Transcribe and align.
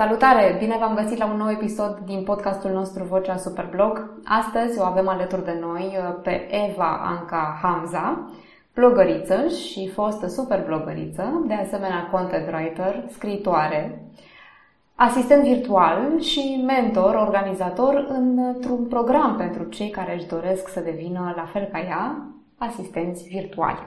Salutare! 0.00 0.56
Bine 0.58 0.76
v-am 0.78 0.94
găsit 0.94 1.18
la 1.18 1.26
un 1.26 1.36
nou 1.36 1.50
episod 1.50 1.98
din 2.04 2.22
podcastul 2.22 2.70
nostru 2.70 3.04
Vocea 3.04 3.36
Superblog. 3.36 4.10
Astăzi 4.24 4.78
o 4.78 4.82
avem 4.82 5.08
alături 5.08 5.44
de 5.44 5.58
noi 5.60 5.96
uh, 5.98 6.14
pe 6.22 6.48
Eva 6.68 7.00
Anca 7.04 7.58
Hamza, 7.62 8.30
blogăriță 8.74 9.48
și 9.48 9.88
fostă 9.88 10.26
superblogăriță, 10.26 11.44
de 11.46 11.54
asemenea 11.54 12.08
content 12.12 12.52
writer, 12.52 13.04
scriitoare, 13.10 14.02
asistent 14.94 15.42
virtual 15.42 16.20
și 16.20 16.64
mentor, 16.66 17.14
organizator 17.14 18.06
într-un 18.08 18.86
program 18.86 19.36
pentru 19.36 19.64
cei 19.64 19.90
care 19.90 20.14
își 20.14 20.26
doresc 20.26 20.68
să 20.68 20.80
devină 20.80 21.32
la 21.36 21.44
fel 21.44 21.68
ca 21.72 21.80
ea, 21.80 22.26
asistenți 22.60 23.28
virtuali. 23.28 23.78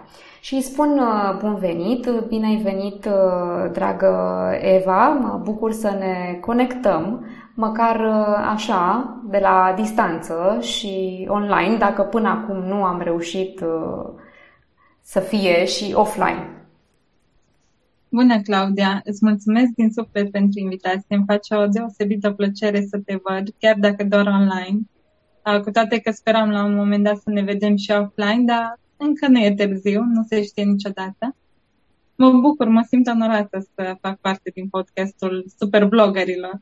Și 0.41 0.53
îi 0.53 0.61
spun 0.61 0.99
uh, 0.99 1.37
bun 1.39 1.55
venit, 1.55 2.09
bine 2.27 2.45
ai 2.45 2.55
venit, 2.55 3.05
uh, 3.05 3.71
dragă 3.71 4.13
Eva, 4.61 5.07
mă 5.09 5.39
bucur 5.43 5.71
să 5.71 5.95
ne 5.99 6.37
conectăm, 6.41 7.25
măcar 7.53 7.99
uh, 7.99 8.49
așa, 8.53 9.13
de 9.29 9.37
la 9.41 9.73
distanță 9.75 10.57
și 10.61 11.25
online, 11.29 11.77
dacă 11.77 12.01
până 12.01 12.29
acum 12.29 12.57
nu 12.57 12.83
am 12.83 13.01
reușit 13.01 13.63
să 15.01 15.19
fie 15.19 15.65
și 15.65 15.93
offline. 15.95 16.63
Bună, 18.09 18.41
Claudia! 18.41 19.01
Îți 19.03 19.19
mulțumesc 19.21 19.71
din 19.75 19.91
suflet 19.91 20.31
pentru 20.31 20.59
invitație. 20.59 21.15
Îmi 21.15 21.23
face 21.27 21.55
o 21.55 21.67
deosebită 21.67 22.31
plăcere 22.31 22.81
să 22.81 22.97
te 23.05 23.19
văd, 23.23 23.49
chiar 23.59 23.75
dacă 23.79 24.03
doar 24.03 24.25
online. 24.25 24.79
Cu 25.63 25.71
toate 25.71 25.99
că 25.99 26.11
speram 26.11 26.49
la 26.49 26.63
un 26.63 26.75
moment 26.75 27.03
dat 27.03 27.17
să 27.17 27.29
ne 27.29 27.41
vedem 27.41 27.75
și 27.75 27.91
offline, 27.91 28.43
dar 28.45 28.79
încă 28.97 29.27
nu 29.27 29.39
e 29.39 29.53
târziu, 29.53 30.01
nu 30.01 30.23
se 30.23 30.43
știe 30.43 30.63
niciodată. 30.63 31.35
Mă 32.15 32.31
bucur, 32.31 32.67
mă 32.67 32.83
simt 32.87 33.07
onorată 33.07 33.67
să 33.75 33.95
fac 34.01 34.17
parte 34.19 34.51
din 34.53 34.67
podcastul 34.67 35.45
Superbloggerilor. 35.57 36.61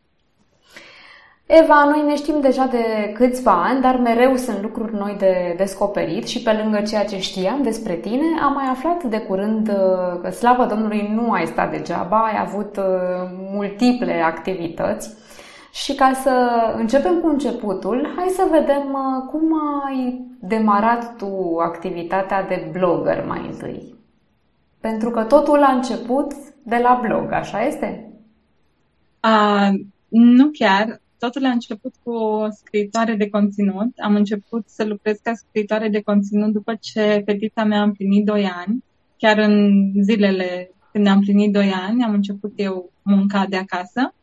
Eva, 1.45 1.83
noi 1.83 2.03
ne 2.07 2.15
știm 2.15 2.41
deja 2.41 2.65
de 2.65 3.11
câțiva 3.13 3.63
ani, 3.63 3.81
dar 3.81 3.95
mereu 3.97 4.35
sunt 4.35 4.61
lucruri 4.61 4.93
noi 4.93 5.15
de 5.19 5.53
descoperit 5.57 6.27
și 6.27 6.41
pe 6.41 6.51
lângă 6.51 6.81
ceea 6.81 7.05
ce 7.05 7.19
știam 7.19 7.61
despre 7.61 7.93
tine, 7.93 8.25
am 8.41 8.53
mai 8.53 8.65
aflat 8.69 9.03
de 9.03 9.17
curând 9.17 9.67
uh, 9.67 10.19
că, 10.21 10.29
slavă 10.29 10.65
Domnului, 10.65 11.11
nu 11.13 11.31
ai 11.31 11.45
stat 11.45 11.71
degeaba, 11.71 12.17
ai 12.17 12.39
avut 12.39 12.77
uh, 12.77 12.83
multiple 13.51 14.21
activități. 14.21 15.09
Și 15.71 15.95
ca 15.95 16.13
să 16.13 16.49
începem 16.77 17.19
cu 17.19 17.27
începutul, 17.27 18.13
hai 18.15 18.27
să 18.27 18.47
vedem 18.51 18.93
uh, 18.93 19.29
cum 19.29 19.53
ai 19.85 20.25
demarat 20.39 21.15
tu 21.17 21.57
activitatea 21.59 22.47
de 22.47 22.69
blogger 22.71 23.25
mai 23.25 23.47
întâi. 23.51 23.95
Pentru 24.79 25.09
că 25.09 25.23
totul 25.23 25.63
a 25.63 25.71
început 25.71 26.33
de 26.63 26.77
la 26.77 26.99
blog, 27.01 27.31
așa 27.31 27.65
este? 27.65 28.11
Uh, 29.23 29.79
nu 30.07 30.49
chiar. 30.49 31.01
Totul 31.19 31.45
a 31.45 31.49
început 31.49 31.93
cu 32.03 32.11
o 32.11 32.49
scriitoare 32.49 33.15
de 33.15 33.29
conținut. 33.29 33.87
Am 34.03 34.15
început 34.15 34.63
să 34.67 34.85
lucrez 34.85 35.17
ca 35.23 35.33
scriitoare 35.33 35.89
de 35.89 36.01
conținut 36.01 36.51
după 36.51 36.75
ce 36.79 37.21
fetița 37.25 37.63
mea 37.63 37.79
a 37.79 37.83
împlinit 37.83 38.25
2 38.25 38.51
ani. 38.65 38.83
Chiar 39.17 39.37
în 39.37 39.83
zilele 40.01 40.71
când 40.91 41.07
am 41.07 41.15
împlinit 41.15 41.53
2 41.53 41.71
ani, 41.87 42.03
am 42.03 42.13
început 42.13 42.53
eu 42.55 42.91
munca 43.01 43.45
de 43.49 43.55
acasă. 43.55 44.13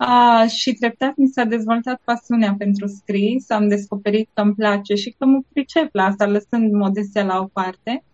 Uh, 0.00 0.50
și 0.50 0.72
treptat 0.72 1.16
mi 1.16 1.28
s-a 1.28 1.44
dezvoltat 1.44 2.00
pasiunea 2.04 2.54
pentru 2.58 2.86
scris, 2.86 3.50
am 3.50 3.68
descoperit 3.68 4.28
că 4.34 4.40
îmi 4.40 4.54
place 4.54 4.94
și 4.94 5.14
că 5.18 5.26
mă 5.26 5.40
pricep 5.52 5.88
la 5.94 6.04
asta, 6.04 6.26
lăsând 6.26 6.72
modestia 6.72 7.24
la 7.24 7.38
o 7.38 7.44
parte. 7.44 8.04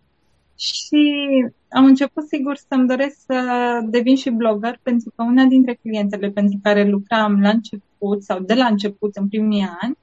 Și 0.56 1.02
am 1.68 1.84
început, 1.84 2.26
sigur, 2.28 2.56
să-mi 2.56 2.88
doresc 2.88 3.16
să 3.26 3.40
devin 3.84 4.16
și 4.16 4.30
blogger, 4.30 4.78
pentru 4.82 5.12
că 5.16 5.22
una 5.22 5.44
dintre 5.44 5.74
clientele 5.74 6.30
pentru 6.30 6.58
care 6.62 6.88
lucram 6.88 7.40
la 7.40 7.48
început 7.48 8.22
sau 8.22 8.40
de 8.40 8.54
la 8.54 8.66
început, 8.66 9.16
în 9.16 9.28
primii 9.28 9.68
ani, 9.80 9.96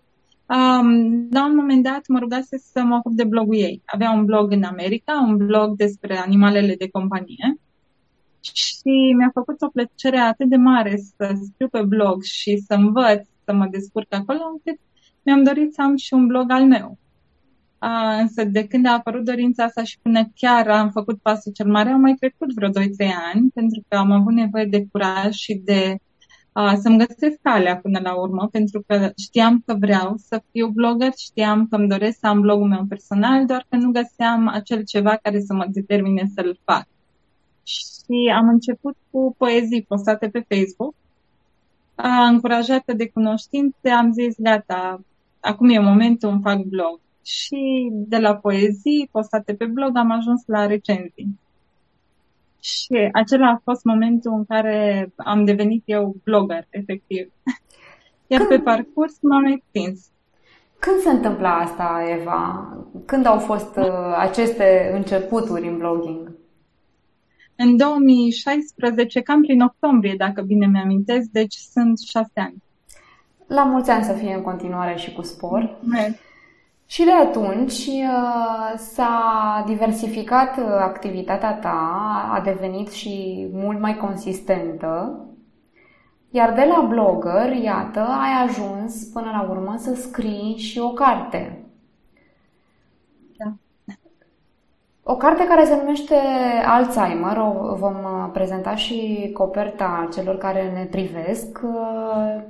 um, 0.45 1.28
la 1.31 1.45
un 1.45 1.56
moment 1.56 1.84
dat 1.84 2.07
mă 2.07 2.19
rugase 2.19 2.57
să 2.57 2.84
mă 2.84 2.95
ocup 2.95 3.13
de 3.13 3.23
blogul 3.23 3.56
ei. 3.56 3.81
Avea 3.85 4.12
un 4.12 4.25
blog 4.25 4.51
în 4.51 4.63
America, 4.63 5.25
un 5.28 5.38
blog 5.38 5.75
despre 5.75 6.18
animalele 6.18 6.75
de 6.75 6.89
companie 6.89 7.59
și 8.41 9.13
mi-a 9.17 9.29
făcut 9.33 9.61
o 9.61 9.67
plăcere 9.67 10.17
atât 10.17 10.50
de 10.50 10.55
mare 10.55 10.97
să 10.97 11.33
scriu 11.51 11.67
pe 11.67 11.81
blog 11.81 12.23
și 12.23 12.57
să 12.67 12.73
învăț 12.73 13.27
să 13.45 13.53
mă 13.53 13.67
descurc 13.72 14.13
acolo, 14.13 14.39
încât 14.51 14.79
mi-am 15.23 15.44
dorit 15.44 15.73
să 15.73 15.81
am 15.81 15.95
și 15.95 16.13
un 16.13 16.27
blog 16.27 16.51
al 16.51 16.66
meu. 16.66 16.97
A, 17.77 18.16
însă 18.16 18.44
de 18.44 18.67
când 18.67 18.85
a 18.85 18.94
apărut 18.94 19.25
dorința 19.25 19.63
asta 19.63 19.83
și 19.83 20.00
până 20.01 20.31
chiar 20.35 20.67
am 20.67 20.89
făcut 20.89 21.19
pasul 21.22 21.51
cel 21.51 21.67
mare, 21.67 21.89
au 21.89 22.00
mai 22.00 22.13
trecut 22.13 22.53
vreo 22.53 22.69
2-3 22.69 22.73
ani, 23.33 23.50
pentru 23.53 23.83
că 23.88 23.97
am 23.97 24.11
avut 24.11 24.33
nevoie 24.33 24.66
de 24.66 24.85
curaj 24.91 25.33
și 25.33 25.53
de 25.53 25.95
a, 26.51 26.75
să-mi 26.75 26.97
găsesc 26.97 27.38
calea 27.41 27.77
până 27.77 28.00
la 28.03 28.13
urmă, 28.16 28.47
pentru 28.51 28.83
că 28.88 29.11
știam 29.17 29.63
că 29.66 29.75
vreau 29.79 30.16
să 30.17 30.41
fiu 30.51 30.67
blogger, 30.67 31.11
știam 31.17 31.67
că 31.67 31.75
îmi 31.75 31.88
doresc 31.88 32.19
să 32.19 32.27
am 32.27 32.41
blogul 32.41 32.67
meu 32.67 32.85
personal, 32.89 33.45
doar 33.45 33.66
că 33.69 33.75
nu 33.75 33.91
găseam 33.91 34.47
acel 34.47 34.83
ceva 34.83 35.16
care 35.16 35.39
să 35.39 35.53
mă 35.53 35.66
determine 35.69 36.31
să-l 36.35 36.59
fac 36.63 36.88
și 37.64 38.34
am 38.36 38.47
început 38.47 38.96
cu 39.12 39.36
poezii 39.38 39.86
postate 39.88 40.30
pe 40.30 40.46
Facebook. 40.47 40.94
Încurajată 42.30 42.94
de 42.94 43.09
cunoștințe, 43.09 43.90
am 43.90 44.12
zis, 44.12 44.36
gata, 44.38 45.02
acum 45.40 45.69
e 45.69 45.80
momentul, 45.80 46.30
îmi 46.30 46.42
fac 46.42 46.58
blog. 46.58 47.00
Și 47.24 47.90
de 47.92 48.18
la 48.18 48.36
poezii 48.36 49.09
postate 49.12 49.53
pe 49.53 49.66
blog 49.66 49.98
am 49.98 50.12
ajuns 50.12 50.44
la 50.46 50.66
recenzii. 50.66 51.40
Și 52.59 53.09
acela 53.14 53.48
a 53.50 53.62
fost 53.64 53.84
momentul 53.84 54.34
în 54.34 54.46
care 54.46 55.12
am 55.16 55.46
devenit 55.46 55.84
eu 55.86 56.16
blogger, 56.24 56.68
efectiv. 56.69 57.31
Iar 58.28 58.42
Când... 58.42 58.50
pe 58.50 58.59
parcurs 58.59 59.18
m-am 59.22 59.46
extins. 59.46 60.09
Când 60.80 61.00
se 61.00 61.09
întâmplă 61.09 61.48
asta, 61.48 62.06
Eva? 62.19 62.74
Când 63.06 63.25
au 63.25 63.40
fost 63.40 63.75
uh, 63.78 63.86
aceste 64.18 64.92
începuturi 64.94 65.68
în 65.68 65.78
blogging? 65.78 66.31
În 67.62 67.78
2016, 67.78 69.22
cam 69.22 69.42
prin 69.42 69.62
octombrie, 69.62 70.14
dacă 70.18 70.42
bine 70.42 70.66
mi-amintesc, 70.66 71.28
deci 71.31 71.56
sunt 71.56 72.00
șase 72.00 72.40
ani. 72.40 72.64
La 73.47 73.64
mulți 73.64 73.90
ani 73.90 74.03
să 74.03 74.14
fie 74.14 74.34
în 74.34 74.42
continuare 74.42 74.96
și 74.97 75.14
cu 75.14 75.22
spor. 75.22 75.80
Și 76.86 77.03
de 77.03 77.12
atunci 77.12 77.86
uh, 77.86 78.78
s-a 78.78 79.64
diversificat 79.68 80.58
uh, 80.58 80.66
activitatea 80.66 81.53
ta, 81.53 82.30
a 82.34 82.42
devenit 82.42 82.92
și 82.92 83.48
mult 83.52 83.80
mai 83.80 83.98
consistentă, 83.98 85.25
iar 86.30 86.53
de 86.53 86.64
la 86.64 86.86
blogger, 86.90 87.52
iată, 87.52 88.00
ai 88.00 88.48
ajuns 88.48 89.03
până 89.03 89.30
la 89.31 89.48
urmă 89.50 89.75
să 89.78 89.94
scrii 89.94 90.56
și 90.58 90.80
o 90.80 90.90
carte. 90.90 91.69
O 95.12 95.16
carte 95.16 95.46
care 95.46 95.66
se 95.66 95.75
numește 95.75 96.16
Alzheimer, 96.66 97.38
o 97.38 97.75
vom 97.75 97.96
uh, 97.96 98.30
prezenta 98.34 98.75
și 98.75 99.30
coperta 99.34 100.09
celor 100.14 100.38
care 100.38 100.72
ne 100.72 100.86
privesc 100.86 101.59
uh, 101.64 102.44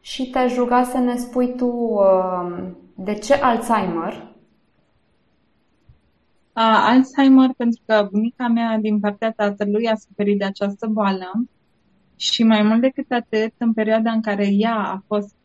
și 0.00 0.30
te-aș 0.30 0.56
ruga 0.56 0.82
să 0.82 0.98
ne 0.98 1.16
spui 1.16 1.54
tu 1.56 1.66
uh, 1.66 2.68
de 2.94 3.14
ce 3.14 3.34
Alzheimer? 3.34 4.34
Alzheimer 6.52 7.50
pentru 7.56 7.82
că 7.86 8.08
bunica 8.10 8.48
mea 8.48 8.78
din 8.78 9.00
partea 9.00 9.32
tatălui 9.32 9.88
a 9.88 9.94
suferit 9.94 10.38
de 10.38 10.44
această 10.44 10.86
boală 10.86 11.32
și 12.16 12.42
mai 12.42 12.62
mult 12.62 12.80
decât 12.80 13.10
atât, 13.10 13.52
în 13.58 13.72
perioada 13.72 14.10
în 14.10 14.20
care 14.20 14.48
ea 14.50 14.76
a 14.76 15.02
fost 15.06 15.36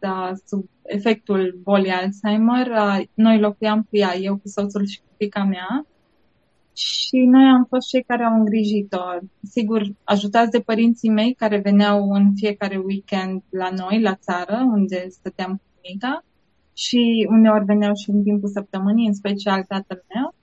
sub 0.45 0.65
efectul 0.81 1.59
bolii 1.63 1.91
Alzheimer, 1.91 2.71
noi 3.13 3.39
locuiam 3.39 3.81
cu 3.81 3.97
ea, 3.97 4.15
eu 4.15 4.35
cu 4.35 4.47
soțul 4.47 4.85
și 4.85 4.99
cu 4.99 5.13
fica 5.17 5.43
mea 5.43 5.85
și 6.75 7.17
noi 7.17 7.43
am 7.43 7.65
fost 7.69 7.87
cei 7.87 8.03
care 8.03 8.23
au 8.23 8.39
îngrijit-o. 8.39 8.99
Sigur, 9.41 9.81
ajutați 10.03 10.51
de 10.51 10.59
părinții 10.59 11.09
mei 11.09 11.33
care 11.33 11.57
veneau 11.57 12.09
în 12.11 12.35
fiecare 12.35 12.77
weekend 12.77 13.41
la 13.49 13.69
noi, 13.69 14.01
la 14.01 14.15
țară, 14.15 14.65
unde 14.73 15.05
stăteam 15.09 15.51
cu 15.51 15.79
mica 15.89 16.23
și 16.73 17.27
uneori 17.29 17.65
veneau 17.65 17.93
și 17.93 18.09
în 18.09 18.23
timpul 18.23 18.49
săptămânii, 18.49 19.07
în 19.07 19.13
special 19.13 19.63
tatăl 19.63 20.03
meu. 20.13 20.33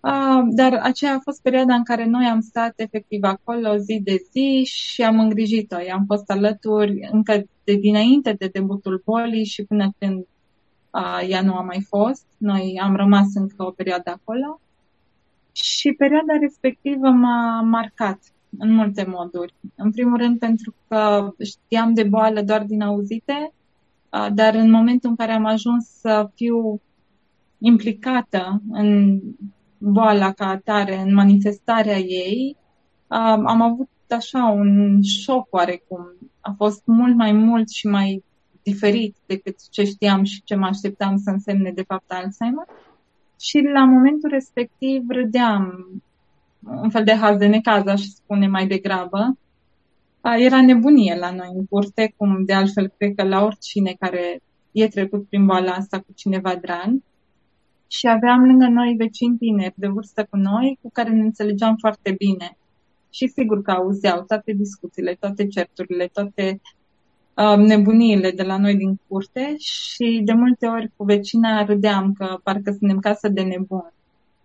Uh, 0.00 0.46
dar 0.50 0.72
aceea 0.82 1.14
a 1.14 1.20
fost 1.22 1.42
perioada 1.42 1.74
în 1.74 1.84
care 1.84 2.06
noi 2.06 2.24
am 2.24 2.40
stat 2.40 2.72
efectiv 2.76 3.22
acolo 3.22 3.76
zi 3.76 4.00
de 4.04 4.16
zi 4.32 4.70
și 4.72 5.02
am 5.02 5.18
îngrijit-o. 5.18 5.80
I-am 5.86 6.04
fost 6.06 6.30
alături 6.30 7.08
încă 7.10 7.44
de 7.64 7.74
dinainte 7.74 8.32
de 8.32 8.48
debutul 8.52 9.02
bolii 9.04 9.44
și 9.44 9.64
până 9.64 9.92
când 9.98 10.26
uh, 10.90 11.28
ea 11.28 11.42
nu 11.42 11.54
a 11.54 11.60
mai 11.60 11.84
fost. 11.88 12.26
Noi 12.36 12.80
am 12.82 12.96
rămas 12.96 13.34
încă 13.34 13.64
o 13.64 13.70
perioadă 13.70 14.10
acolo. 14.10 14.60
Și 15.56 15.92
perioada 15.92 16.36
respectivă 16.40 17.08
m-a 17.08 17.60
marcat 17.60 18.18
în 18.58 18.72
multe 18.72 19.04
moduri. 19.08 19.54
În 19.74 19.90
primul 19.90 20.16
rând 20.16 20.38
pentru 20.38 20.74
că 20.88 21.30
știam 21.44 21.94
de 21.94 22.02
boală 22.02 22.42
doar 22.42 22.62
din 22.62 22.82
auzite, 22.82 23.52
dar 24.32 24.54
în 24.54 24.70
momentul 24.70 25.10
în 25.10 25.16
care 25.16 25.32
am 25.32 25.44
ajuns 25.44 25.84
să 25.84 26.30
fiu 26.34 26.80
implicată 27.58 28.62
în 28.70 29.20
boala 29.78 30.32
ca 30.32 30.48
atare, 30.48 30.96
în 30.96 31.14
manifestarea 31.14 31.98
ei, 31.98 32.56
am 33.06 33.60
avut 33.60 33.88
așa 34.08 34.44
un 34.44 35.02
șoc 35.02 35.46
oarecum. 35.50 36.06
A 36.40 36.54
fost 36.56 36.82
mult 36.84 37.16
mai 37.16 37.32
mult 37.32 37.70
și 37.70 37.86
mai 37.86 38.24
diferit 38.62 39.16
decât 39.26 39.68
ce 39.70 39.84
știam 39.84 40.24
și 40.24 40.42
ce 40.42 40.54
mă 40.54 40.66
așteptam 40.66 41.16
să 41.16 41.30
însemne 41.30 41.70
de 41.70 41.82
fapt 41.82 42.12
Alzheimer. 42.12 42.64
Și 43.40 43.60
la 43.72 43.84
momentul 43.84 44.30
respectiv 44.30 45.02
râdeam 45.08 45.88
un 46.66 46.90
fel 46.90 47.04
de 47.04 47.14
haz 47.14 47.36
de 47.36 47.46
necaz, 47.46 47.86
aș 47.86 48.00
spune 48.00 48.46
mai 48.46 48.66
degrabă. 48.66 49.38
Era 50.38 50.62
nebunie 50.62 51.16
la 51.18 51.30
noi 51.30 51.48
în 51.54 51.66
curte, 51.66 52.14
cum 52.16 52.44
de 52.44 52.52
altfel 52.52 52.92
cred 52.96 53.14
că 53.14 53.24
la 53.24 53.44
oricine 53.44 53.96
care 53.98 54.42
e 54.72 54.88
trecut 54.88 55.28
prin 55.28 55.46
boala 55.46 55.72
asta 55.72 55.98
cu 55.98 56.12
cineva 56.14 56.56
drag. 56.56 57.02
Și 57.86 58.08
aveam 58.08 58.44
lângă 58.44 58.66
noi 58.66 58.94
vecini 58.98 59.36
tineri 59.36 59.74
de 59.76 59.86
vârstă 59.86 60.26
cu 60.30 60.36
noi, 60.36 60.78
cu 60.82 60.90
care 60.92 61.10
ne 61.10 61.22
înțelegeam 61.22 61.76
foarte 61.76 62.14
bine. 62.18 62.56
Și 63.10 63.26
sigur 63.28 63.62
că 63.62 63.70
auzeau 63.70 64.22
toate 64.22 64.52
discuțiile, 64.52 65.16
toate 65.20 65.46
certurile, 65.46 66.06
toate 66.06 66.60
uh, 66.62 66.73
nebuniile 67.56 68.30
de 68.30 68.42
la 68.42 68.58
noi 68.58 68.76
din 68.76 69.00
curte 69.08 69.54
și 69.58 70.20
de 70.24 70.32
multe 70.32 70.66
ori 70.66 70.90
cu 70.96 71.04
vecina 71.04 71.64
râdeam 71.64 72.12
că 72.12 72.38
parcă 72.42 72.70
suntem 72.78 72.98
casă 72.98 73.28
de 73.28 73.42
nebun. 73.42 73.92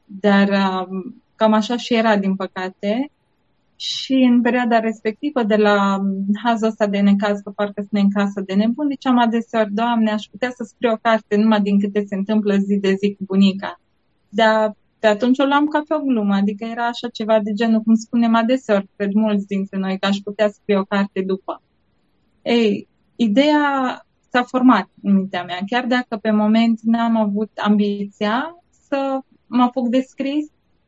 Dar 0.06 0.48
uh, 0.48 1.12
cam 1.36 1.54
așa 1.54 1.78
și 1.78 1.94
era, 1.94 2.18
din 2.18 2.36
păcate. 2.36 3.12
Și 3.76 4.14
în 4.14 4.42
perioada 4.42 4.80
respectivă, 4.80 5.44
de 5.44 5.56
la 5.56 6.02
hazul 6.44 6.68
ăsta 6.68 6.88
de 6.88 7.00
necaz, 7.00 7.40
că 7.40 7.50
parcă 7.50 7.86
sunt 7.90 8.04
în 8.04 8.10
casă 8.10 8.42
de 8.46 8.54
nebun, 8.54 8.88
ziceam 8.90 9.18
adeseori, 9.18 9.74
Doamne, 9.74 10.12
aș 10.12 10.26
putea 10.32 10.50
să 10.50 10.64
scriu 10.64 10.92
o 10.92 10.98
carte 11.02 11.36
numai 11.36 11.62
din 11.62 11.80
câte 11.80 12.04
se 12.08 12.16
întâmplă 12.16 12.56
zi 12.56 12.78
de 12.78 12.94
zi 12.94 13.16
cu 13.16 13.24
bunica. 13.26 13.80
Dar 14.30 14.76
pe 15.00 15.08
atunci 15.08 15.40
o 15.40 15.44
luam 15.44 15.66
ca 15.68 15.84
pe 15.88 15.94
o 15.94 16.00
glumă, 16.00 16.36
adică 16.36 16.66
era 16.66 16.88
așa 16.88 17.08
ceva 17.08 17.40
de 17.40 17.52
genul, 17.54 17.82
cum 17.82 17.96
spunem 17.96 18.36
adeseori, 18.36 18.88
cred 18.96 19.12
mulți 19.12 19.48
dintre 19.48 19.78
noi, 19.78 20.00
că 20.00 20.08
aș 20.08 20.18
putea 20.18 20.50
scrie 20.50 20.78
o 20.78 20.84
carte 20.84 21.22
după. 21.22 21.62
Ei, 22.50 22.88
ideea 23.16 23.62
s-a 24.32 24.44
format 24.44 24.90
în 25.04 25.14
mintea 25.14 25.44
mea, 25.44 25.60
chiar 25.66 25.86
dacă 25.86 26.18
pe 26.18 26.32
moment 26.32 26.80
n-am 26.82 27.16
avut 27.16 27.52
ambiția 27.58 28.56
să 28.70 29.20
mă 29.48 29.64
apuc 29.64 29.88
de 29.88 30.00
scris, 30.00 30.48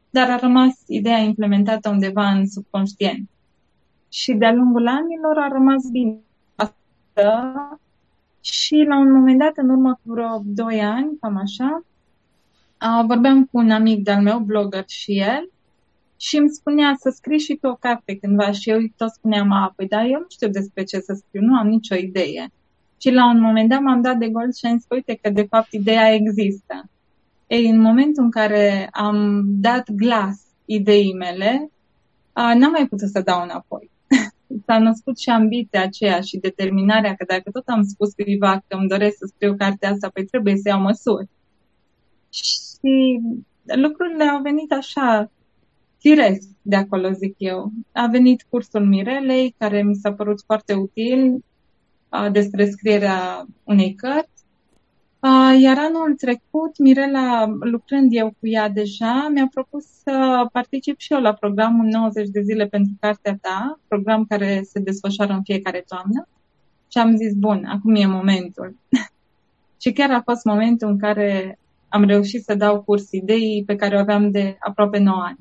dar 0.10 0.30
a 0.30 0.36
rămas 0.36 0.84
ideea 0.88 1.18
implementată 1.18 1.90
undeva 1.90 2.30
în 2.30 2.48
subconștient. 2.48 3.30
Și 4.10 4.34
de-a 4.34 4.54
lungul 4.54 4.88
anilor 4.88 5.38
a 5.38 5.48
rămas 5.48 5.90
bine 5.92 6.20
asta 6.56 7.80
și 8.40 8.86
la 8.88 8.98
un 8.98 9.12
moment 9.12 9.40
dat, 9.40 9.58
în 9.58 9.70
urmă 9.70 9.94
cu 9.94 10.14
vreo 10.14 10.42
2 10.44 10.82
ani, 10.82 11.18
cam 11.20 11.38
așa, 11.38 11.84
vorbeam 13.06 13.46
cu 13.46 13.58
un 13.58 13.72
amic 13.72 14.04
de-al 14.04 14.22
meu, 14.22 14.40
blogger 14.40 14.84
și 14.88 15.20
el, 15.20 15.51
și 16.22 16.38
îmi 16.38 16.50
spunea 16.50 16.96
să 17.00 17.10
scrii 17.10 17.40
și 17.40 17.56
tu 17.56 17.68
o 17.68 17.76
carte 17.76 18.16
cândva 18.16 18.52
și 18.52 18.70
eu 18.70 18.78
tot 18.98 19.10
spuneam, 19.10 19.52
a, 19.52 19.74
păi 19.76 19.88
da, 19.88 20.06
eu 20.06 20.20
nu 20.20 20.26
știu 20.30 20.48
despre 20.50 20.84
ce 20.84 21.00
să 21.00 21.14
scriu, 21.14 21.42
nu 21.42 21.56
am 21.56 21.68
nicio 21.68 21.96
idee. 21.96 22.52
Și 23.02 23.12
la 23.12 23.30
un 23.30 23.40
moment 23.40 23.70
dat 23.70 23.82
m-am 23.82 24.02
dat 24.02 24.18
de 24.18 24.30
gol 24.30 24.54
și 24.54 24.66
am 24.66 24.78
zis, 24.78 24.86
uite 24.90 25.20
că 25.22 25.30
de 25.30 25.44
fapt 25.50 25.72
ideea 25.72 26.14
există. 26.14 26.90
Ei, 27.48 27.70
în 27.70 27.80
momentul 27.80 28.24
în 28.24 28.32
care 28.32 28.90
am 28.92 29.44
dat 29.46 29.92
glas 29.92 30.42
ideii 30.66 31.14
mele, 31.14 31.72
n-am 32.34 32.72
mai 32.72 32.88
putut 32.90 33.10
să 33.10 33.22
dau 33.22 33.44
înapoi. 33.44 33.90
S-a 34.66 34.80
născut 34.80 35.20
și 35.20 35.30
ambiția 35.30 35.82
aceea 35.82 36.22
și 36.22 36.38
determinarea 36.38 37.16
că 37.16 37.26
dacă 37.28 37.52
tot 37.52 37.68
am 37.68 37.84
spus 37.84 38.14
cuiva 38.14 38.64
că 38.68 38.76
îmi 38.78 38.88
doresc 38.88 39.18
să 39.18 39.32
scriu 39.36 39.56
cartea 39.56 39.90
asta, 39.90 40.10
păi 40.14 40.26
trebuie 40.26 40.56
să 40.56 40.68
iau 40.68 40.82
măsuri. 40.82 41.28
Și 42.30 43.20
lucrurile 43.76 44.24
au 44.24 44.42
venit 44.42 44.72
așa, 44.72 45.32
firesc 46.02 46.50
de 46.62 46.76
acolo, 46.76 47.12
zic 47.12 47.36
eu. 47.38 47.72
A 47.92 48.08
venit 48.08 48.46
cursul 48.50 48.86
Mirelei, 48.86 49.56
care 49.58 49.82
mi 49.82 49.96
s-a 49.96 50.14
părut 50.14 50.42
foarte 50.46 50.74
util 50.74 51.44
despre 52.32 52.70
scrierea 52.70 53.46
unei 53.64 53.94
cărți 53.94 54.42
iar 55.60 55.78
anul 55.78 56.16
trecut, 56.18 56.78
Mirela, 56.78 57.46
lucrând 57.60 58.14
eu 58.14 58.28
cu 58.28 58.48
ea 58.48 58.70
deja, 58.70 59.28
mi-a 59.34 59.48
propus 59.54 59.86
să 60.04 60.48
particip 60.52 61.00
și 61.00 61.14
eu 61.14 61.22
la 61.22 61.34
programul 61.34 61.86
90 61.86 62.30
de 62.30 62.42
zile 62.42 62.66
pentru 62.66 62.94
cartea 63.00 63.38
ta, 63.42 63.80
program 63.88 64.26
care 64.26 64.62
se 64.64 64.80
desfășoară 64.80 65.34
în 65.34 65.44
fiecare 65.44 65.84
toamnă. 65.88 66.28
Și 66.92 66.98
am 66.98 67.16
zis, 67.16 67.34
bun, 67.34 67.66
acum 67.66 67.96
e 67.96 68.06
momentul. 68.06 68.76
și 69.82 69.92
chiar 69.92 70.12
a 70.12 70.22
fost 70.22 70.46
momentul 70.46 70.88
în 70.88 70.98
care 70.98 71.60
am 71.90 72.04
reușit 72.04 72.44
să 72.44 72.56
dau 72.56 72.82
curs 72.82 73.12
ideii 73.12 73.64
pe 73.66 73.76
care 73.76 73.96
o 73.96 74.00
aveam 74.00 74.32
de 74.32 74.56
aproape 74.60 74.98
9 74.98 75.22
ani. 75.22 75.40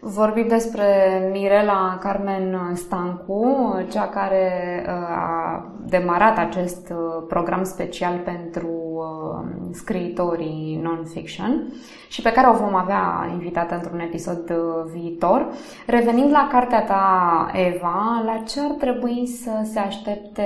Vorbim 0.00 0.48
despre 0.48 0.84
Mirela 1.32 1.98
Carmen 2.00 2.72
Stancu, 2.74 3.74
cea 3.90 4.08
care 4.08 4.84
uh, 4.86 4.92
a 4.92 5.72
demarat 5.86 6.38
acest 6.38 6.90
uh, 6.90 7.24
program 7.28 7.64
special 7.64 8.18
pentru 8.18 8.68
uh, 8.68 9.68
scriitorii 9.72 10.80
non-fiction 10.82 11.72
și 12.08 12.22
pe 12.22 12.32
care 12.32 12.48
o 12.48 12.64
vom 12.64 12.74
avea 12.74 13.28
invitată 13.32 13.74
într-un 13.74 14.00
episod 14.00 14.52
viitor. 14.92 15.48
Revenind 15.86 16.30
la 16.30 16.48
cartea 16.50 16.84
ta, 16.84 17.50
Eva, 17.52 18.22
la 18.24 18.42
ce 18.46 18.60
ar 18.60 18.70
trebui 18.70 19.26
să 19.26 19.50
se 19.72 19.78
aștepte 19.78 20.44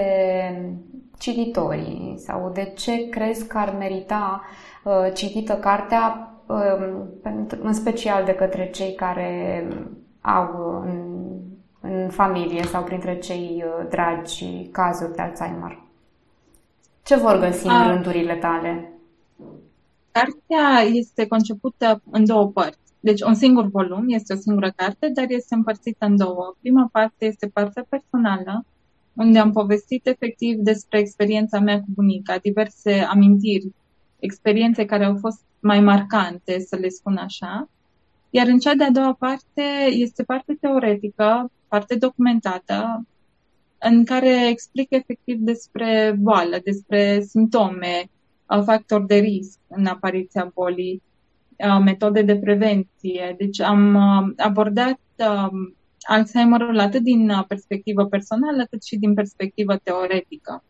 cititorii 1.19 2.15
sau 2.27 2.51
de 2.55 2.73
ce 2.77 3.09
crezi 3.09 3.47
că 3.47 3.59
ar 3.59 3.75
merita 3.79 4.43
citită 5.15 5.53
cartea 5.53 6.31
în 7.61 7.73
special 7.73 8.25
de 8.25 8.35
către 8.35 8.71
cei 8.71 8.95
care 8.95 9.67
au 10.21 10.83
în, 10.85 11.31
în 11.81 12.09
familie 12.09 12.63
sau 12.63 12.83
printre 12.83 13.19
cei 13.19 13.65
uh, 13.67 13.87
dragi 13.89 14.69
cazuri 14.73 15.15
de 15.15 15.23
Alzheimer. 15.23 15.79
Ce 17.03 17.17
vor 17.17 17.39
găsi 17.39 17.67
în 17.67 17.73
A, 17.73 17.93
rândurile 17.93 18.35
tale? 18.35 18.93
Cartea 20.13 20.81
este 20.93 21.27
concepută 21.27 22.03
în 22.11 22.25
două 22.25 22.47
părți. 22.47 22.79
Deci 23.01 23.21
un 23.21 23.35
singur 23.35 23.67
volum, 23.67 24.05
este 24.09 24.33
o 24.33 24.37
singură 24.37 24.73
carte, 24.77 25.09
dar 25.15 25.25
este 25.29 25.55
împărțită 25.55 26.07
în 26.07 26.17
două. 26.17 26.55
Prima 26.61 26.89
parte 26.93 27.25
este 27.25 27.47
partea 27.47 27.87
personală, 27.89 28.65
unde 29.15 29.39
am 29.39 29.53
povestit 29.53 30.07
efectiv 30.07 30.57
despre 30.57 30.99
experiența 30.99 31.59
mea 31.59 31.77
cu 31.77 31.87
bunica, 31.95 32.39
diverse 32.39 32.93
amintiri, 32.93 33.75
experiențe 34.19 34.85
care 34.85 35.05
au 35.05 35.17
fost 35.21 35.41
mai 35.61 35.81
marcante, 35.81 36.59
să 36.59 36.77
le 36.77 36.89
spun 36.89 37.17
așa. 37.17 37.69
Iar 38.31 38.47
în 38.47 38.59
cea 38.59 38.75
de-a 38.75 38.91
doua 38.91 39.13
parte 39.19 39.63
este 39.91 40.23
parte 40.23 40.57
teoretică, 40.61 41.51
parte 41.69 41.95
documentată, 41.95 43.05
în 43.79 44.05
care 44.05 44.49
explic 44.49 44.91
efectiv 44.91 45.39
despre 45.39 46.17
boală, 46.19 46.61
despre 46.65 47.21
simptome, 47.21 48.11
factori 48.65 49.07
de 49.07 49.15
risc 49.15 49.59
în 49.69 49.87
apariția 49.87 50.51
bolii, 50.55 51.03
metode 51.85 52.23
de 52.23 52.37
prevenție. 52.37 53.35
Deci 53.39 53.61
am 53.61 53.97
abordat 54.37 55.01
Alzheimerul 56.01 56.79
atât 56.79 57.03
din 57.03 57.45
perspectivă 57.49 58.07
personală 58.07 58.67
cât 58.71 58.85
și 58.85 58.97
din 58.97 59.15
perspectivă 59.15 59.77
teoretică. 59.77 60.65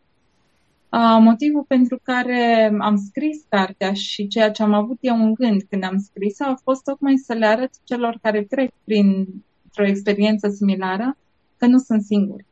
Motivul 1.20 1.64
pentru 1.68 2.00
care 2.02 2.72
am 2.80 2.96
scris 2.96 3.44
cartea 3.48 3.92
și 3.92 4.26
ceea 4.26 4.50
ce 4.50 4.62
am 4.62 4.72
avut 4.72 4.98
eu 5.00 5.14
în 5.14 5.34
gând 5.34 5.62
când 5.62 5.84
am 5.84 5.98
scris 5.98 6.40
a 6.40 6.58
fost 6.62 6.82
tocmai 6.82 7.16
să 7.16 7.32
le 7.32 7.46
arăt 7.46 7.70
celor 7.84 8.18
care 8.22 8.42
trec 8.42 8.70
printr-o 8.84 9.86
experiență 9.86 10.48
similară 10.48 11.16
că 11.56 11.66
nu 11.66 11.78
sunt 11.78 12.02
singuri. 12.02 12.44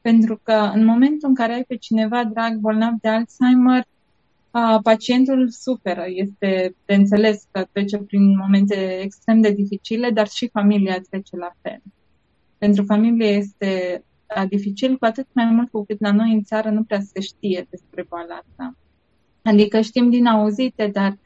Pentru 0.00 0.40
că 0.42 0.70
în 0.74 0.84
momentul 0.84 1.28
în 1.28 1.34
care 1.34 1.52
ai 1.52 1.64
pe 1.64 1.76
cineva 1.76 2.24
drag 2.24 2.56
bolnav 2.56 2.92
de 3.00 3.08
Alzheimer, 3.08 3.86
pacientul 4.82 5.48
suferă. 5.50 6.04
Este 6.06 6.74
de 6.84 6.94
înțeles 6.94 7.46
că 7.50 7.66
trece 7.72 7.96
prin 7.98 8.36
momente 8.36 9.00
extrem 9.02 9.40
de 9.40 9.50
dificile, 9.50 10.10
dar 10.10 10.28
și 10.28 10.48
familia 10.48 11.00
trece 11.10 11.36
la 11.36 11.52
fel. 11.62 11.82
Pentru 12.58 12.84
familie 12.84 13.26
este 13.26 14.02
dificil, 14.48 14.96
cu 14.96 15.04
atât 15.04 15.26
mai 15.32 15.44
mult 15.44 15.70
cu 15.70 15.84
cât 15.84 16.00
la 16.00 16.12
noi 16.12 16.32
în 16.32 16.42
țară 16.42 16.70
nu 16.70 16.82
prea 16.82 17.00
se 17.00 17.20
știe 17.20 17.66
despre 17.70 18.06
boala 18.08 18.34
asta. 18.34 18.76
Adică 19.42 19.80
știm 19.80 20.10
din 20.10 20.26
auzite, 20.26 20.86
dar 20.92 21.18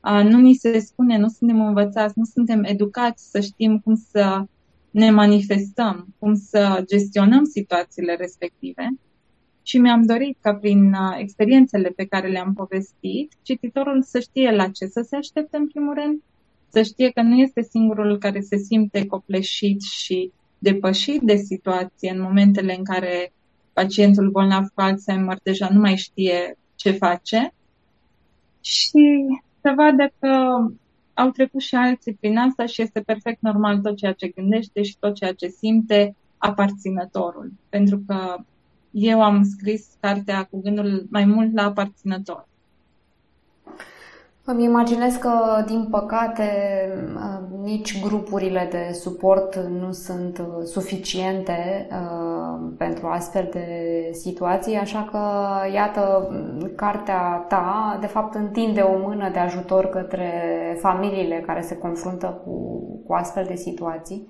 a, 0.00 0.22
nu 0.22 0.38
ni 0.38 0.54
se 0.54 0.78
spune, 0.78 1.18
nu 1.18 1.28
suntem 1.28 1.60
învățați, 1.60 2.18
nu 2.18 2.24
suntem 2.24 2.64
educați 2.64 3.30
să 3.30 3.40
știm 3.40 3.78
cum 3.78 3.94
să 4.10 4.44
ne 4.90 5.10
manifestăm, 5.10 6.14
cum 6.18 6.34
să 6.34 6.84
gestionăm 6.86 7.44
situațiile 7.44 8.14
respective. 8.14 8.88
Și 9.62 9.78
mi-am 9.78 10.02
dorit 10.02 10.36
ca 10.40 10.54
prin 10.54 10.96
experiențele 11.18 11.88
pe 11.88 12.04
care 12.04 12.28
le-am 12.28 12.52
povestit, 12.52 13.32
cititorul 13.42 14.02
să 14.02 14.20
știe 14.20 14.50
la 14.50 14.68
ce 14.68 14.86
să 14.86 15.00
se 15.08 15.16
aștepte 15.16 15.56
în 15.56 15.66
primul 15.66 15.94
rând, 15.94 16.22
să 16.68 16.82
știe 16.82 17.10
că 17.10 17.22
nu 17.22 17.34
este 17.34 17.62
singurul 17.62 18.18
care 18.18 18.40
se 18.40 18.56
simte 18.56 19.06
copleșit 19.06 19.80
și 19.82 20.32
depășit 20.58 21.20
de 21.22 21.36
situație 21.36 22.10
în 22.10 22.20
momentele 22.20 22.74
în 22.76 22.84
care 22.84 23.32
pacientul 23.72 24.30
bolnav 24.30 24.68
cu 24.74 24.80
Alzheimer 24.80 25.38
deja 25.42 25.68
nu 25.72 25.80
mai 25.80 25.96
știe 25.96 26.58
ce 26.74 26.90
face 26.90 27.52
și 28.60 29.26
să 29.60 29.72
vadă 29.76 30.12
că 30.18 30.28
au 31.14 31.30
trecut 31.30 31.60
și 31.60 31.74
alții 31.74 32.14
prin 32.20 32.38
asta 32.38 32.66
și 32.66 32.82
este 32.82 33.00
perfect 33.00 33.40
normal 33.40 33.78
tot 33.78 33.96
ceea 33.96 34.12
ce 34.12 34.28
gândește 34.28 34.82
și 34.82 34.96
tot 34.98 35.14
ceea 35.14 35.32
ce 35.32 35.48
simte 35.48 36.16
aparținătorul, 36.38 37.52
pentru 37.68 38.02
că 38.06 38.36
eu 38.90 39.22
am 39.22 39.42
scris 39.44 39.86
cartea 40.00 40.44
cu 40.50 40.60
gândul 40.60 41.06
mai 41.10 41.24
mult 41.24 41.54
la 41.54 41.62
aparținător. 41.62 42.46
Îmi 44.44 44.64
imaginez 44.64 45.14
că, 45.14 45.64
din 45.66 45.86
păcate, 45.90 46.44
nici 47.68 48.00
grupurile 48.00 48.68
de 48.70 48.92
suport 48.92 49.56
nu 49.56 49.92
sunt 49.92 50.38
uh, 50.38 50.64
suficiente 50.64 51.88
uh, 51.90 52.72
pentru 52.78 53.06
astfel 53.06 53.48
de 53.52 53.66
situații, 54.12 54.76
așa 54.76 55.08
că, 55.10 55.20
iată, 55.74 56.30
cartea 56.76 57.44
ta, 57.48 57.98
de 58.00 58.06
fapt, 58.06 58.34
întinde 58.34 58.80
o 58.80 58.98
mână 58.98 59.30
de 59.32 59.38
ajutor 59.38 59.86
către 59.86 60.30
familiile 60.80 61.42
care 61.46 61.60
se 61.60 61.78
confruntă 61.78 62.40
cu, 62.44 62.82
cu 63.06 63.12
astfel 63.12 63.44
de 63.44 63.54
situații. 63.54 64.28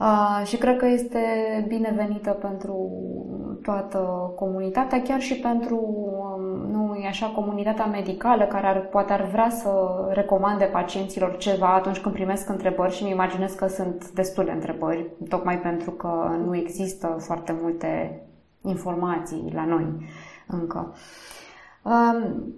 Uh, 0.00 0.46
și 0.46 0.56
cred 0.56 0.76
că 0.76 0.86
este 0.86 1.20
binevenită 1.68 2.30
pentru 2.30 2.90
toată 3.62 4.32
comunitatea, 4.36 5.02
chiar 5.02 5.20
și 5.20 5.34
pentru, 5.34 5.76
um, 5.76 6.65
nu 6.65 6.65
e 7.02 7.06
așa, 7.06 7.26
comunitatea 7.26 7.84
medicală 7.84 8.44
care 8.44 8.66
ar, 8.66 8.80
poate 8.80 9.12
ar 9.12 9.22
vrea 9.22 9.50
să 9.50 9.70
recomande 10.10 10.64
pacienților 10.64 11.36
ceva 11.36 11.74
atunci 11.74 11.98
când 11.98 12.14
primesc 12.14 12.48
întrebări 12.48 12.94
și 12.94 13.02
îmi 13.02 13.10
imaginez 13.10 13.52
că 13.52 13.66
sunt 13.66 14.10
destule 14.10 14.52
întrebări, 14.52 15.06
tocmai 15.28 15.58
pentru 15.58 15.90
că 15.90 16.36
nu 16.44 16.56
există 16.56 17.16
foarte 17.18 17.54
multe 17.62 18.20
informații 18.62 19.50
la 19.54 19.64
noi 19.64 19.86
încă. 20.46 20.94
Um, 21.82 22.54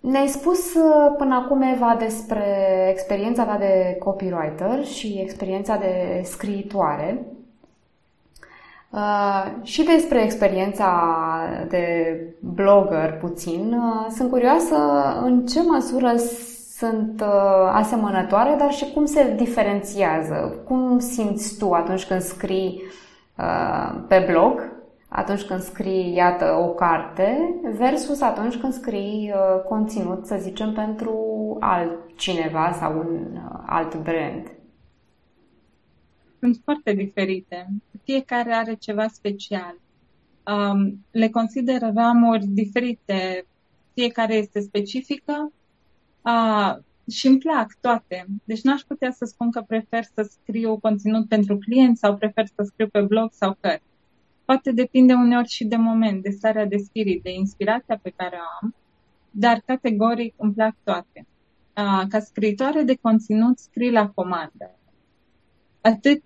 ne-ai 0.00 0.26
spus 0.26 0.74
uh, 0.74 1.14
până 1.18 1.34
acum, 1.34 1.62
Eva, 1.62 1.96
despre 1.98 2.44
experiența 2.90 3.44
ta 3.44 3.56
de 3.58 3.96
copywriter 3.98 4.84
și 4.84 5.18
experiența 5.20 5.76
de 5.76 6.20
scriitoare 6.24 7.26
uh, 8.94 9.52
și 9.62 9.82
despre 9.82 10.22
experiența 10.22 11.16
de 11.68 12.16
blogger 12.40 13.18
puțin. 13.20 13.72
Uh, 13.72 14.06
sunt 14.10 14.30
curioasă 14.30 14.76
în 15.22 15.46
ce 15.46 15.62
măsură 15.62 16.12
sunt 16.76 17.22
asemănătoare, 17.72 18.54
dar 18.58 18.72
și 18.72 18.92
cum 18.92 19.04
se 19.04 19.34
diferențiază. 19.36 20.54
Cum 20.66 20.98
simți 20.98 21.58
tu 21.58 21.72
atunci 21.72 22.06
când 22.06 22.20
scrii 22.20 22.82
pe 24.08 24.26
blog 24.30 24.74
atunci 25.16 25.42
când 25.42 25.60
scrii, 25.60 26.14
iată, 26.14 26.44
o 26.64 26.68
carte, 26.68 27.54
versus 27.78 28.20
atunci 28.20 28.56
când 28.56 28.72
scrii 28.72 29.32
uh, 29.34 29.62
conținut, 29.68 30.26
să 30.26 30.36
zicem, 30.40 30.72
pentru 30.72 31.16
altcineva 31.60 32.76
sau 32.80 32.98
un 32.98 33.18
uh, 33.34 33.58
alt 33.66 33.96
brand? 33.96 34.46
Sunt 36.44 36.60
foarte 36.64 36.92
diferite. 36.92 37.68
Fiecare 38.02 38.52
are 38.52 38.74
ceva 38.74 39.08
special. 39.08 39.80
Um, 40.46 41.04
le 41.10 41.28
consider 41.28 41.80
ramuri 41.94 42.46
diferite. 42.46 43.46
Fiecare 43.94 44.34
este 44.34 44.60
specifică 44.60 45.52
uh, 46.22 46.74
și 47.10 47.26
îmi 47.26 47.38
plac 47.38 47.76
toate. 47.80 48.26
Deci 48.44 48.60
n-aș 48.60 48.80
putea 48.80 49.10
să 49.10 49.24
spun 49.24 49.50
că 49.50 49.60
prefer 49.66 50.04
să 50.14 50.22
scriu 50.22 50.78
conținut 50.78 51.28
pentru 51.28 51.58
client 51.58 51.98
sau 51.98 52.16
prefer 52.16 52.46
să 52.46 52.62
scriu 52.62 52.88
pe 52.88 53.00
blog 53.00 53.32
sau 53.32 53.56
cărți 53.60 53.84
Poate 54.44 54.72
depinde 54.72 55.12
uneori 55.12 55.48
și 55.48 55.64
de 55.64 55.76
moment, 55.76 56.22
de 56.22 56.30
starea 56.30 56.66
de 56.66 56.76
spirit, 56.76 57.22
de 57.22 57.30
inspirația 57.30 57.98
pe 58.02 58.12
care 58.16 58.36
o 58.36 58.64
am, 58.64 58.74
dar 59.30 59.62
categoric 59.66 60.34
îmi 60.36 60.52
plac 60.52 60.74
toate. 60.82 61.26
Ca 62.08 62.20
scriitoare 62.20 62.82
de 62.82 62.98
conținut 63.00 63.58
scrii 63.58 63.90
la 63.90 64.08
comandă. 64.08 64.78
Atât 65.80 66.22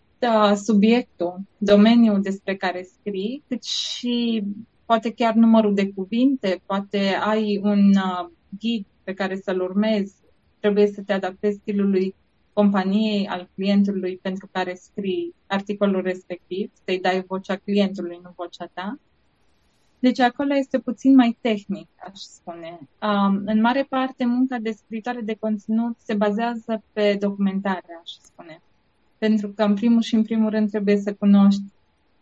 subiectul, 0.55 1.41
domeniul 1.59 2.23
despre 2.23 2.57
care 2.57 2.83
scrii, 2.83 3.43
cât 3.49 3.65
și 3.65 4.45
poate 4.85 5.13
chiar 5.13 5.35
numărul 5.35 5.75
de 5.75 5.89
cuvinte, 5.89 6.63
poate 6.67 6.99
ai 7.21 7.61
un 7.63 7.93
ghid 8.61 8.85
pe 9.03 9.15
care 9.15 9.37
să-l 9.37 9.61
urmezi, 9.61 10.15
trebuie 10.61 10.87
să 10.87 11.03
te 11.03 11.13
adaptezi 11.13 11.59
stilului 11.59 12.15
companiei, 12.53 13.27
al 13.27 13.49
clientului 13.55 14.19
pentru 14.23 14.49
care 14.53 14.75
scrii 14.75 15.35
articolul 15.47 16.03
respectiv, 16.03 16.71
să-i 16.85 17.01
dai 17.01 17.25
vocea 17.27 17.57
clientului, 17.57 18.21
nu 18.23 18.33
vocea 18.37 18.71
ta. 18.73 18.99
Deci 19.99 20.21
acolo 20.21 20.55
este 20.55 20.79
puțin 20.79 21.15
mai 21.15 21.39
tehnic, 21.41 21.89
aș 22.11 22.19
spune. 22.19 22.79
Um, 23.03 23.43
în 23.47 23.61
mare 23.61 23.87
parte, 23.89 24.25
munca 24.25 24.59
de 24.59 24.71
scritoare 24.71 25.21
de 25.21 25.35
conținut 25.35 25.97
se 25.99 26.15
bazează 26.15 26.83
pe 26.93 27.17
documentare, 27.21 27.99
aș 28.03 28.11
spune. 28.11 28.63
Pentru 29.19 29.49
că, 29.49 29.63
în 29.63 29.75
primul 29.75 30.03
și 30.03 30.15
în 30.15 30.23
primul 30.23 30.51
rând, 30.51 30.71
trebuie 30.71 30.97
să 30.97 31.15
cunoști 31.15 31.63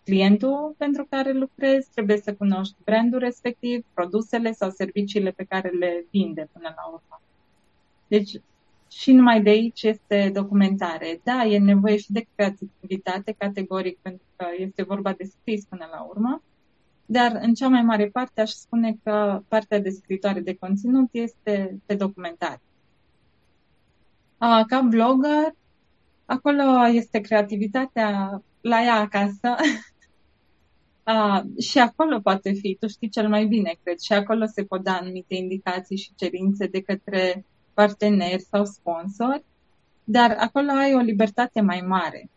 clientul 0.04 0.74
pentru 0.76 1.06
care 1.10 1.32
lucrezi, 1.32 1.90
trebuie 1.90 2.16
să 2.16 2.34
cunoști 2.34 2.74
brandul 2.84 3.18
respectiv, 3.18 3.84
produsele 3.94 4.52
sau 4.52 4.70
serviciile 4.70 5.30
pe 5.30 5.44
care 5.44 5.68
le 5.68 6.06
vinde 6.10 6.48
până 6.52 6.72
la 6.76 6.86
urmă. 6.86 7.20
Deci, 8.06 8.30
și 8.90 9.12
numai 9.12 9.42
de 9.42 9.50
aici 9.50 9.82
este 9.82 10.30
documentare. 10.34 11.20
Da, 11.22 11.44
e 11.44 11.58
nevoie 11.58 11.96
și 11.96 12.12
de 12.12 12.26
creativitate 12.34 13.34
categoric, 13.38 13.98
pentru 14.02 14.22
că 14.36 14.46
este 14.58 14.82
vorba 14.82 15.12
de 15.12 15.24
scris 15.24 15.64
până 15.64 15.88
la 15.92 16.00
urmă, 16.00 16.42
dar 17.06 17.38
în 17.42 17.54
cea 17.54 17.68
mai 17.68 17.82
mare 17.82 18.06
parte 18.06 18.40
aș 18.40 18.50
spune 18.50 18.96
că 19.02 19.42
partea 19.48 19.80
de 19.80 19.90
scritoare 19.90 20.40
de 20.40 20.54
conținut 20.54 21.08
este 21.10 21.78
pe 21.86 21.94
documentare. 21.94 22.60
Ca 24.66 24.80
blogger, 24.88 25.54
acolo 26.26 26.86
este 26.86 27.20
creativitatea 27.20 28.42
la 28.60 28.82
ea 28.82 28.94
acasă 28.94 29.54
și 31.68 31.78
acolo 31.78 32.20
poate 32.20 32.52
fi, 32.52 32.76
tu 32.80 32.86
știi 32.86 33.08
cel 33.08 33.28
mai 33.28 33.44
bine, 33.44 33.78
cred, 33.82 33.98
și 33.98 34.12
acolo 34.12 34.44
se 34.46 34.64
pot 34.64 34.82
da 34.82 34.92
anumite 34.92 35.34
indicații 35.34 35.96
și 35.96 36.14
cerințe 36.16 36.66
de 36.66 36.80
către 36.80 37.44
parteneri 37.74 38.42
sau 38.42 38.64
sponsori, 38.64 39.44
dar 40.04 40.36
acolo 40.38 40.70
ai 40.70 40.94
o 40.94 40.98
libertate 40.98 41.60
mai 41.60 41.80
mare, 41.86 42.30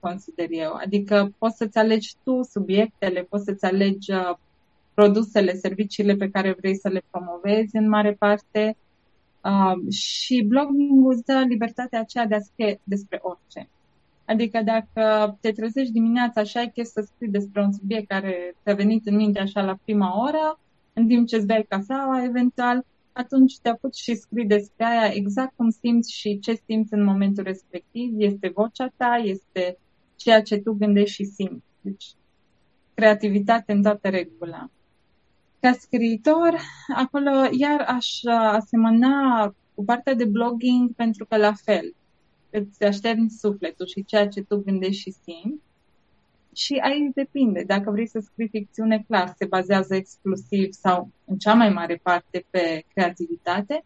consider 0.00 0.46
eu. 0.50 0.72
Adică 0.72 1.34
poți 1.38 1.56
să-ți 1.56 1.78
alegi 1.78 2.14
tu 2.24 2.42
subiectele, 2.42 3.22
poți 3.22 3.44
să-ți 3.44 3.64
alegi 3.64 4.12
uh, 4.12 4.34
produsele, 4.94 5.54
serviciile 5.54 6.14
pe 6.14 6.30
care 6.30 6.54
vrei 6.58 6.76
să 6.76 6.88
le 6.88 7.02
promovezi 7.10 7.76
în 7.76 7.88
mare 7.88 8.12
parte 8.12 8.76
uh, 9.44 9.92
și 9.92 10.44
blogging 10.48 11.10
îți 11.10 11.24
dă 11.24 11.44
libertatea 11.48 12.00
aceea 12.00 12.26
de 12.26 12.34
a 12.34 12.40
scrie 12.40 12.80
despre 12.84 13.18
orice. 13.22 13.68
Adică 14.24 14.62
dacă 14.62 15.36
te 15.40 15.52
trezești 15.52 15.92
dimineața 15.92 16.42
și 16.42 16.56
ai 16.56 16.70
chef 16.70 16.86
să 16.86 17.00
scrii 17.00 17.30
despre 17.30 17.62
un 17.62 17.72
subiect 17.72 18.08
care 18.08 18.56
ți-a 18.62 18.74
venit 18.74 19.06
în 19.06 19.16
minte 19.16 19.38
așa 19.38 19.62
la 19.62 19.78
prima 19.84 20.22
oră, 20.22 20.58
în 20.92 21.06
timp 21.06 21.26
ce 21.26 21.36
îți 21.36 21.46
bei 21.46 21.66
cafeaua, 21.68 22.24
eventual, 22.24 22.84
atunci 23.12 23.58
te 23.58 23.68
apuci 23.68 23.96
și 23.96 24.14
scrii 24.14 24.46
despre 24.46 24.84
aia 24.84 25.12
exact 25.14 25.52
cum 25.56 25.70
simți 25.70 26.12
și 26.12 26.38
ce 26.38 26.60
simți 26.66 26.94
în 26.94 27.04
momentul 27.04 27.44
respectiv. 27.44 28.12
Este 28.16 28.52
vocea 28.54 28.92
ta, 28.96 29.20
este 29.24 29.78
ceea 30.16 30.42
ce 30.42 30.56
tu 30.56 30.72
gândești 30.72 31.14
și 31.14 31.24
simți. 31.24 31.64
Deci, 31.80 32.06
creativitate 32.94 33.72
în 33.72 33.82
toată 33.82 34.08
regula. 34.08 34.70
Ca 35.62 35.72
scriitor, 35.72 36.60
acolo 36.94 37.30
iar 37.50 37.80
aș 37.80 38.24
asemăna 38.24 39.46
cu 39.74 39.84
partea 39.84 40.14
de 40.14 40.24
blogging 40.24 40.94
pentru 40.94 41.26
că 41.26 41.36
la 41.36 41.52
fel 41.52 41.94
îți 42.50 42.84
așterni 42.84 43.30
sufletul 43.30 43.86
și 43.86 44.04
ceea 44.04 44.28
ce 44.28 44.42
tu 44.42 44.56
gândești 44.56 45.00
și 45.00 45.10
simți 45.10 45.62
și 46.54 46.74
aici 46.74 47.12
depinde. 47.14 47.62
Dacă 47.66 47.90
vrei 47.90 48.08
să 48.08 48.20
scrii 48.20 48.48
ficțiune, 48.48 49.04
clar, 49.06 49.34
se 49.36 49.44
bazează 49.44 49.94
exclusiv 49.94 50.72
sau 50.72 51.10
în 51.24 51.36
cea 51.36 51.54
mai 51.54 51.68
mare 51.68 52.00
parte 52.02 52.46
pe 52.50 52.84
creativitate. 52.94 53.84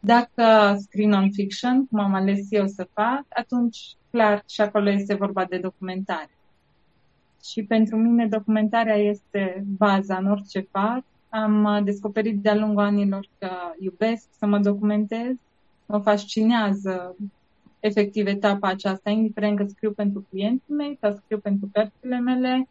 Dacă 0.00 0.76
scrii 0.80 1.06
non-fiction, 1.06 1.86
cum 1.86 1.98
am 1.98 2.14
ales 2.14 2.46
eu 2.50 2.66
să 2.66 2.88
fac, 2.92 3.24
atunci, 3.28 3.78
clar, 4.10 4.42
și 4.48 4.60
acolo 4.60 4.90
este 4.90 5.14
vorba 5.14 5.44
de 5.44 5.58
documentare. 5.58 6.37
Și 7.50 7.62
pentru 7.62 7.96
mine 7.96 8.26
documentarea 8.26 8.96
este 8.96 9.64
baza 9.76 10.16
în 10.16 10.30
orice 10.30 10.60
fac. 10.70 11.02
Am 11.28 11.80
descoperit 11.84 12.40
de-a 12.40 12.54
lungul 12.54 12.82
anilor 12.82 13.28
că 13.38 13.50
iubesc 13.78 14.28
să 14.38 14.46
mă 14.46 14.58
documentez, 14.58 15.34
mă 15.86 15.98
fascinează 15.98 17.16
efectiv 17.80 18.26
etapa 18.26 18.68
aceasta, 18.68 19.10
indiferent 19.10 19.56
că 19.56 19.64
scriu 19.68 19.92
pentru 19.92 20.26
clienții 20.30 20.74
mei 20.74 20.98
sau 21.00 21.12
scriu 21.14 21.38
pentru 21.38 21.68
cărțile 21.72 22.18
mele, 22.18 22.68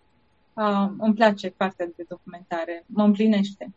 uh, 0.54 0.90
îmi 0.98 1.14
place 1.14 1.50
partea 1.50 1.86
de 1.96 2.06
documentare, 2.08 2.84
mă 2.86 3.04
împlinește. 3.04 3.72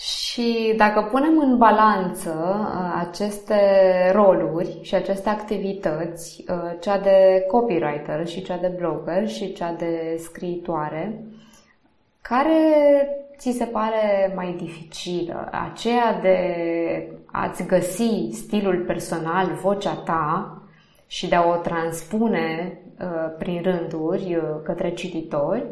Și 0.00 0.74
dacă 0.76 1.02
punem 1.02 1.38
în 1.38 1.58
balanță 1.58 2.34
aceste 2.98 3.60
roluri 4.12 4.78
și 4.82 4.94
aceste 4.94 5.28
activități, 5.28 6.44
cea 6.80 6.98
de 6.98 7.44
copywriter 7.50 8.26
și 8.26 8.42
cea 8.42 8.56
de 8.56 8.72
blogger 8.78 9.28
și 9.28 9.52
cea 9.52 9.72
de 9.72 10.16
scriitoare, 10.18 11.24
care 12.20 13.08
ți 13.36 13.50
se 13.50 13.64
pare 13.64 14.32
mai 14.34 14.54
dificilă? 14.58 15.48
Aceea 15.70 16.18
de 16.20 16.38
a-ți 17.26 17.66
găsi 17.66 18.28
stilul 18.32 18.84
personal, 18.86 19.46
vocea 19.62 19.94
ta 19.94 20.56
și 21.06 21.28
de 21.28 21.34
a 21.34 21.48
o 21.48 21.56
transpune 21.56 22.78
uh, 23.00 23.34
prin 23.38 23.62
rânduri 23.62 24.36
uh, 24.36 24.42
către 24.64 24.90
cititori, 24.90 25.64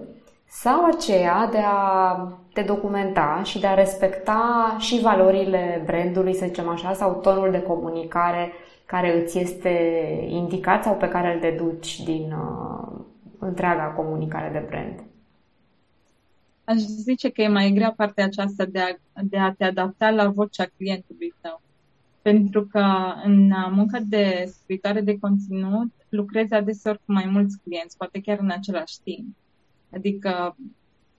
sau 0.49 0.85
aceea 0.85 1.49
de 1.53 1.63
a 1.65 2.17
te 2.61 2.67
documenta 2.67 3.43
și 3.45 3.59
de 3.59 3.67
a 3.67 3.75
respecta 3.75 4.77
și 4.79 5.01
valorile 5.01 5.83
brandului, 5.85 6.35
să 6.35 6.47
zicem 6.47 6.69
așa, 6.69 6.93
sau 6.93 7.21
tonul 7.21 7.51
de 7.51 7.63
comunicare 7.63 8.53
care 8.87 9.23
îți 9.23 9.39
este 9.39 9.71
indicat 10.29 10.83
sau 10.85 10.97
pe 10.97 11.09
care 11.09 11.35
îl 11.35 11.41
deduci 11.41 12.03
din 12.03 12.33
uh, 12.33 13.01
întreaga 13.39 13.85
comunicare 13.85 14.51
de 14.53 14.65
brand? 14.69 15.05
Aș 16.65 16.77
zice 16.77 17.31
că 17.31 17.43
e 17.43 17.49
mai 17.49 17.71
grea 17.71 17.93
partea 17.97 18.25
aceasta 18.25 18.65
de 18.65 18.79
a, 18.79 18.95
de 19.23 19.39
a 19.39 19.53
te 19.53 19.65
adapta 19.65 20.11
la 20.11 20.29
vocea 20.29 20.65
clientului 20.77 21.35
tău. 21.41 21.61
Pentru 22.23 22.67
că 22.67 22.85
în 23.25 23.53
munca 23.71 23.99
de 24.09 24.53
scritoare 24.61 25.01
de 25.01 25.19
conținut 25.19 25.93
lucrezi 26.09 26.55
adeseori 26.55 26.99
cu 26.99 27.13
mai 27.13 27.29
mulți 27.33 27.59
clienți, 27.63 27.97
poate 27.97 28.21
chiar 28.21 28.39
în 28.41 28.51
același 28.51 29.01
timp. 29.03 29.37
Adică 29.95 30.57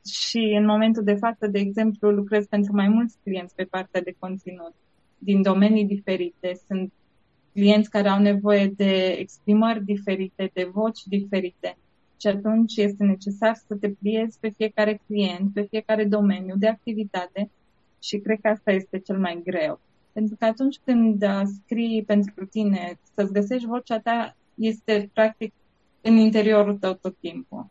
și 0.05 0.55
în 0.57 0.65
momentul 0.65 1.03
de 1.03 1.13
față, 1.13 1.47
de 1.47 1.59
exemplu, 1.59 2.09
lucrez 2.09 2.45
pentru 2.45 2.73
mai 2.73 2.87
mulți 2.87 3.17
clienți 3.23 3.55
pe 3.55 3.63
partea 3.63 4.01
de 4.01 4.15
conținut 4.19 4.73
din 5.17 5.41
domenii 5.41 5.85
diferite. 5.85 6.59
Sunt 6.67 6.91
clienți 7.53 7.89
care 7.89 8.09
au 8.09 8.19
nevoie 8.19 8.67
de 8.67 9.15
exprimări 9.19 9.83
diferite, 9.83 10.49
de 10.53 10.69
voci 10.73 11.03
diferite. 11.03 11.77
Și 12.19 12.27
atunci 12.27 12.77
este 12.77 13.03
necesar 13.03 13.55
să 13.67 13.75
te 13.75 13.89
pliezi 13.89 14.39
pe 14.39 14.49
fiecare 14.49 15.01
client, 15.07 15.53
pe 15.53 15.61
fiecare 15.61 16.05
domeniu 16.05 16.55
de 16.57 16.67
activitate 16.67 17.49
și 17.99 18.17
cred 18.17 18.39
că 18.41 18.47
asta 18.47 18.71
este 18.71 18.99
cel 18.99 19.19
mai 19.19 19.41
greu. 19.43 19.79
Pentru 20.11 20.35
că 20.39 20.45
atunci 20.45 20.79
când 20.85 21.23
uh, 21.23 21.41
scrii 21.63 22.03
pentru 22.03 22.45
tine, 22.45 22.99
să-ți 23.15 23.33
găsești 23.33 23.67
vocea 23.67 23.99
ta, 23.99 24.35
este 24.55 25.09
practic 25.13 25.53
în 26.01 26.15
interiorul 26.17 26.77
tău 26.77 26.93
tot 26.93 27.17
timpul. 27.19 27.69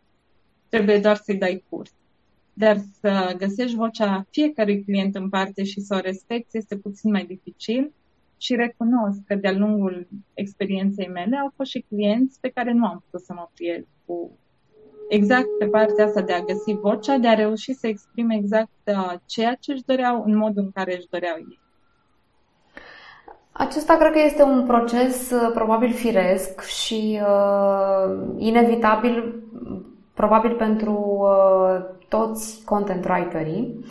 Trebuie 0.69 0.99
doar 0.99 1.17
să-i 1.17 1.37
dai 1.37 1.65
curs. 1.69 1.93
Dar 2.61 2.77
să 3.01 3.35
găsești 3.39 3.77
vocea 3.77 4.27
fiecărui 4.31 4.85
client 4.85 5.15
în 5.15 5.29
parte 5.29 5.65
și 5.65 5.81
să 5.81 5.95
o 5.95 6.01
respecti 6.01 6.57
este 6.57 6.77
puțin 6.77 7.11
mai 7.11 7.25
dificil 7.25 7.93
și 8.37 8.55
recunosc 8.55 9.19
că 9.27 9.35
de-a 9.35 9.53
lungul 9.53 10.09
experienței 10.35 11.09
mele 11.09 11.37
au 11.37 11.53
fost 11.57 11.71
și 11.71 11.85
clienți 11.89 12.41
pe 12.41 12.49
care 12.49 12.73
nu 12.73 12.87
am 12.87 13.05
putut 13.05 13.27
să 13.27 13.33
mă 13.33 13.49
pliez 13.55 13.83
cu 14.07 14.39
exact 15.09 15.49
pe 15.59 15.67
partea 15.67 16.05
asta 16.05 16.23
de 16.23 16.33
a 16.33 16.41
găsi 16.41 16.73
vocea, 16.73 17.17
de 17.17 17.29
a 17.29 17.35
reuși 17.35 17.73
să 17.73 17.87
exprime 17.87 18.35
exact 18.37 18.71
uh, 18.87 19.15
ceea 19.27 19.55
ce 19.61 19.73
își 19.73 19.85
doreau 19.85 20.23
în 20.27 20.37
modul 20.37 20.63
în 20.63 20.71
care 20.71 20.97
își 20.97 21.09
doreau 21.11 21.37
ei. 21.37 21.61
Acesta 23.53 23.97
cred 23.97 24.13
că 24.13 24.21
este 24.25 24.43
un 24.43 24.67
proces 24.67 25.31
uh, 25.31 25.51
probabil 25.55 25.93
firesc 25.93 26.61
și 26.61 27.21
uh, 27.23 28.35
inevitabil 28.37 29.43
probabil 30.15 30.55
pentru 30.55 31.19
uh, 31.21 31.81
toți 32.09 32.65
content 32.65 33.05
writerii. 33.05 33.85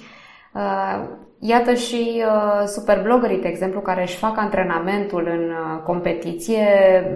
Uh, 0.54 1.08
Iată 1.42 1.74
și 1.74 2.24
uh, 2.26 2.68
superbloggerii, 2.68 3.42
de 3.42 3.48
exemplu, 3.48 3.80
care 3.80 4.02
își 4.02 4.18
fac 4.18 4.38
antrenamentul 4.38 5.28
în 5.32 5.50
uh, 5.50 5.82
competiție, 5.84 6.68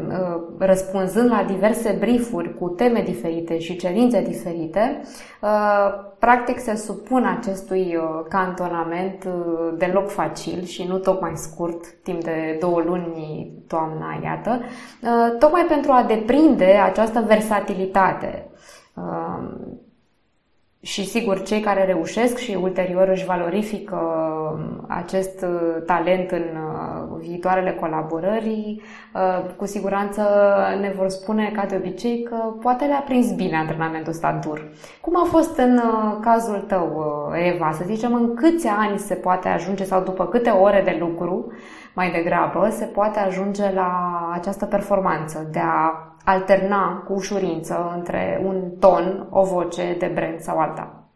uh, 0.09 0.41
răspunzând 0.57 1.29
la 1.29 1.43
diverse 1.43 1.95
briefuri 1.99 2.57
cu 2.57 2.69
teme 2.69 3.01
diferite 3.01 3.59
și 3.59 3.75
cerințe 3.75 4.21
diferite, 4.21 5.01
uh, 5.41 5.93
practic 6.19 6.59
se 6.59 6.75
supun 6.75 7.25
acestui 7.39 7.95
uh, 7.95 8.25
cantonament 8.29 9.23
uh, 9.23 9.73
deloc 9.77 10.09
facil 10.09 10.63
și 10.63 10.85
nu 10.87 10.97
tocmai 10.97 11.31
scurt, 11.35 11.85
timp 12.03 12.23
de 12.23 12.57
două 12.59 12.81
luni 12.85 13.51
toamna, 13.67 14.19
iată, 14.23 14.61
uh, 15.01 15.37
tocmai 15.39 15.65
pentru 15.67 15.91
a 15.91 16.03
deprinde 16.07 16.79
această 16.83 17.23
versatilitate. 17.27 18.47
Uh, 18.93 19.73
și 20.83 21.05
sigur, 21.05 21.43
cei 21.43 21.59
care 21.59 21.85
reușesc 21.85 22.37
și 22.37 22.57
ulterior 22.61 23.07
își 23.07 23.25
valorifică 23.25 23.95
um, 23.95 24.85
acest 24.87 25.41
uh, 25.41 25.83
talent 25.85 26.31
în 26.31 26.41
uh, 26.41 27.17
viitoarele 27.19 27.71
colaborări, 27.71 28.81
uh, 29.13 29.45
cu 29.57 29.65
siguranță 29.65 30.21
ne 30.79 30.93
vor 30.97 31.09
spune, 31.09 31.51
ca 31.55 31.65
de 31.65 31.75
obicei, 31.75 32.23
că 32.23 32.35
poate 32.35 32.85
le-a 32.85 33.03
prins 33.05 33.31
bine 33.31 33.57
antrenamentul 33.57 34.11
ăsta 34.11 34.39
dur. 34.43 34.71
Cum 35.01 35.15
a 35.17 35.25
fost 35.25 35.57
în 35.57 35.81
cazul 36.21 36.63
tău, 36.67 37.03
Eva? 37.53 37.71
Să 37.71 37.83
zicem, 37.85 38.13
în 38.13 38.35
câți 38.35 38.67
ani 38.67 38.97
se 38.99 39.13
poate 39.13 39.47
ajunge 39.47 39.83
sau 39.83 40.03
după 40.03 40.25
câte 40.25 40.49
ore 40.49 40.81
de 40.85 40.97
lucru, 40.99 41.51
mai 41.93 42.11
degrabă, 42.11 42.69
se 42.71 42.85
poate 42.85 43.19
ajunge 43.19 43.71
la 43.73 44.29
această 44.33 44.65
performanță 44.65 45.47
de 45.51 45.59
a 45.59 46.12
alterna 46.23 46.97
cu 46.97 47.13
ușurință 47.13 47.93
între 47.95 48.41
un 48.45 48.71
ton, 48.79 49.27
o 49.29 49.43
voce 49.43 49.95
de 49.99 50.07
brand 50.07 50.39
sau 50.39 50.59
alta? 50.59 51.07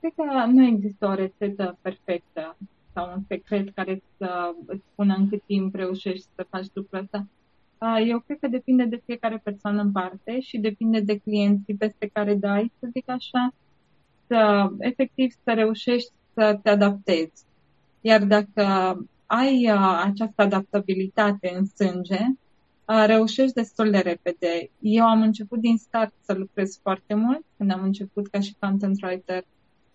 Cred 0.00 0.12
că 0.16 0.46
nu 0.46 0.64
există 0.64 1.06
o 1.06 1.14
rețetă 1.14 1.78
perfectă 1.80 2.56
sau 2.92 3.12
un 3.14 3.22
secret 3.28 3.74
care 3.74 4.02
să 4.16 4.54
îți 4.66 4.84
spună 4.92 5.14
în 5.18 5.28
cât 5.28 5.42
timp 5.46 5.74
reușești 5.74 6.26
să 6.34 6.46
faci 6.50 6.66
lucrul 6.72 6.98
ăsta. 6.98 7.26
Eu 8.06 8.18
cred 8.18 8.38
că 8.40 8.48
depinde 8.48 8.84
de 8.84 9.02
fiecare 9.04 9.40
persoană 9.42 9.82
în 9.82 9.92
parte 9.92 10.40
și 10.40 10.58
depinde 10.58 11.00
de 11.00 11.16
clienții 11.18 11.74
peste 11.74 12.10
care 12.12 12.34
dai, 12.34 12.72
să 12.78 12.88
zic 12.92 13.10
așa, 13.10 13.52
să 14.26 14.70
efectiv 14.78 15.32
să 15.44 15.52
reușești 15.52 16.10
să 16.34 16.58
te 16.62 16.70
adaptezi. 16.70 17.44
Iar 18.00 18.24
dacă 18.24 18.96
ai 19.26 19.70
această 20.04 20.42
adaptabilitate 20.42 21.52
în 21.56 21.64
sânge, 21.64 22.18
reușești 23.06 23.52
destul 23.54 23.90
de 23.90 23.98
repede. 23.98 24.70
Eu 24.80 25.04
am 25.04 25.22
început 25.22 25.60
din 25.60 25.76
start 25.76 26.12
să 26.20 26.32
lucrez 26.32 26.78
foarte 26.82 27.14
mult. 27.14 27.44
Când 27.56 27.72
am 27.72 27.82
început 27.82 28.28
ca 28.28 28.40
și 28.40 28.56
content 28.58 29.02
writer, 29.02 29.44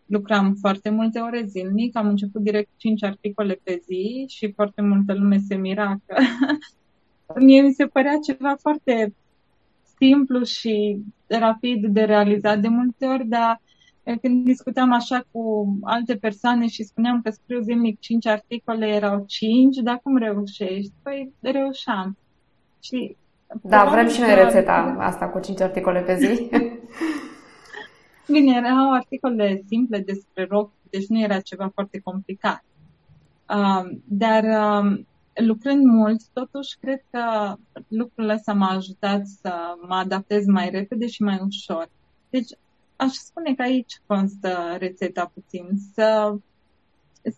lucram 0.05 0.53
foarte 0.53 0.89
multe 0.89 1.19
ore 1.19 1.45
zilnic. 1.45 1.95
Am 1.95 2.07
început 2.07 2.41
direct 2.41 2.69
5 2.77 3.03
articole 3.03 3.59
pe 3.63 3.81
zi 3.85 4.25
și 4.29 4.51
foarte 4.51 4.81
multă 4.81 5.13
lume 5.13 5.37
se 5.37 5.55
mira 5.55 5.97
că 6.05 6.15
mie 7.45 7.61
mi 7.61 7.73
se 7.73 7.85
părea 7.85 8.17
ceva 8.25 8.55
foarte 8.59 9.13
simplu 9.97 10.43
și 10.43 11.01
rapid 11.27 11.85
de 11.85 12.01
realizat 12.01 12.59
de 12.59 12.67
multe 12.67 13.05
ori, 13.05 13.27
dar 13.27 13.61
când 14.21 14.45
discutam 14.45 14.91
așa 14.91 15.27
cu 15.31 15.65
alte 15.81 16.15
persoane 16.15 16.67
și 16.67 16.83
spuneam 16.83 17.21
că 17.21 17.29
scriu 17.29 17.61
zilnic 17.61 17.99
5 17.99 18.27
articole, 18.27 18.87
erau 18.87 19.23
5, 19.27 19.77
dar 19.77 19.99
cum 20.03 20.17
reușești? 20.17 20.91
Păi 21.03 21.33
reușeam. 21.39 22.17
Și 22.83 23.15
da, 23.61 23.85
vrem 23.85 24.07
și 24.07 24.19
noi 24.19 24.35
rețeta 24.35 24.95
asta 24.99 25.29
cu 25.29 25.39
5 25.39 25.61
articole 25.61 26.01
pe 26.01 26.15
zi. 26.15 26.49
Bine, 28.33 28.55
erau 28.55 28.93
articole 28.93 29.63
simple 29.67 29.99
despre 29.99 30.45
rock, 30.49 30.71
deci 30.89 31.07
nu 31.07 31.19
era 31.19 31.39
ceva 31.39 31.71
foarte 31.73 31.99
complicat. 31.99 32.63
Uh, 33.49 33.97
dar 34.03 34.43
uh, 34.43 35.03
lucrând 35.33 35.85
mult, 35.85 36.21
totuși, 36.33 36.77
cred 36.79 37.03
că 37.09 37.55
lucrul 37.87 38.29
ăsta 38.29 38.53
m-a 38.53 38.69
ajutat 38.69 39.25
să 39.25 39.53
mă 39.87 39.95
adaptez 39.95 40.45
mai 40.45 40.69
repede 40.69 41.07
și 41.07 41.21
mai 41.21 41.39
ușor. 41.45 41.89
Deci, 42.29 42.49
aș 42.95 43.11
spune 43.11 43.55
că 43.55 43.61
aici 43.61 44.01
constă 44.05 44.75
rețeta 44.77 45.31
puțin, 45.33 45.69
să, 45.93 46.35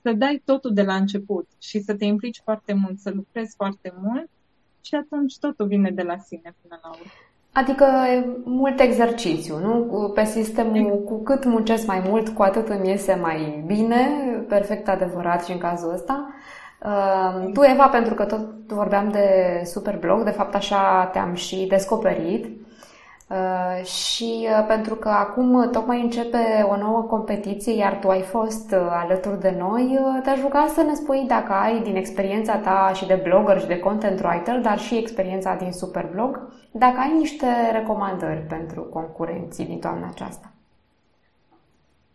să 0.01 0.13
dai 0.13 0.41
totul 0.45 0.73
de 0.73 0.83
la 0.83 0.95
început 0.95 1.47
și 1.59 1.79
să 1.79 1.95
te 1.95 2.05
implici 2.05 2.41
foarte 2.43 2.73
mult, 2.73 2.99
să 2.99 3.11
lucrezi 3.15 3.55
foarte 3.55 3.93
mult 4.01 4.29
și 4.85 4.95
atunci 4.95 5.37
totul 5.39 5.67
vine 5.67 5.91
de 5.91 6.01
la 6.01 6.17
sine 6.17 6.55
până 6.61 6.79
la 6.83 6.89
urmă. 6.89 7.11
Adică 7.51 7.83
e 7.83 8.27
mult 8.43 8.79
exercițiu, 8.79 9.57
nu? 9.57 10.09
Pe 10.13 10.23
sistemul, 10.23 11.03
cu 11.03 11.23
cât 11.23 11.45
muncesc 11.45 11.87
mai 11.87 12.01
mult, 12.07 12.29
cu 12.29 12.41
atât 12.41 12.69
îmi 12.69 12.89
iese 12.89 13.19
mai 13.21 13.63
bine, 13.65 14.07
perfect 14.47 14.87
adevărat 14.87 15.45
și 15.45 15.51
în 15.51 15.57
cazul 15.57 15.93
ăsta. 15.93 16.33
Uh, 16.85 17.51
tu, 17.53 17.61
Eva, 17.63 17.87
pentru 17.87 18.13
că 18.13 18.25
tot 18.25 18.67
vorbeam 18.67 19.09
de 19.09 19.61
Superblog, 19.65 20.23
de 20.23 20.29
fapt 20.29 20.55
așa 20.55 21.09
te-am 21.13 21.33
și 21.33 21.65
descoperit 21.69 22.45
Uh, 22.45 22.64
și 23.83 24.47
uh, 24.49 24.65
pentru 24.67 24.95
că 24.95 25.09
acum 25.09 25.69
tocmai 25.71 26.01
începe 26.01 26.65
o 26.69 26.77
nouă 26.77 27.01
competiție, 27.01 27.75
iar 27.75 27.99
tu 27.99 28.09
ai 28.09 28.21
fost 28.21 28.71
uh, 28.71 28.87
alături 28.89 29.39
de 29.39 29.55
noi, 29.57 29.99
te-aș 30.23 30.41
ruga 30.41 30.67
să 30.67 30.81
ne 30.81 30.93
spui 30.93 31.25
dacă 31.27 31.53
ai 31.53 31.81
din 31.81 31.95
experiența 31.95 32.57
ta 32.57 32.91
și 32.95 33.05
de 33.05 33.21
blogger 33.23 33.59
și 33.59 33.67
de 33.67 33.79
content 33.79 34.23
writer, 34.23 34.59
dar 34.59 34.79
și 34.79 34.97
experiența 34.97 35.55
din 35.55 35.71
Superblog, 35.71 36.53
dacă 36.71 36.99
ai 36.99 37.17
niște 37.17 37.47
recomandări 37.71 38.39
pentru 38.39 38.81
concurenții 38.81 39.65
din 39.65 39.79
toamna 39.79 40.07
aceasta. 40.07 40.51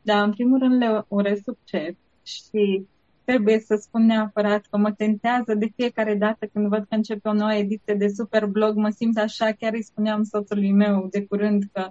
Da, 0.03 0.23
în 0.23 0.31
primul 0.31 0.59
rând 0.59 0.83
le 0.83 1.05
urez 1.09 1.41
succes 1.43 1.95
și 2.23 2.87
trebuie 3.31 3.61
să 3.67 3.79
spun 3.81 4.07
neapărat 4.07 4.65
că 4.71 4.79
mă 4.79 4.93
tentează 4.93 5.55
de 5.55 5.73
fiecare 5.77 6.15
dată 6.15 6.47
când 6.53 6.69
văd 6.69 6.79
că 6.89 6.95
începe 6.95 7.29
o 7.29 7.33
nouă 7.33 7.55
ediție 7.55 7.95
de 7.95 8.09
Superblog, 8.09 8.77
mă 8.77 8.89
simt 8.89 9.19
așa, 9.19 9.53
chiar 9.59 9.73
îi 9.73 9.83
spuneam 9.85 10.23
soțului 10.23 10.73
meu 10.73 11.09
de 11.11 11.25
curând 11.25 11.63
că 11.73 11.89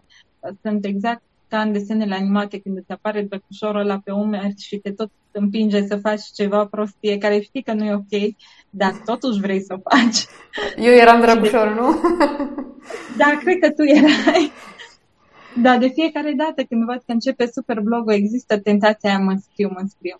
sunt 0.61 0.85
exact 0.85 1.21
ca 1.47 1.61
în 1.61 1.71
desenele 1.71 2.15
animate 2.15 2.59
când 2.59 2.77
îți 2.77 2.91
apare 2.91 3.27
băcușorul 3.29 3.79
ăla 3.79 4.01
pe 4.03 4.11
umeri 4.11 4.53
și 4.57 4.77
te 4.77 4.91
tot 4.91 5.11
împinge 5.31 5.85
să 5.85 5.95
faci 5.97 6.21
ceva 6.35 6.65
prostie 6.65 7.17
care 7.17 7.39
știi 7.39 7.63
că 7.63 7.73
nu 7.73 7.83
e 7.85 7.93
ok, 7.93 8.35
dar 8.69 9.01
totuși 9.05 9.39
vrei 9.39 9.61
să 9.61 9.73
o 9.73 9.89
faci. 9.89 10.25
Eu 10.77 10.93
eram 10.93 11.21
drăgușor, 11.21 11.73
nu? 11.79 11.99
Da, 13.17 13.37
cred 13.41 13.59
că 13.59 13.69
tu 13.71 13.83
erai. 13.83 14.51
Da, 15.61 15.77
de 15.77 15.87
fiecare 15.87 16.33
dată 16.37 16.63
când 16.63 16.85
văd 16.85 16.97
că 17.05 17.11
începe 17.11 17.49
super 17.53 17.79
blogul, 17.79 18.13
există 18.13 18.59
tentația 18.59 19.09
aia, 19.09 19.19
mă 19.19 19.35
scriu, 19.41 19.69
mă 19.69 19.83
scriu. 19.87 20.15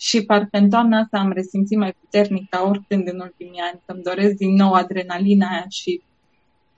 Și 0.00 0.24
parcă 0.24 0.48
în 0.58 0.70
toamna 0.70 0.98
asta 0.98 1.18
am 1.18 1.32
resimțit 1.32 1.78
mai 1.78 1.94
puternic 2.00 2.48
ca 2.48 2.64
oricând 2.68 3.08
în 3.08 3.20
ultimii 3.20 3.60
ani, 3.60 3.80
că 3.86 3.92
îmi 3.92 4.02
doresc 4.02 4.34
din 4.34 4.54
nou 4.54 4.72
adrenalina 4.72 5.48
aia 5.48 5.64
și 5.68 6.02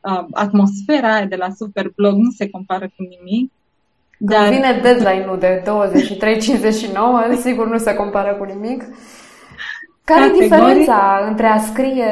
uh, 0.00 0.26
atmosfera 0.32 1.14
aia 1.14 1.26
de 1.26 1.36
la 1.36 1.50
Superblog 1.50 2.16
nu 2.16 2.30
se 2.30 2.50
compară 2.50 2.84
cu 2.96 3.02
nimic. 3.02 3.52
Când 4.16 4.30
dar... 4.30 4.48
vine 4.48 4.80
deadline-ul 4.82 5.38
de 5.38 5.62
23.59, 7.36 7.40
sigur 7.44 7.68
nu 7.68 7.78
se 7.78 7.94
compară 7.94 8.34
cu 8.34 8.44
nimic. 8.44 8.84
Care 10.04 10.24
e 10.24 10.40
diferența 10.40 11.26
între 11.28 11.46
a 11.46 11.58
scrie, 11.58 12.06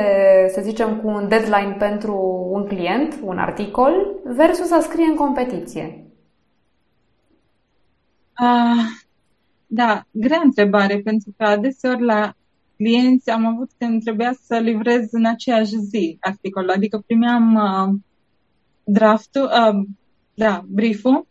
să 0.49 0.61
zicem, 0.61 0.97
cu 0.97 1.09
un 1.09 1.29
deadline 1.29 1.77
pentru 1.79 2.49
un 2.51 2.67
client, 2.67 3.19
un 3.23 3.39
articol, 3.39 3.93
versus 4.25 4.71
a 4.71 4.81
scrie 4.81 5.05
în 5.05 5.15
competiție? 5.15 6.05
Uh, 8.41 9.07
da, 9.71 10.05
grea 10.11 10.41
întrebare, 10.45 11.01
pentru 11.01 11.35
că 11.37 11.45
adeseori 11.45 12.03
la 12.05 12.33
clienți 12.77 13.31
am 13.31 13.47
avut 13.47 13.71
când 13.79 14.03
trebuia 14.03 14.35
să 14.43 14.59
livrez 14.59 15.09
în 15.11 15.25
aceeași 15.25 15.77
zi 15.79 16.17
articolul, 16.21 16.71
adică 16.71 17.03
primeam 17.07 17.55
uh, 17.55 17.95
draftul, 18.85 19.43
uh, 19.43 19.87
da, 20.35 20.65
brieful 20.67 21.27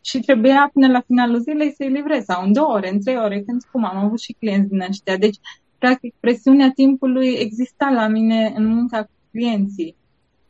și 0.00 0.20
trebuia 0.20 0.70
până 0.72 0.86
la 0.86 1.00
finalul 1.00 1.40
zilei 1.40 1.72
să-i 1.72 1.90
livrez 1.90 2.24
sau 2.24 2.44
în 2.44 2.52
două 2.52 2.72
ore, 2.72 2.90
în 2.90 3.00
trei 3.00 3.16
ore, 3.16 3.42
când 3.42 3.62
cum 3.72 3.84
am 3.84 3.96
avut 3.96 4.20
și 4.20 4.36
clienți 4.38 4.68
din 4.68 4.80
ăștia. 4.80 5.16
Deci, 5.16 5.36
practic, 5.78 6.14
presiunea 6.20 6.70
timpului 6.74 7.28
exista 7.28 7.90
la 7.90 8.06
mine 8.06 8.52
în 8.56 8.66
munca 8.66 9.02
cu 9.02 9.10
clienții. 9.30 9.96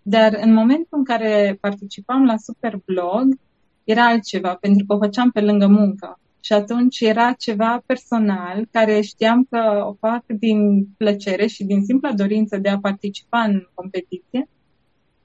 Dar 0.03 0.39
în 0.41 0.53
momentul 0.53 0.99
în 0.99 1.05
care 1.05 1.59
participam 1.61 2.25
la 2.25 2.37
Superblog, 2.37 3.39
era 3.85 4.07
altceva, 4.07 4.55
pentru 4.55 4.87
că 4.87 4.95
o 4.95 4.99
făceam 4.99 5.31
pe 5.31 5.41
lângă 5.41 5.67
muncă. 5.67 6.21
Și 6.41 6.53
atunci 6.53 7.01
era 7.01 7.33
ceva 7.33 7.83
personal 7.87 8.69
care 8.71 9.01
știam 9.01 9.47
că 9.51 9.85
o 9.87 9.95
fac 9.95 10.25
din 10.27 10.89
plăcere 10.97 11.47
și 11.47 11.65
din 11.65 11.85
simpla 11.85 12.13
dorință 12.13 12.57
de 12.57 12.69
a 12.69 12.79
participa 12.79 13.41
în 13.41 13.67
competiție. 13.75 14.49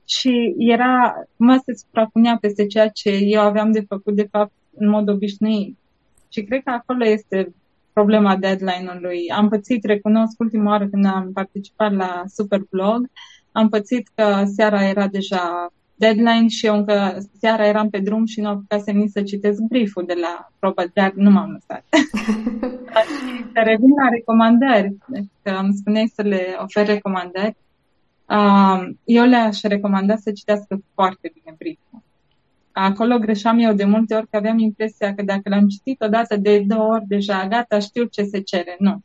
Și 0.06 0.56
era, 0.58 1.14
mă 1.36 1.62
se 1.66 1.74
suprapunea 1.74 2.38
peste 2.42 2.66
ceea 2.66 2.88
ce 2.88 3.10
eu 3.10 3.42
aveam 3.42 3.72
de 3.72 3.86
făcut, 3.88 4.16
de 4.16 4.28
fapt, 4.32 4.52
în 4.76 4.90
mod 4.90 5.10
obișnuit. 5.10 5.78
Și 6.30 6.44
cred 6.44 6.64
că 6.64 6.70
acolo 6.70 7.06
este 7.06 7.54
problema 7.94 8.38
deadline-ului. 8.38 9.30
Am 9.30 9.50
pățit, 9.50 9.84
recunosc, 9.84 10.40
ultima 10.40 10.70
oară 10.70 10.88
când 10.88 11.06
am 11.06 11.32
participat 11.34 11.94
la 11.94 12.24
Superblog, 12.28 13.10
am 13.52 13.70
pățit 13.70 14.10
că 14.16 14.44
seara 14.56 14.84
era 14.88 15.08
deja 15.08 15.74
deadline 16.04 16.48
și 16.48 16.66
eu 16.66 16.76
încă 16.76 17.18
seara 17.40 17.68
eram 17.68 17.90
pe 17.90 18.00
drum 18.00 18.26
și 18.26 18.42
nu 18.42 18.50
apucasem 18.50 18.96
nici 18.98 19.10
să 19.10 19.22
citesc 19.22 19.62
brieful 19.62 20.04
de 20.06 20.14
la 20.22 20.48
proba, 20.60 20.84
dar 20.94 21.12
nu 21.16 21.30
m-am 21.30 21.52
lăsat. 21.52 21.84
să 23.54 23.62
revin 23.64 23.90
la 24.02 24.10
recomandări, 24.10 24.96
deci, 25.08 25.30
că 25.42 25.50
îmi 25.50 25.74
spuneai 25.74 26.12
să 26.16 26.22
le 26.22 26.56
ofer 26.58 26.86
recomandări. 26.86 27.56
Eu 29.04 29.26
le-aș 29.26 29.62
recomanda 29.62 30.16
să 30.16 30.32
citească 30.32 30.82
foarte 30.94 31.32
bine 31.34 31.56
brieful. 31.58 32.02
Acolo 32.72 33.18
greșeam 33.18 33.60
eu 33.60 33.74
de 33.74 33.84
multe 33.84 34.16
ori 34.16 34.28
că 34.30 34.38
aveam 34.38 34.58
impresia 34.58 35.16
că 35.16 35.22
dacă 35.22 35.50
l-am 35.50 35.68
citit 35.68 36.02
odată 36.02 36.36
de 36.38 36.64
două 36.68 36.94
ori 36.94 37.06
deja, 37.08 37.48
gata, 37.48 37.80
știu 37.80 38.04
ce 38.04 38.24
se 38.24 38.40
cere. 38.40 38.76
Nu 38.80 39.02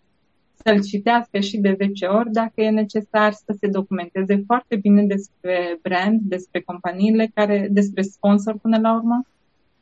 să-l 0.64 0.82
citească 0.82 1.38
și 1.38 1.58
de 1.58 1.74
10 1.78 2.06
ori 2.06 2.30
dacă 2.32 2.60
e 2.60 2.70
necesar 2.70 3.32
să 3.32 3.56
se 3.58 3.66
documenteze 3.66 4.42
foarte 4.46 4.76
bine 4.76 5.02
despre 5.02 5.78
brand, 5.82 6.20
despre 6.20 6.60
companiile 6.60 7.30
care, 7.34 7.68
despre 7.70 8.02
sponsor 8.02 8.58
până 8.58 8.78
la 8.78 8.94
urmă 8.94 9.26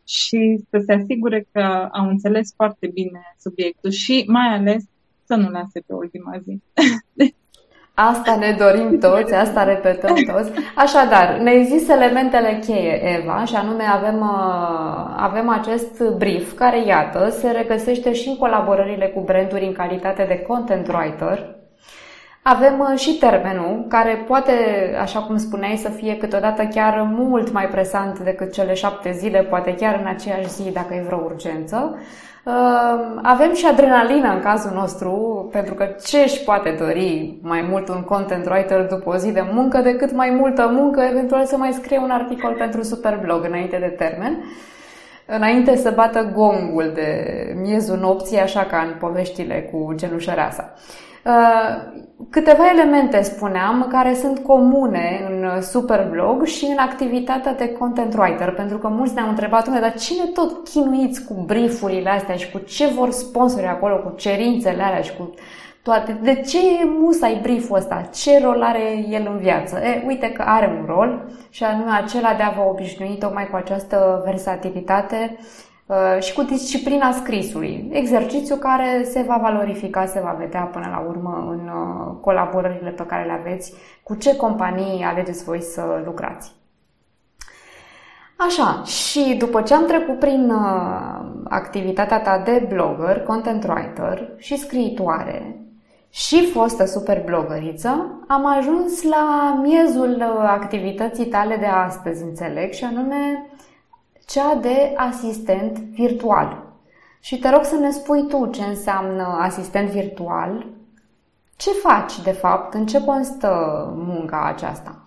și 0.05 0.65
să 0.71 0.83
se 0.87 0.93
asigure 0.93 1.47
că 1.53 1.89
au 1.93 2.09
înțeles 2.09 2.53
foarte 2.57 2.87
bine 2.87 3.21
subiectul 3.39 3.91
și 3.91 4.25
mai 4.27 4.47
ales 4.47 4.85
să 5.25 5.35
nu 5.35 5.51
lase 5.51 5.81
pe 5.87 5.95
ultima 5.95 6.39
zi. 6.39 6.61
Asta 7.99 8.37
ne 8.37 8.57
dorim 8.59 8.99
toți, 8.99 9.35
asta 9.35 9.65
repetăm 9.65 10.15
toți. 10.15 10.51
Așadar, 10.75 11.39
ne 11.43 11.51
există 11.51 11.93
elementele 11.93 12.59
cheie, 12.67 13.19
Eva, 13.19 13.45
și 13.45 13.55
anume 13.55 13.85
avem, 13.85 14.21
uh, 14.21 15.15
avem 15.17 15.49
acest 15.49 16.03
brief 16.17 16.53
care, 16.53 16.87
iată, 16.87 17.29
se 17.31 17.51
regăsește 17.51 18.13
și 18.13 18.29
în 18.29 18.37
colaborările 18.37 19.07
cu 19.07 19.21
branduri 19.21 19.65
în 19.67 19.73
calitate 19.73 20.25
de 20.29 20.39
content 20.39 20.89
writer. 20.89 21.56
Avem 22.49 22.79
uh, 22.79 22.99
și 22.99 23.19
termenul, 23.19 23.85
care 23.89 24.25
poate, 24.27 24.53
așa 25.01 25.21
cum 25.21 25.37
spuneai, 25.37 25.77
să 25.77 25.89
fie 25.89 26.17
câteodată 26.17 26.63
chiar 26.63 27.09
mult 27.13 27.53
mai 27.53 27.69
presant 27.69 28.19
decât 28.19 28.53
cele 28.53 28.75
șapte 28.75 29.13
zile, 29.13 29.43
poate 29.43 29.75
chiar 29.75 29.99
în 30.01 30.07
aceeași 30.07 30.49
zi, 30.49 30.71
dacă 30.73 30.95
e 30.95 31.05
vreo 31.07 31.23
urgență. 31.25 31.99
Ehm, 32.47 33.21
avem 33.23 33.55
și 33.55 33.67
adrenalina 33.67 34.33
în 34.33 34.41
cazul 34.41 34.71
nostru, 34.75 35.49
pentru 35.53 35.75
că 35.75 35.85
ce 36.05 36.19
își 36.19 36.45
poate 36.45 36.77
dori 36.79 37.39
mai 37.43 37.67
mult 37.71 37.89
un 37.89 38.03
content 38.03 38.47
writer 38.47 38.87
după 38.87 39.11
o 39.11 39.17
zi 39.17 39.33
de 39.33 39.45
muncă 39.53 39.79
decât 39.79 40.13
mai 40.13 40.31
multă 40.31 40.69
muncă, 40.73 41.01
eventual 41.01 41.45
să 41.45 41.57
mai 41.57 41.73
scrie 41.73 41.99
un 41.99 42.11
articol 42.11 42.55
pentru 42.59 42.83
Superblog 42.83 43.45
înainte 43.45 43.77
de 43.77 43.95
termen, 44.05 44.45
înainte 45.27 45.77
să 45.77 45.93
bată 45.95 46.31
gongul 46.35 46.91
de 46.95 47.11
miezul 47.63 47.99
nopții, 47.99 48.39
așa 48.41 48.65
ca 48.65 48.79
în 48.79 48.95
poveștile 48.99 49.69
cu 49.73 49.93
genușăreasa. 49.95 50.75
Uh, 51.27 52.05
câteva 52.31 52.71
elemente, 52.71 53.23
spuneam, 53.23 53.87
care 53.91 54.15
sunt 54.15 54.39
comune 54.39 55.27
în 55.31 55.63
Superblog 55.63 56.45
și 56.45 56.65
în 56.65 56.79
activitatea 56.79 57.55
de 57.55 57.69
content 57.69 58.15
writer, 58.15 58.51
pentru 58.51 58.79
că 58.79 58.89
mulți 58.89 59.15
ne-au 59.15 59.29
întrebat, 59.29 59.81
dar 59.81 59.95
cine 59.95 60.25
tot 60.25 60.69
chinuiți 60.69 61.25
cu 61.25 61.35
briefurile 61.47 62.11
astea 62.11 62.35
și 62.35 62.51
cu 62.51 62.59
ce 62.59 62.87
vor 62.87 63.11
sponsori 63.11 63.67
acolo, 63.67 63.97
cu 63.97 64.15
cerințele 64.17 64.83
alea 64.83 65.01
și 65.01 65.17
cu 65.17 65.35
toate. 65.83 66.19
De 66.23 66.35
ce 66.35 66.59
e 66.59 66.85
musai 66.99 67.39
brieful 67.43 67.77
ăsta? 67.77 68.09
Ce 68.15 68.41
rol 68.45 68.63
are 68.63 69.05
el 69.09 69.29
în 69.33 69.39
viață? 69.39 69.79
E, 69.79 70.05
uite 70.07 70.31
că 70.31 70.43
are 70.47 70.77
un 70.81 70.87
rol 70.95 71.29
și 71.51 71.65
anume 71.65 71.91
acela 71.91 72.35
de 72.37 72.43
a 72.43 72.51
vă 72.51 72.63
obișnui 72.71 73.17
tocmai 73.19 73.49
cu 73.51 73.57
această 73.57 74.23
versatilitate 74.25 75.37
Uh, 75.39 75.66
și 76.21 76.33
cu 76.33 76.43
disciplina 76.43 77.13
scrisului. 77.13 77.89
Exercițiu 77.93 78.57
care 78.57 79.07
se 79.11 79.23
va 79.23 79.39
valorifica, 79.43 80.07
se 80.07 80.21
va 80.21 80.37
vedea 80.39 80.61
până 80.61 80.87
la 80.91 81.05
urmă 81.09 81.47
în 81.51 81.69
uh, 81.69 82.17
colaborările 82.21 82.91
pe 82.91 83.07
care 83.07 83.25
le 83.25 83.33
aveți, 83.33 83.75
cu 84.03 84.15
ce 84.15 84.37
companii 84.37 85.03
alegeți 85.03 85.45
voi 85.45 85.63
să 85.63 86.03
lucrați. 86.05 86.55
Așa, 88.37 88.83
și 88.85 89.35
după 89.39 89.63
ce 89.63 89.75
am 89.75 89.87
trecut 89.87 90.19
prin 90.19 90.51
uh, 90.51 91.27
activitatea 91.49 92.21
ta 92.21 92.43
de 92.45 92.67
blogger, 92.69 93.21
content 93.21 93.65
writer 93.65 94.29
și 94.37 94.59
scriitoare 94.59 95.61
și 96.11 96.51
fostă 96.51 96.85
super 96.85 97.25
blogăriță, 97.25 98.21
am 98.29 98.47
ajuns 98.47 99.03
la 99.03 99.59
miezul 99.63 100.23
activității 100.47 101.27
tale 101.27 101.57
de 101.57 101.67
astăzi, 101.67 102.23
înțeleg, 102.23 102.73
și 102.73 102.85
anume 102.85 103.47
cea 104.27 104.55
de 104.55 104.93
asistent 104.97 105.79
virtual. 105.79 106.75
Și 107.21 107.39
te 107.39 107.49
rog 107.51 107.65
să 107.65 107.77
ne 107.77 107.91
spui 107.91 108.27
tu 108.29 108.51
ce 108.51 108.63
înseamnă 108.63 109.23
asistent 109.23 109.89
virtual, 109.89 110.67
ce 111.57 111.71
faci 111.71 112.23
de 112.23 112.33
fapt, 112.33 112.75
în 112.75 112.87
ce 112.87 113.05
constă 113.05 113.49
munca 113.97 114.45
aceasta? 114.45 115.01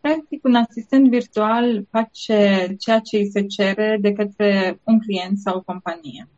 Practic, 0.00 0.44
un 0.44 0.54
asistent 0.54 1.08
virtual 1.08 1.86
face 1.90 2.66
ceea 2.78 2.98
ce 2.98 3.16
îi 3.16 3.30
se 3.30 3.46
cere 3.46 3.98
de 4.00 4.12
către 4.12 4.80
un 4.84 4.98
client 5.00 5.38
sau 5.38 5.56
o 5.56 5.62
companie. 5.62 6.28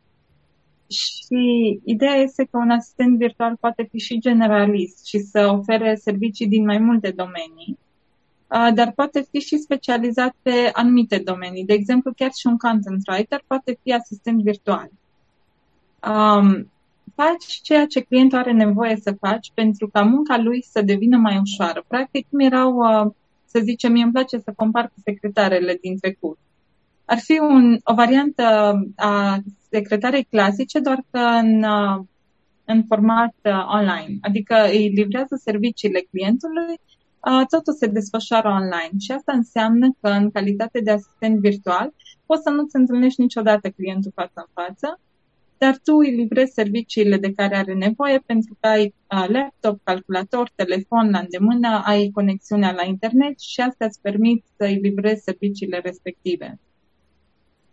Și 0.90 1.80
ideea 1.84 2.14
este 2.14 2.44
că 2.44 2.56
un 2.56 2.70
asistent 2.70 3.18
virtual 3.18 3.56
poate 3.60 3.88
fi 3.90 3.98
și 3.98 4.20
generalist 4.20 5.06
și 5.06 5.18
să 5.18 5.48
ofere 5.58 5.94
servicii 5.94 6.48
din 6.48 6.64
mai 6.64 6.78
multe 6.78 7.10
domenii 7.10 7.78
dar 8.74 8.92
poate 8.94 9.26
fi 9.30 9.38
și 9.38 9.58
specializat 9.58 10.34
pe 10.42 10.70
anumite 10.72 11.18
domenii. 11.18 11.64
De 11.64 11.72
exemplu, 11.72 12.12
chiar 12.16 12.30
și 12.32 12.46
un 12.46 12.56
content 12.56 13.02
writer 13.08 13.44
poate 13.46 13.78
fi 13.82 13.92
asistent 13.92 14.42
virtual. 14.42 14.90
Um, 16.08 16.70
faci 17.14 17.60
ceea 17.62 17.86
ce 17.86 18.00
clientul 18.00 18.38
are 18.38 18.52
nevoie 18.52 18.96
să 18.96 19.16
faci 19.20 19.50
pentru 19.54 19.88
ca 19.88 20.02
munca 20.02 20.38
lui 20.38 20.62
să 20.62 20.82
devină 20.82 21.16
mai 21.16 21.40
ușoară. 21.42 21.84
Practic, 21.88 22.26
cum 22.30 22.40
erau, 22.40 22.76
uh, 22.76 23.12
să 23.46 23.60
zicem, 23.62 23.92
mie 23.92 24.02
îmi 24.02 24.12
place 24.12 24.38
să 24.38 24.52
compar 24.56 24.84
cu 24.84 25.00
secretarele 25.04 25.78
din 25.80 25.98
trecut. 25.98 26.38
Ar 27.04 27.18
fi 27.18 27.38
un, 27.38 27.78
o 27.84 27.94
variantă 27.94 28.74
a 28.96 29.38
secretarei 29.70 30.24
clasice, 30.24 30.78
doar 30.78 31.04
că 31.10 31.18
în, 31.18 31.62
uh, 31.62 32.04
în 32.64 32.84
format 32.84 33.34
uh, 33.42 33.66
online. 33.66 34.18
Adică 34.20 34.54
îi 34.70 34.88
livrează 34.88 35.40
serviciile 35.42 36.06
clientului 36.10 36.80
totul 37.48 37.72
se 37.72 37.86
desfășoară 37.86 38.48
online 38.48 38.98
și 38.98 39.12
asta 39.12 39.32
înseamnă 39.32 39.96
că 40.00 40.08
în 40.08 40.30
calitate 40.30 40.80
de 40.80 40.90
asistent 40.90 41.38
virtual 41.38 41.94
poți 42.26 42.42
să 42.42 42.50
nu-ți 42.50 42.76
întâlnești 42.76 43.20
niciodată 43.20 43.70
clientul 43.70 44.12
față 44.14 44.32
în 44.34 44.64
față, 44.64 45.00
dar 45.58 45.78
tu 45.84 45.94
îi 45.94 46.14
livrezi 46.14 46.52
serviciile 46.52 47.16
de 47.16 47.32
care 47.32 47.56
are 47.56 47.74
nevoie 47.74 48.18
pentru 48.26 48.56
că 48.60 48.68
ai 48.68 48.94
laptop, 49.28 49.80
calculator, 49.84 50.50
telefon 50.54 51.10
la 51.10 51.18
îndemână, 51.18 51.82
ai 51.84 52.10
conexiunea 52.14 52.72
la 52.72 52.84
internet 52.84 53.40
și 53.40 53.60
asta 53.60 53.84
îți 53.84 54.00
permit 54.00 54.44
să 54.56 54.64
îi 54.64 54.78
livrezi 54.82 55.22
serviciile 55.22 55.80
respective. 55.84 56.58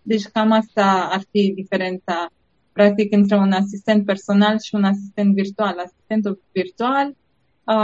Deci 0.01 0.25
cam 0.25 0.51
asta 0.51 1.09
ar 1.11 1.21
fi 1.31 1.51
diferența 1.55 2.29
practic 2.71 3.13
între 3.13 3.35
un 3.35 3.51
asistent 3.51 4.05
personal 4.05 4.59
și 4.59 4.75
un 4.75 4.83
asistent 4.83 5.33
virtual. 5.33 5.77
Asistentul 5.77 6.41
virtual 6.51 7.07
uh, 7.07 7.20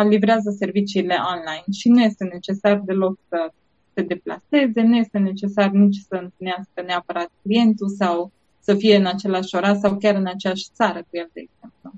livrează 0.10 0.50
serviciile 0.50 1.16
online 1.34 1.64
și 1.72 1.90
nu 1.90 2.02
este 2.02 2.24
necesar 2.24 2.82
deloc 2.86 3.18
să 3.30 3.52
se 3.94 4.02
deplaseze, 4.02 4.82
nu 4.82 4.96
este 4.96 5.18
necesar 5.18 5.70
nici 5.70 5.98
să 6.10 6.20
întâlnească 6.22 6.82
neapărat 6.86 7.30
clientul 7.42 7.88
sau 7.88 8.32
să 8.60 8.74
fie 8.76 8.96
în 8.96 9.06
același 9.06 9.56
oraș 9.56 9.78
sau 9.78 9.98
chiar 9.98 10.16
în 10.16 10.28
aceeași 10.28 10.68
țară 10.74 11.00
cu 11.00 11.10
el, 11.12 11.30
de 11.34 11.40
exemplu. 11.48 11.92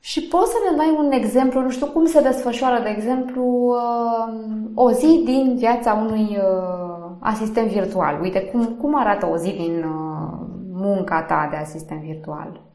Și 0.00 0.20
poți 0.20 0.50
să 0.50 0.56
ne 0.70 0.76
dai 0.76 0.94
un 0.98 1.12
exemplu, 1.12 1.60
nu 1.60 1.70
știu 1.70 1.86
cum 1.86 2.06
se 2.06 2.22
desfășoară, 2.22 2.82
de 2.82 2.88
exemplu, 2.88 3.44
uh, 3.44 4.34
o 4.74 4.90
zi 4.92 5.22
din 5.24 5.56
viața 5.56 5.92
unui 5.92 6.36
uh, 6.36 7.10
asistent 7.18 7.70
virtual. 7.70 8.20
Uite, 8.20 8.40
cum, 8.40 8.64
cum 8.64 8.98
arată 8.98 9.26
o 9.26 9.36
zi 9.36 9.50
din 9.50 9.84
uh, 9.84 10.46
munca 10.72 11.22
ta 11.22 11.48
de 11.50 11.56
asistent 11.56 12.00
virtual? 12.00 12.69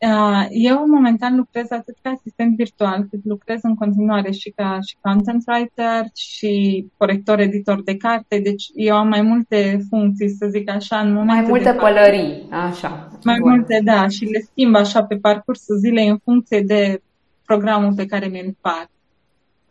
Uh, 0.00 0.46
eu 0.50 0.86
momentan 0.86 1.36
lucrez 1.36 1.70
atât 1.70 1.96
ca 2.02 2.10
asistent 2.10 2.56
virtual, 2.56 3.06
cât 3.10 3.20
lucrez 3.24 3.58
în 3.62 3.74
continuare 3.74 4.30
și 4.30 4.50
ca 4.50 4.78
și 4.86 4.96
content 5.00 5.44
writer 5.46 6.04
și 6.14 6.84
corector 6.96 7.38
editor 7.38 7.82
de 7.82 7.96
carte, 7.96 8.38
deci 8.38 8.64
eu 8.74 8.96
am 8.96 9.08
mai 9.08 9.22
multe 9.22 9.80
funcții, 9.88 10.28
să 10.28 10.46
zic 10.50 10.70
așa, 10.70 10.98
în 10.98 11.12
momentul 11.12 11.34
Mai 11.34 11.46
multe 11.48 11.70
de 11.70 11.76
pălării, 11.76 12.48
așa. 12.50 13.08
Mai 13.24 13.38
bun. 13.40 13.50
multe, 13.50 13.80
da, 13.84 14.08
și 14.08 14.24
le 14.24 14.38
schimb 14.38 14.74
așa 14.74 15.02
pe 15.02 15.16
parcursul 15.16 15.76
zilei 15.76 16.08
în 16.08 16.18
funcție 16.24 16.60
de 16.60 17.02
programul 17.44 17.94
pe 17.94 18.06
care 18.06 18.26
mi-l 18.26 18.56
fac. 18.60 18.88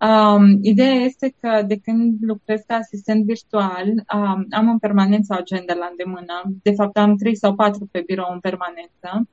Um, 0.09 0.59
ideea 0.61 0.93
este 0.93 1.35
că 1.39 1.63
de 1.67 1.75
când 1.75 2.17
lucrez 2.21 2.61
ca 2.67 2.75
asistent 2.75 3.25
virtual, 3.25 3.85
um, 4.15 4.45
am 4.49 4.69
în 4.69 4.77
permanență 4.77 5.33
o 5.33 5.39
agenda 5.39 5.73
la 5.73 5.87
îndemână. 5.89 6.43
De 6.63 6.71
fapt, 6.71 6.97
am 6.97 7.15
trei 7.15 7.35
sau 7.35 7.55
patru 7.55 7.87
pe 7.91 8.03
birou 8.05 8.29
în 8.33 8.39
permanență 8.39 9.27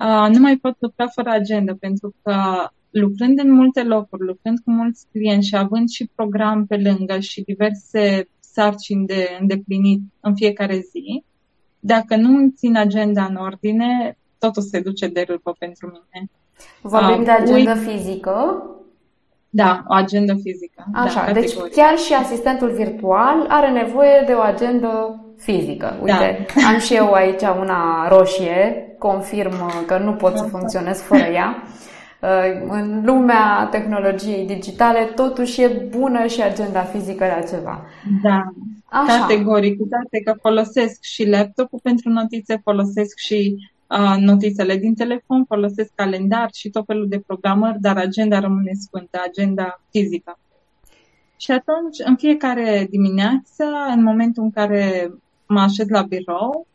uh, 0.00 0.34
nu 0.34 0.40
mai 0.40 0.56
pot 0.56 0.76
lucra 0.78 1.06
fără 1.06 1.30
agenda, 1.30 1.72
pentru 1.80 2.14
că 2.22 2.34
lucrând 2.90 3.38
în 3.38 3.52
multe 3.52 3.82
locuri, 3.82 4.26
lucrând 4.26 4.58
cu 4.58 4.70
mulți 4.70 5.06
clienți 5.12 5.48
și 5.48 5.56
având 5.56 5.88
și 5.88 6.10
program 6.14 6.66
pe 6.66 6.76
lângă 6.76 7.18
și 7.18 7.42
diverse 7.42 8.28
sarcini 8.40 9.06
de 9.06 9.36
îndeplinit 9.40 10.00
în 10.20 10.34
fiecare 10.34 10.78
zi, 10.78 11.24
dacă 11.80 12.16
nu 12.16 12.36
îmi 12.36 12.50
țin 12.50 12.76
agenda 12.76 13.24
în 13.24 13.36
ordine, 13.36 14.16
totul 14.38 14.62
se 14.62 14.80
duce 14.80 15.06
de 15.06 15.24
râpă 15.28 15.54
pentru 15.58 15.86
mine. 15.86 16.30
Vorbim 16.80 17.18
uh, 17.18 17.24
de 17.24 17.30
agenda 17.30 17.72
uit... 17.72 17.82
fizică? 17.88 18.64
Da, 19.50 19.84
o 19.88 19.94
agenda 19.94 20.34
fizică. 20.34 20.84
Da, 20.92 21.00
Așa, 21.00 21.24
da, 21.26 21.32
deci 21.32 21.54
chiar 21.54 21.96
și 21.96 22.14
asistentul 22.14 22.70
virtual 22.70 23.46
are 23.48 23.70
nevoie 23.70 24.22
de 24.26 24.32
o 24.32 24.40
agenda 24.40 25.20
fizică. 25.36 25.98
Uite, 26.02 26.46
da. 26.54 26.68
am 26.68 26.78
și 26.78 26.94
eu 26.94 27.12
aici 27.12 27.42
una 27.60 28.08
roșie, 28.08 28.93
confirm 29.08 29.84
că 29.86 29.98
nu 29.98 30.12
pot 30.12 30.36
să 30.36 30.44
funcționez 30.44 31.00
fără 31.00 31.22
ea. 31.22 31.62
Uh, 32.20 32.68
în 32.68 33.02
lumea 33.04 33.68
tehnologiei 33.70 34.46
digitale, 34.46 35.04
totuși 35.04 35.62
e 35.62 35.88
bună 35.98 36.26
și 36.26 36.42
agenda 36.42 36.80
fizică 36.80 37.24
la 37.26 37.56
ceva. 37.56 37.84
Da, 38.22 38.52
Așa. 38.84 39.18
categoric, 39.18 39.76
toate 39.76 40.20
că 40.24 40.32
folosesc 40.40 41.02
și 41.02 41.28
laptopul 41.28 41.78
pentru 41.82 42.08
notițe, 42.10 42.60
folosesc 42.62 43.18
și 43.18 43.56
uh, 43.88 44.16
notițele 44.18 44.76
din 44.76 44.94
telefon, 44.94 45.44
folosesc 45.44 45.90
calendar 45.94 46.48
și 46.52 46.70
tot 46.70 46.84
felul 46.86 47.08
de 47.08 47.22
programări, 47.26 47.80
dar 47.80 47.96
agenda 47.96 48.38
rămâne 48.40 48.72
sfântă, 48.86 49.22
agenda 49.28 49.80
fizică. 49.90 50.38
Și 51.36 51.50
atunci, 51.50 51.98
în 52.04 52.16
fiecare 52.16 52.86
dimineață, 52.90 53.64
în 53.94 54.02
momentul 54.02 54.42
în 54.42 54.50
care 54.50 55.10
mă 55.46 55.60
așez 55.60 55.88
la 55.88 56.02
birou, 56.02 56.66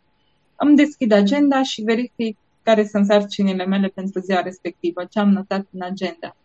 îmi 0.60 0.76
deschid 0.76 1.12
agenda 1.12 1.63
și 1.63 1.82
verific 1.82 2.38
care 2.63 2.86
sunt 2.86 3.06
sarcinile 3.06 3.65
mele 3.65 3.88
pentru 3.88 4.19
ziua 4.19 4.41
respectivă, 4.41 5.06
ce 5.10 5.19
am 5.19 5.30
notat 5.30 5.65
în 5.72 5.82
agenda. 5.82 6.36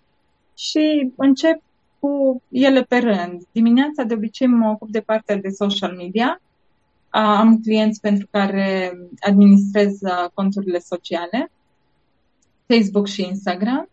Și 0.57 1.13
încep 1.17 1.63
cu 1.99 2.43
ele 2.51 2.83
pe 2.83 2.97
rând. 2.99 3.43
Dimineața 3.53 4.03
de 4.03 4.15
obicei 4.15 4.47
mă 4.47 4.71
ocup 4.71 4.89
de 4.91 5.01
partea 5.01 5.37
de 5.37 5.49
social 5.49 5.97
media. 5.97 6.41
Am 7.09 7.61
clienți 7.61 8.01
pentru 8.01 8.27
care 8.31 8.93
administrez 9.21 9.99
conturile 10.35 10.79
sociale, 10.79 11.51
Facebook 12.67 13.07
și 13.07 13.27
Instagram. 13.27 13.89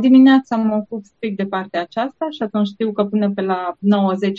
Dimineața 0.00 0.56
mă 0.56 0.74
ocup 0.74 1.04
strict 1.04 1.36
de 1.36 1.46
partea 1.46 1.80
aceasta 1.80 2.26
și 2.30 2.42
atunci 2.42 2.66
știu 2.66 2.92
că 2.92 3.04
până 3.04 3.30
pe 3.30 3.40
la 3.40 3.76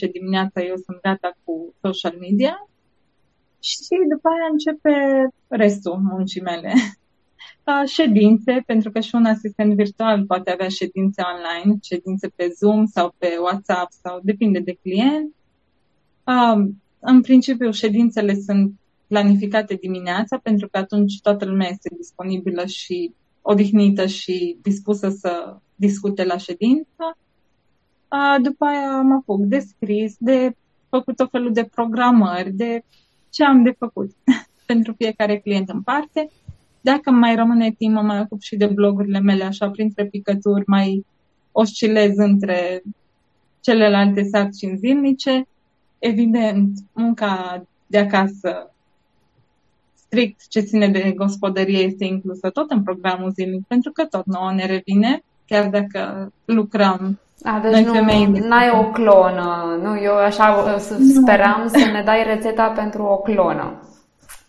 9-10 0.08 0.12
dimineața 0.12 0.62
eu 0.62 0.76
sunt 0.76 1.02
gata 1.02 1.32
cu 1.44 1.74
social 1.82 2.16
media 2.20 2.68
și 3.64 3.96
după 4.10 4.28
aia 4.28 4.48
începe 4.52 4.94
restul 5.48 5.98
muncii 6.02 6.42
mele. 6.42 6.74
Ședințe, 7.96 8.64
pentru 8.66 8.92
că 8.92 9.00
și 9.00 9.16
un 9.16 9.26
asistent 9.26 9.74
virtual 9.74 10.26
poate 10.26 10.52
avea 10.52 10.68
ședințe 10.68 11.22
online, 11.34 11.80
ședințe 11.82 12.28
pe 12.28 12.54
Zoom 12.58 12.86
sau 12.86 13.16
pe 13.18 13.38
WhatsApp 13.42 13.92
sau 13.92 14.20
depinde 14.24 14.60
de 14.60 14.78
client. 14.82 15.34
În 17.00 17.22
principiu, 17.22 17.72
ședințele 17.72 18.36
sunt 18.36 18.74
planificate 19.08 19.74
dimineața 19.74 20.38
pentru 20.38 20.68
că 20.68 20.78
atunci 20.78 21.22
toată 21.22 21.46
lumea 21.46 21.68
este 21.70 21.96
disponibilă 21.98 22.66
și 22.66 23.14
odihnită 23.42 24.06
și 24.06 24.58
dispusă 24.62 25.10
să 25.10 25.58
discute 25.76 26.24
la 26.24 26.38
ședință. 26.38 27.18
După 28.42 28.66
aia 28.66 29.02
mă 29.02 29.14
apuc 29.14 29.40
de 29.40 29.60
scris, 29.60 30.16
de 30.20 30.56
făcut 30.90 31.20
o 31.20 31.28
felul 31.28 31.54
de 31.54 31.64
programări, 31.64 32.52
de 32.52 32.84
ce 33.34 33.44
am 33.44 33.64
de 33.64 33.76
făcut 33.78 34.12
pentru 34.66 34.94
fiecare 34.94 35.38
client 35.38 35.70
în 35.70 35.82
parte. 35.82 36.30
Dacă 36.82 37.12
mai 37.12 37.36
rămâne 37.36 37.72
timp, 37.72 37.94
mă 37.94 38.02
mai 38.02 38.20
ocup 38.20 38.42
și 38.42 38.56
de 38.56 38.66
blogurile 38.66 39.20
mele, 39.20 39.44
așa, 39.44 39.70
printre 39.70 40.06
picături, 40.06 40.64
mai 40.68 41.06
oscilez 41.52 42.18
între 42.18 42.82
celelalte 43.60 44.24
sarcini 44.24 44.78
zilnice. 44.78 45.48
Evident, 46.00 46.80
munca 46.94 47.64
de 47.88 47.98
acasă, 47.98 48.72
strict 49.94 50.48
ce 50.48 50.60
ține 50.60 50.88
de 50.88 51.14
gospodărie, 51.18 51.80
este 51.80 52.06
inclusă 52.06 52.50
tot 52.50 52.72
în 52.72 52.84
programul 52.84 53.32
zilnic, 53.32 53.66
pentru 53.68 53.92
că 53.92 54.06
tot 54.06 54.26
nouă 54.26 54.54
ne 54.54 54.66
revine, 54.66 55.24
chiar 55.46 55.70
dacă 55.70 56.32
lucrăm 56.46 57.20
a, 57.44 57.60
deci 57.60 57.86
Noi 57.86 58.26
nu 58.26 58.56
ai 58.56 58.70
o 58.70 58.92
clonă. 58.92 59.80
Nu, 59.82 60.02
eu 60.02 60.16
așa 60.16 60.78
speram 61.22 61.68
să 61.68 61.90
ne 61.92 62.02
dai 62.06 62.24
rețeta 62.24 62.70
pentru 62.70 63.04
o 63.04 63.18
clonă. 63.18 63.82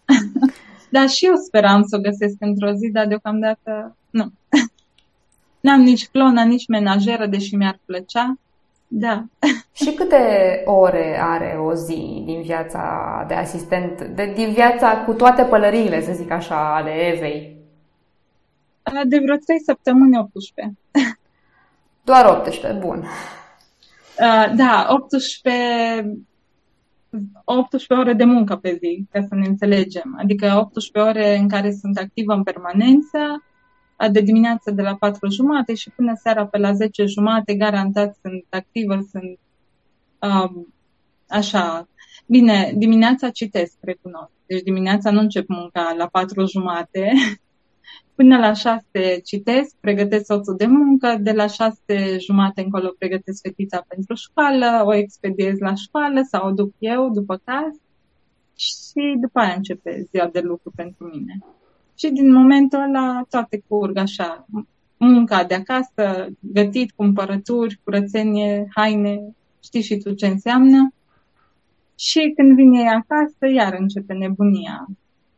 da, 0.90 1.06
și 1.06 1.26
eu 1.26 1.34
speram 1.34 1.82
să 1.82 1.96
o 1.96 2.00
găsesc 2.00 2.36
într-o 2.38 2.72
zi, 2.72 2.90
dar 2.92 3.06
deocamdată 3.06 3.96
nu. 4.10 4.32
N-am 5.60 5.80
nici 5.80 6.08
clona, 6.08 6.44
nici 6.44 6.68
menajeră, 6.68 7.26
deși 7.26 7.54
mi-ar 7.54 7.78
plăcea. 7.84 8.38
Da. 8.88 9.24
Și 9.72 9.92
câte 9.92 10.62
ore 10.64 11.18
are 11.20 11.58
o 11.64 11.74
zi 11.74 12.22
din 12.24 12.42
viața 12.42 13.24
de 13.28 13.34
asistent, 13.34 14.02
de, 14.02 14.32
din 14.34 14.52
viața 14.52 14.96
cu 14.96 15.12
toate 15.12 15.42
pălăriile, 15.42 16.02
să 16.02 16.12
zic 16.12 16.30
așa, 16.30 16.76
ale 16.76 16.90
Evei? 16.90 17.56
De 19.04 19.18
vreo 19.18 19.36
3 19.36 19.60
săptămâni 19.60 20.18
18. 20.18 20.78
Doar 22.04 22.24
18, 22.26 22.78
bun. 22.80 22.98
Uh, 22.98 24.54
da, 24.56 24.86
18, 24.88 26.18
18 27.44 27.94
ore 27.94 28.12
de 28.12 28.24
muncă 28.24 28.56
pe 28.56 28.78
zi, 28.80 29.06
ca 29.10 29.20
să 29.28 29.34
ne 29.34 29.46
înțelegem. 29.46 30.16
Adică 30.18 30.56
18 30.56 31.10
ore 31.10 31.36
în 31.36 31.48
care 31.48 31.72
sunt 31.72 31.98
activă 31.98 32.32
în 32.32 32.42
permanență, 32.42 33.18
uh, 33.98 34.10
de 34.10 34.20
dimineață 34.20 34.70
de 34.70 34.82
la 34.82 34.94
4 34.94 35.30
jumate 35.30 35.74
și 35.74 35.90
până 35.90 36.12
seara 36.14 36.46
pe 36.46 36.58
la 36.58 36.72
10 36.72 37.04
jumate, 37.04 37.54
garantat 37.54 38.16
sunt 38.22 38.46
activă, 38.50 39.00
sunt 39.10 39.38
uh, 40.18 40.64
așa. 41.28 41.88
Bine, 42.26 42.72
dimineața 42.76 43.30
citesc, 43.30 43.76
recunosc. 43.80 44.32
Deci 44.46 44.62
dimineața 44.62 45.10
nu 45.10 45.20
încep 45.20 45.48
munca 45.48 45.94
la 45.98 46.06
4 46.06 46.46
jumate, 46.46 47.12
Până 48.14 48.38
la 48.38 48.52
șase 48.52 49.20
citesc, 49.24 49.74
pregătesc 49.80 50.24
soțul 50.24 50.56
de 50.56 50.66
muncă, 50.66 51.16
de 51.20 51.32
la 51.32 51.46
șase 51.46 52.18
jumate 52.18 52.60
încolo 52.60 52.94
pregătesc 52.98 53.40
fetița 53.42 53.84
pentru 53.88 54.14
școală, 54.14 54.82
o 54.84 54.94
expediez 54.94 55.58
la 55.58 55.74
școală 55.74 56.20
sau 56.30 56.48
o 56.48 56.52
duc 56.52 56.72
eu 56.78 57.10
după 57.10 57.40
caz 57.44 57.74
și 58.56 59.16
după 59.20 59.38
aia 59.38 59.54
începe 59.54 60.06
ziua 60.10 60.26
de 60.32 60.40
lucru 60.40 60.72
pentru 60.76 61.10
mine. 61.12 61.38
Și 61.98 62.08
din 62.10 62.32
momentul 62.32 62.80
ăla 62.80 63.22
toate 63.30 63.62
curg 63.68 63.96
așa, 63.96 64.46
munca 64.96 65.44
de 65.44 65.54
acasă, 65.54 66.28
gătit, 66.40 66.92
cumpărături, 66.92 67.80
curățenie, 67.84 68.68
haine, 68.74 69.34
știi 69.62 69.82
și 69.82 69.96
tu 69.96 70.12
ce 70.12 70.26
înseamnă. 70.26 70.92
Și 71.98 72.32
când 72.36 72.54
vine 72.54 72.80
ea 72.80 72.96
acasă, 72.96 73.54
iar 73.54 73.76
începe 73.78 74.12
nebunia 74.12 74.88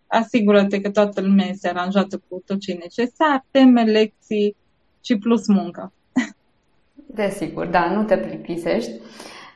asigură-te 0.06 0.80
că 0.80 0.90
toată 0.90 1.20
lumea 1.20 1.46
este 1.46 1.68
aranjată 1.68 2.22
cu 2.28 2.42
tot 2.46 2.60
ce 2.60 2.70
e 2.70 2.78
necesar, 2.80 3.44
teme, 3.50 3.82
lecții 3.82 4.56
și 5.00 5.18
plus 5.18 5.46
muncă. 5.46 5.92
Desigur, 7.06 7.66
da, 7.66 7.90
nu 7.90 8.02
te 8.02 8.16
plictisești. 8.16 8.90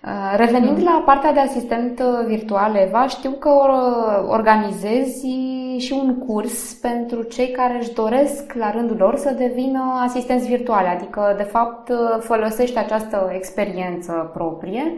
Uh, 0.05 0.35
revenind 0.37 0.77
mm. 0.77 0.85
la 0.85 1.03
partea 1.05 1.33
de 1.33 1.41
asistent 1.41 1.99
uh, 2.01 2.27
virtual, 2.27 2.75
Eva, 2.75 3.07
știu 3.07 3.31
că 3.31 3.49
organizezi 4.29 5.27
și 5.79 5.93
un 5.93 6.19
curs 6.19 6.73
pentru 6.73 7.23
cei 7.23 7.51
care 7.51 7.77
își 7.81 7.93
doresc 7.93 8.53
la 8.53 8.71
rândul 8.71 8.97
lor 8.97 9.17
să 9.17 9.35
devină 9.39 10.01
asistenți 10.05 10.47
virtuale, 10.47 10.89
adică 10.89 11.35
de 11.37 11.43
fapt 11.43 11.89
uh, 11.89 11.97
folosești 12.21 12.79
această 12.79 13.31
experiență 13.35 14.31
proprie 14.33 14.93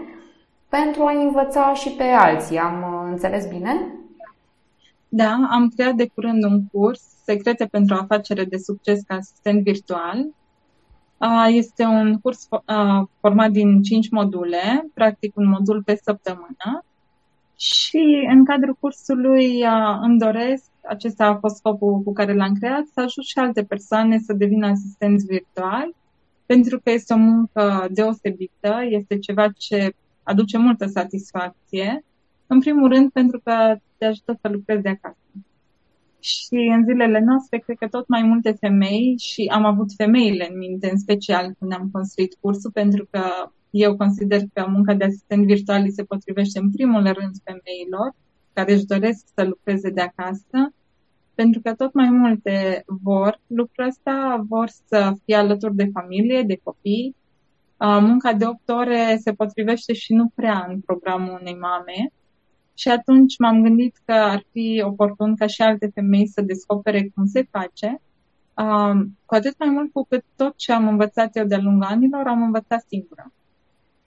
pentru 0.69 1.03
a 1.03 1.13
învăța 1.13 1.73
și 1.75 1.91
pe 1.91 2.05
alții. 2.05 2.59
Am 2.59 3.07
înțeles 3.11 3.47
bine? 3.47 3.87
Da, 5.15 5.49
am 5.51 5.69
creat 5.69 5.95
de 5.95 6.07
curând 6.07 6.45
un 6.45 6.67
curs, 6.67 7.03
Secrete 7.25 7.67
pentru 7.67 7.95
afacere 7.95 8.45
de 8.45 8.57
succes 8.57 9.03
ca 9.07 9.15
asistent 9.15 9.63
virtual, 9.63 10.27
este 11.49 11.85
un 11.85 12.19
curs 12.21 12.49
format 13.21 13.51
din 13.51 13.83
5 13.83 14.11
module, 14.11 14.91
practic 14.95 15.37
un 15.37 15.49
modul 15.49 15.83
pe 15.83 15.99
săptămână. 16.03 16.85
Și 17.57 18.27
în 18.31 18.45
cadrul 18.45 18.77
cursului 18.81 19.65
îmi 20.01 20.19
doresc, 20.19 20.65
acesta 20.89 21.27
a 21.27 21.37
fost 21.37 21.57
scopul 21.57 22.01
cu 22.01 22.13
care 22.13 22.35
l-am 22.35 22.55
creat, 22.55 22.85
să 22.95 23.01
ajut 23.01 23.25
și 23.25 23.39
alte 23.39 23.63
persoane 23.65 24.19
să 24.19 24.33
devină 24.33 24.67
asistenți 24.67 25.27
virtuali, 25.27 25.95
pentru 26.47 26.81
că 26.81 26.91
este 26.91 27.13
o 27.13 27.17
muncă 27.17 27.87
deosebită, 27.91 28.77
este 28.89 29.19
ceva 29.19 29.49
ce 29.49 29.95
aduce 30.23 30.59
multă 30.59 30.87
satisfacție. 30.87 32.05
În 32.53 32.61
primul 32.61 32.89
rând 32.89 33.11
pentru 33.11 33.41
că 33.45 33.77
te 33.97 34.05
ajută 34.05 34.39
să 34.41 34.49
lucrezi 34.49 34.83
de 34.83 34.89
acasă 34.89 35.17
și 36.19 36.55
în 36.77 36.85
zilele 36.85 37.21
noastre 37.21 37.59
cred 37.59 37.77
că 37.77 37.89
tot 37.89 38.09
mai 38.09 38.23
multe 38.23 38.53
femei 38.61 39.17
și 39.19 39.51
am 39.53 39.65
avut 39.65 39.93
femeile 39.97 40.49
în 40.51 40.59
minte 40.59 40.91
în 40.91 40.99
special 40.99 41.55
când 41.59 41.73
am 41.73 41.89
construit 41.93 42.37
cursul 42.41 42.71
pentru 42.71 43.09
că 43.11 43.23
eu 43.71 43.97
consider 43.97 44.41
că 44.53 44.67
munca 44.69 44.95
de 44.95 45.05
asistent 45.05 45.45
virtual 45.45 45.91
se 45.91 46.05
potrivește 46.05 46.59
în 46.59 46.71
primul 46.71 47.03
rând 47.03 47.35
femeilor 47.45 48.15
care 48.53 48.73
își 48.73 48.85
doresc 48.85 49.27
să 49.35 49.45
lucreze 49.45 49.91
de 49.91 50.01
acasă 50.01 50.73
pentru 51.35 51.61
că 51.61 51.75
tot 51.75 51.93
mai 51.93 52.11
multe 52.11 52.85
vor 52.87 53.41
lucrul 53.47 53.87
ăsta, 53.87 54.45
vor 54.49 54.69
să 54.89 55.13
fie 55.25 55.37
alături 55.37 55.75
de 55.75 55.91
familie, 55.93 56.43
de 56.43 56.61
copii. 56.63 57.17
Munca 58.01 58.33
de 58.33 58.47
8 58.47 58.69
ore 58.69 59.19
se 59.21 59.33
potrivește 59.33 59.93
și 59.93 60.13
nu 60.13 60.31
prea 60.35 60.67
în 60.69 60.81
programul 60.81 61.39
unei 61.41 61.57
mame, 61.61 62.13
și 62.75 62.89
atunci 62.89 63.39
m-am 63.39 63.63
gândit 63.63 63.97
că 64.05 64.13
ar 64.13 64.45
fi 64.51 64.83
oportun 64.87 65.37
ca 65.37 65.47
și 65.47 65.63
alte 65.63 65.91
femei 65.95 66.27
să 66.27 66.41
descopere 66.41 67.11
cum 67.15 67.27
se 67.27 67.47
face, 67.51 68.01
uh, 68.55 69.07
cu 69.27 69.35
atât 69.35 69.55
mai 69.59 69.69
mult 69.69 69.93
cu 69.93 70.05
cât 70.09 70.25
tot 70.37 70.57
ce 70.57 70.73
am 70.73 70.89
învățat 70.89 71.37
eu 71.37 71.45
de-a 71.45 71.59
lungul 71.59 71.87
anilor 71.87 72.27
am 72.27 72.43
învățat 72.43 72.85
singură. 72.89 73.33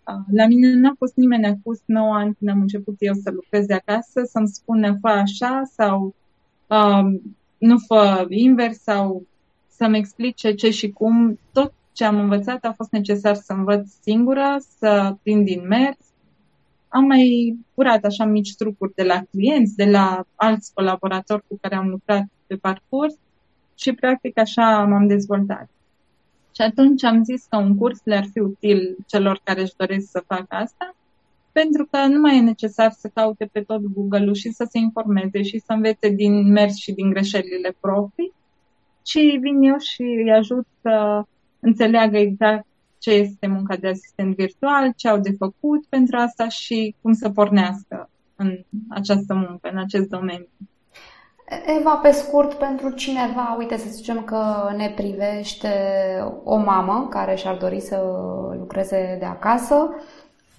Uh, 0.07 0.23
la 0.31 0.45
mine 0.47 0.73
n-a 0.73 0.93
fost 0.97 1.15
nimeni 1.15 1.45
acus 1.45 1.81
9 1.85 2.15
ani 2.15 2.35
când 2.35 2.51
am 2.51 2.61
început 2.61 2.95
eu 2.99 3.13
să 3.13 3.31
lucrez 3.31 3.65
de 3.65 3.73
acasă, 3.73 4.21
să-mi 4.23 4.47
spună 4.47 4.97
fă 5.01 5.07
așa 5.07 5.61
sau 5.75 6.15
uh, 6.67 7.19
nu 7.57 7.77
fă 7.77 8.25
invers 8.29 8.81
sau 8.81 9.25
să-mi 9.67 9.97
explice 9.97 10.53
ce 10.53 10.69
și 10.69 10.91
cum. 10.91 11.39
Tot 11.51 11.73
ce 11.91 12.05
am 12.05 12.19
învățat 12.19 12.65
a 12.65 12.73
fost 12.73 12.91
necesar 12.91 13.35
să 13.35 13.53
învăț 13.53 13.89
singură, 14.01 14.57
să 14.79 15.15
prind 15.23 15.45
din 15.45 15.67
mers, 15.67 15.97
am 16.95 17.05
mai 17.05 17.57
curat 17.73 18.03
așa 18.03 18.25
mici 18.25 18.55
trucuri 18.55 18.93
de 18.95 19.03
la 19.03 19.21
clienți, 19.31 19.75
de 19.75 19.85
la 19.85 20.25
alți 20.35 20.73
colaboratori 20.73 21.43
cu 21.47 21.57
care 21.61 21.75
am 21.75 21.87
lucrat 21.87 22.23
pe 22.47 22.55
parcurs 22.55 23.15
și 23.75 23.93
practic 23.93 24.39
așa 24.39 24.85
m-am 24.85 25.07
dezvoltat. 25.07 25.69
Și 26.55 26.61
atunci 26.61 27.03
am 27.03 27.23
zis 27.23 27.45
că 27.49 27.57
un 27.57 27.77
curs 27.77 27.99
le-ar 28.03 28.25
fi 28.31 28.39
util 28.39 28.95
celor 29.07 29.39
care 29.43 29.61
își 29.61 29.73
doresc 29.77 30.11
să 30.11 30.23
facă 30.27 30.55
asta, 30.55 30.95
pentru 31.51 31.87
că 31.91 32.05
nu 32.05 32.19
mai 32.19 32.37
e 32.37 32.41
necesar 32.41 32.91
să 32.91 33.11
caute 33.13 33.49
pe 33.51 33.61
tot 33.61 33.81
Google-ul 33.81 34.33
și 34.33 34.51
să 34.51 34.67
se 34.69 34.77
informeze 34.77 35.41
și 35.41 35.59
să 35.59 35.71
învețe 35.73 36.09
din 36.09 36.51
mers 36.51 36.75
și 36.75 36.91
din 36.91 37.09
greșelile 37.09 37.75
proprii, 37.79 38.33
ci 39.01 39.19
vin 39.39 39.61
eu 39.61 39.77
și 39.77 40.01
îi 40.01 40.31
ajut 40.31 40.67
să 40.81 41.23
înțeleagă 41.59 42.17
exact 42.17 42.65
ce 43.05 43.11
este 43.11 43.47
munca 43.47 43.75
de 43.75 43.87
asistent 43.87 44.35
virtual, 44.35 44.93
ce 44.95 45.07
au 45.07 45.17
de 45.17 45.31
făcut 45.37 45.85
pentru 45.89 46.17
asta 46.17 46.47
și 46.47 46.95
cum 47.01 47.13
să 47.13 47.29
pornească 47.29 48.09
în 48.35 48.59
această 48.89 49.33
muncă, 49.33 49.69
în 49.71 49.77
acest 49.77 50.07
domeniu. 50.09 50.47
Eva, 51.79 51.95
pe 51.95 52.11
scurt, 52.11 52.53
pentru 52.53 52.89
cineva, 52.89 53.55
uite 53.57 53.77
să 53.77 53.89
zicem 53.89 54.23
că 54.23 54.71
ne 54.77 54.93
privește 54.95 55.69
o 56.43 56.55
mamă 56.55 57.07
care 57.09 57.35
și-ar 57.35 57.55
dori 57.55 57.79
să 57.79 58.01
lucreze 58.57 59.15
de 59.19 59.25
acasă, 59.25 59.89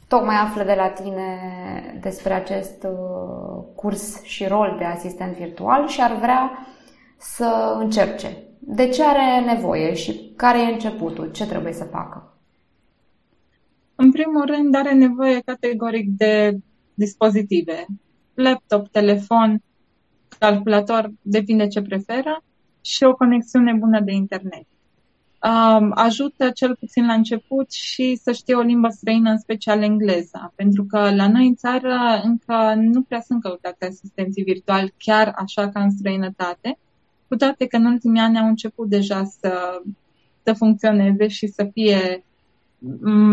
tocmai 0.08 0.36
află 0.36 0.62
de 0.62 0.74
la 0.76 0.88
tine 0.88 1.38
despre 2.00 2.32
acest 2.32 2.84
uh, 2.84 3.64
curs 3.74 4.22
și 4.22 4.46
rol 4.46 4.74
de 4.78 4.84
asistent 4.84 5.36
virtual 5.36 5.88
și 5.88 6.02
ar 6.02 6.16
vrea 6.16 6.66
să 7.18 7.76
încerce. 7.78 8.36
De 8.58 8.88
ce 8.88 9.04
are 9.04 9.44
nevoie 9.44 9.94
și 9.94 10.32
care 10.36 10.58
e 10.60 10.72
începutul? 10.72 11.30
Ce 11.30 11.46
trebuie 11.46 11.72
să 11.72 11.84
facă? 11.84 12.35
În 13.96 14.10
primul 14.10 14.44
rând, 14.46 14.74
are 14.74 14.92
nevoie 14.92 15.40
categoric 15.40 16.08
de 16.08 16.58
dispozitive. 16.94 17.86
Laptop, 18.34 18.88
telefon, 18.88 19.62
calculator, 20.38 21.10
depinde 21.22 21.66
ce 21.66 21.82
preferă, 21.82 22.42
și 22.80 23.04
o 23.04 23.14
conexiune 23.14 23.72
bună 23.72 24.00
de 24.00 24.12
internet. 24.12 24.66
Um, 25.42 25.92
ajută 25.94 26.50
cel 26.50 26.76
puțin 26.76 27.06
la 27.06 27.12
început 27.12 27.72
și 27.72 28.16
să 28.22 28.32
știe 28.32 28.54
o 28.54 28.60
limbă 28.60 28.88
străină, 28.88 29.30
în 29.30 29.38
special 29.38 29.82
engleza, 29.82 30.52
pentru 30.54 30.84
că 30.84 31.14
la 31.14 31.28
noi 31.28 31.46
în 31.46 31.54
țară 31.54 32.20
încă 32.24 32.74
nu 32.76 33.02
prea 33.02 33.20
sunt 33.20 33.42
căutați 33.42 33.84
asistenții 33.84 34.42
virtuali 34.42 34.94
chiar 34.98 35.32
așa 35.36 35.68
ca 35.68 35.82
în 35.82 35.90
străinătate, 35.90 36.78
cu 37.28 37.36
toate 37.36 37.66
că 37.66 37.76
în 37.76 37.84
ultimii 37.84 38.20
ani 38.20 38.38
au 38.38 38.46
început 38.46 38.88
deja 38.88 39.24
să, 39.24 39.82
să 40.42 40.52
funcționeze 40.52 41.28
și 41.28 41.46
să 41.46 41.68
fie 41.72 42.20
Mm, 42.20 42.25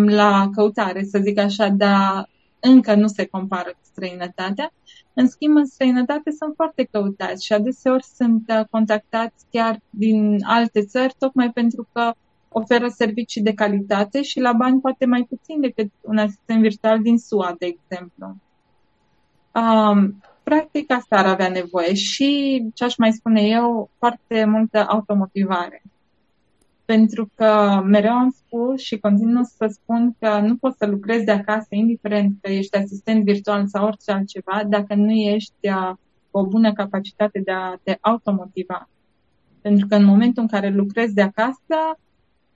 la 0.05 0.49
căutare, 0.53 1.03
să 1.03 1.19
zic 1.19 1.39
așa, 1.39 1.69
dar 1.69 2.29
încă 2.59 2.95
nu 2.95 3.07
se 3.07 3.25
compară 3.25 3.69
cu 3.69 3.79
străinătatea. 3.81 4.71
În 5.13 5.27
schimb, 5.27 5.55
în 5.55 5.65
străinătate 5.65 6.31
sunt 6.31 6.53
foarte 6.55 6.87
căutați 6.91 7.45
și 7.45 7.53
adeseori 7.53 8.03
sunt 8.03 8.43
uh, 8.47 8.65
contactați 8.69 9.45
chiar 9.51 9.79
din 9.89 10.37
alte 10.43 10.85
țări, 10.85 11.15
tocmai 11.19 11.51
pentru 11.51 11.87
că 11.91 12.13
oferă 12.49 12.87
servicii 12.87 13.41
de 13.41 13.53
calitate 13.53 14.21
și 14.21 14.39
la 14.39 14.53
bani 14.53 14.81
poate 14.81 15.05
mai 15.05 15.25
puțin 15.29 15.59
decât 15.59 15.91
un 16.01 16.17
asistent 16.17 16.61
virtual 16.61 17.01
din 17.01 17.17
SUA, 17.17 17.55
de 17.59 17.65
exemplu. 17.65 18.35
Um, 19.53 20.23
practic 20.43 20.91
asta 20.91 21.17
ar 21.17 21.25
avea 21.25 21.49
nevoie 21.49 21.93
și, 21.93 22.61
ce 22.73 22.83
aș 22.83 22.95
mai 22.97 23.11
spune 23.11 23.41
eu, 23.41 23.89
foarte 23.97 24.45
multă 24.45 24.85
automotivare 24.87 25.81
pentru 26.85 27.31
că 27.35 27.81
mereu 27.85 28.11
am 28.11 28.35
spus 28.37 28.81
și 28.81 28.97
continuu 28.97 29.43
să 29.43 29.67
spun 29.69 30.15
că 30.19 30.39
nu 30.39 30.55
poți 30.55 30.77
să 30.77 30.85
lucrezi 30.85 31.25
de 31.25 31.31
acasă, 31.31 31.67
indiferent 31.69 32.37
că 32.41 32.51
ești 32.51 32.77
asistent 32.77 33.23
virtual 33.23 33.67
sau 33.67 33.85
orice 33.85 34.11
altceva, 34.11 34.63
dacă 34.67 34.95
nu 34.95 35.11
ești 35.11 35.67
uh, 35.67 35.91
cu 36.31 36.37
o 36.37 36.45
bună 36.45 36.73
capacitate 36.73 37.39
de 37.39 37.51
a 37.51 37.75
te 37.83 37.97
automotiva. 38.01 38.89
Pentru 39.61 39.87
că 39.87 39.95
în 39.95 40.03
momentul 40.03 40.41
în 40.41 40.47
care 40.47 40.69
lucrezi 40.69 41.13
de 41.13 41.21
acasă, 41.21 41.97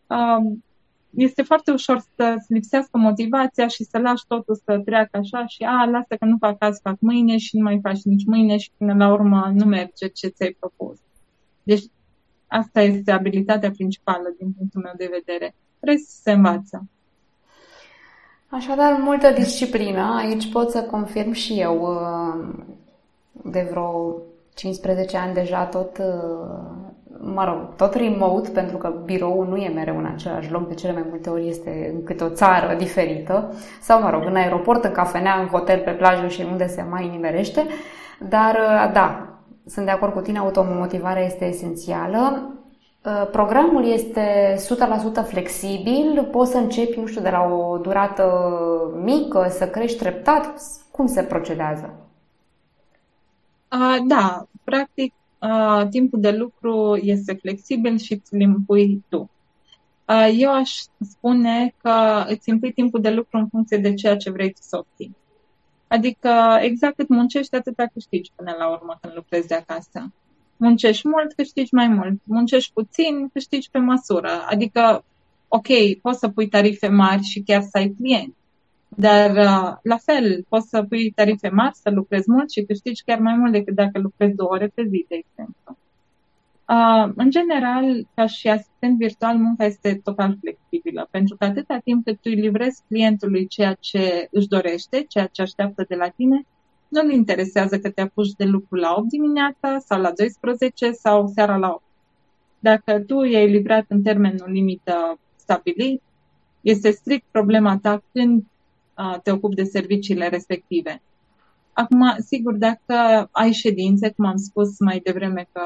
um, 0.07 0.63
este 1.09 1.41
foarte 1.41 1.71
ușor 1.71 2.03
să-ți 2.15 2.53
lipsească 2.53 2.97
motivația 2.97 3.67
și 3.67 3.83
să 3.83 3.97
lași 3.97 4.23
totul 4.27 4.55
să 4.65 4.79
treacă 4.85 5.17
așa 5.17 5.45
și 5.45 5.63
a, 5.63 5.85
lasă 5.85 6.15
că 6.19 6.25
nu 6.25 6.37
fac 6.39 6.63
azi, 6.63 6.81
fac 6.81 6.99
mâine 6.99 7.37
și 7.37 7.57
nu 7.57 7.63
mai 7.63 7.79
faci 7.81 8.01
nici 8.03 8.25
mâine 8.25 8.57
și 8.57 8.71
până 8.77 8.93
la 8.93 9.11
urmă 9.11 9.51
nu 9.53 9.65
merge 9.65 10.07
ce 10.07 10.27
ți-ai 10.27 10.57
propus. 10.59 10.97
Deci 11.63 11.83
Asta 12.47 12.81
este 12.81 13.11
abilitatea 13.11 13.71
principală 13.71 14.33
din 14.37 14.51
punctul 14.57 14.81
meu 14.81 14.93
de 14.97 15.09
vedere. 15.11 15.55
Restul 15.79 16.07
se 16.21 16.31
învață. 16.31 16.85
Așadar, 18.49 18.97
multă 18.99 19.31
disciplină. 19.31 20.15
Aici 20.17 20.51
pot 20.51 20.69
să 20.69 20.81
confirm 20.81 21.31
și 21.31 21.59
eu 21.59 21.81
uh, 21.81 22.49
de 23.31 23.67
vreo 23.69 24.15
15 24.53 25.17
ani 25.17 25.33
deja 25.33 25.65
tot, 25.65 25.97
uh, 25.97 26.59
mă 27.19 27.43
rog, 27.45 27.75
tot 27.75 27.93
remote, 27.93 28.49
pentru 28.49 28.77
că 28.77 29.01
biroul 29.05 29.47
nu 29.47 29.55
e 29.55 29.69
mereu 29.69 29.97
în 29.97 30.05
același 30.05 30.51
loc, 30.51 30.67
de 30.67 30.73
cele 30.73 30.93
mai 30.93 31.05
multe 31.09 31.29
ori 31.29 31.47
este 31.47 31.91
în 31.93 32.03
câte 32.03 32.23
o 32.23 32.29
țară 32.29 32.75
diferită, 32.77 33.53
sau, 33.81 34.01
mă 34.01 34.09
rog, 34.09 34.25
în 34.25 34.35
aeroport, 34.35 34.83
în 34.83 34.91
cafenea, 34.91 35.39
în 35.39 35.47
hotel, 35.47 35.79
pe 35.79 35.91
plajă 35.91 36.27
și 36.27 36.41
unde 36.51 36.67
se 36.67 36.85
mai 36.89 37.07
nimerește. 37.07 37.65
Dar, 38.19 38.55
uh, 38.55 38.91
da, 38.93 39.36
sunt 39.67 39.85
de 39.85 39.91
acord 39.91 40.13
cu 40.13 40.21
tine, 40.21 40.37
automotivarea 40.37 41.25
este 41.25 41.45
esențială. 41.45 42.51
Uh, 43.05 43.27
programul 43.31 43.85
este 43.85 44.55
100% 45.23 45.27
flexibil, 45.27 46.27
poți 46.31 46.51
să 46.51 46.57
începi, 46.57 46.99
nu 46.99 47.05
știu, 47.05 47.21
de 47.21 47.29
la 47.29 47.41
o 47.41 47.77
durată 47.77 48.23
mică, 49.03 49.47
să 49.49 49.67
crești 49.67 49.97
treptat. 49.97 50.61
Cum 50.91 51.07
se 51.07 51.23
procedează? 51.23 51.93
Uh, 53.71 53.97
da, 54.07 54.47
practic, 54.63 55.13
uh, 55.41 55.87
timpul 55.89 56.19
de 56.19 56.31
lucru 56.31 56.99
este 57.01 57.33
flexibil 57.33 57.97
și 57.97 58.13
îți 58.13 58.41
impui 58.41 59.03
tu. 59.09 59.29
Uh, 60.07 60.29
eu 60.37 60.53
aș 60.53 60.71
spune 60.99 61.73
că 61.81 62.25
îți 62.27 62.49
impui 62.49 62.71
timpul 62.71 63.01
de 63.01 63.09
lucru 63.09 63.37
în 63.37 63.47
funcție 63.47 63.77
de 63.77 63.93
ceea 63.93 64.17
ce 64.17 64.29
vrei 64.29 64.53
să 64.59 64.77
obții. 64.77 65.15
Adică 65.87 66.57
exact 66.61 66.95
cât 66.95 67.07
muncești, 67.07 67.55
atâta 67.55 67.85
câștigi 67.93 68.31
până 68.35 68.55
la 68.57 68.69
urmă 68.69 68.97
când 69.01 69.15
lucrezi 69.15 69.47
de 69.47 69.53
acasă. 69.55 70.13
Muncești 70.57 71.07
mult, 71.07 71.33
câștigi 71.33 71.73
mai 71.73 71.87
mult. 71.87 72.19
Muncești 72.23 72.73
puțin, 72.73 73.29
câștigi 73.33 73.69
pe 73.69 73.77
măsură. 73.77 74.29
Adică, 74.49 75.03
ok, 75.47 75.67
poți 76.01 76.19
să 76.19 76.27
pui 76.27 76.47
tarife 76.47 76.87
mari 76.87 77.23
și 77.23 77.41
chiar 77.41 77.61
să 77.61 77.77
ai 77.77 77.95
clienți. 77.97 78.37
Dar, 78.87 79.29
uh, 79.29 79.77
la 79.81 79.97
fel, 79.97 80.45
poți 80.49 80.69
să 80.69 80.83
pui 80.83 81.11
tarife 81.11 81.49
mari, 81.49 81.75
să 81.75 81.89
lucrezi 81.89 82.29
mult 82.29 82.51
și 82.51 82.61
câștigi 82.61 83.03
chiar 83.03 83.19
mai 83.19 83.35
mult 83.35 83.51
decât 83.51 83.75
dacă 83.75 83.99
lucrezi 83.99 84.35
două 84.35 84.49
ore 84.49 84.67
pe 84.67 84.83
zi, 84.83 85.05
de 85.09 85.15
exemplu. 85.15 85.77
Uh, 86.69 87.11
în 87.15 87.29
general, 87.29 88.07
ca 88.13 88.25
și 88.25 88.47
asistent 88.47 88.97
virtual, 88.97 89.37
munca 89.37 89.65
este 89.65 89.99
total 90.03 90.37
flexibilă, 90.39 91.07
pentru 91.11 91.35
că 91.37 91.45
atâta 91.45 91.77
timp 91.83 92.05
cât 92.05 92.15
tu 92.15 92.21
îi 92.23 92.35
livrezi 92.35 92.81
clientului 92.87 93.47
ceea 93.47 93.73
ce 93.73 94.27
își 94.31 94.47
dorește, 94.47 95.05
ceea 95.07 95.25
ce 95.27 95.41
așteaptă 95.41 95.85
de 95.87 95.95
la 95.95 96.07
tine, 96.07 96.45
nu-l 96.87 97.11
interesează 97.11 97.79
că 97.79 97.89
te 97.89 98.01
apuci 98.01 98.31
de 98.31 98.43
lucru 98.43 98.75
la 98.75 98.93
8 98.97 99.07
dimineața 99.07 99.79
sau 99.79 100.01
la 100.01 100.11
12 100.11 100.91
sau 100.91 101.27
seara 101.27 101.57
la 101.57 101.69
8. 101.69 101.83
Dacă 102.59 102.99
tu 102.99 103.23
i-ai 103.23 103.49
livrat 103.49 103.85
în 103.87 104.01
termenul 104.01 104.51
limită 104.51 105.19
stabilit, 105.35 106.01
este 106.61 106.91
strict 106.91 107.25
problema 107.31 107.77
ta 107.81 108.03
când 108.11 108.43
te 109.23 109.31
ocupi 109.31 109.55
de 109.55 109.63
serviciile 109.63 110.27
respective. 110.27 111.01
Acum, 111.73 112.15
sigur, 112.19 112.53
dacă 112.53 113.29
ai 113.31 113.51
ședințe, 113.51 114.09
cum 114.09 114.25
am 114.25 114.37
spus 114.37 114.79
mai 114.79 115.01
devreme 115.03 115.47
că 115.51 115.61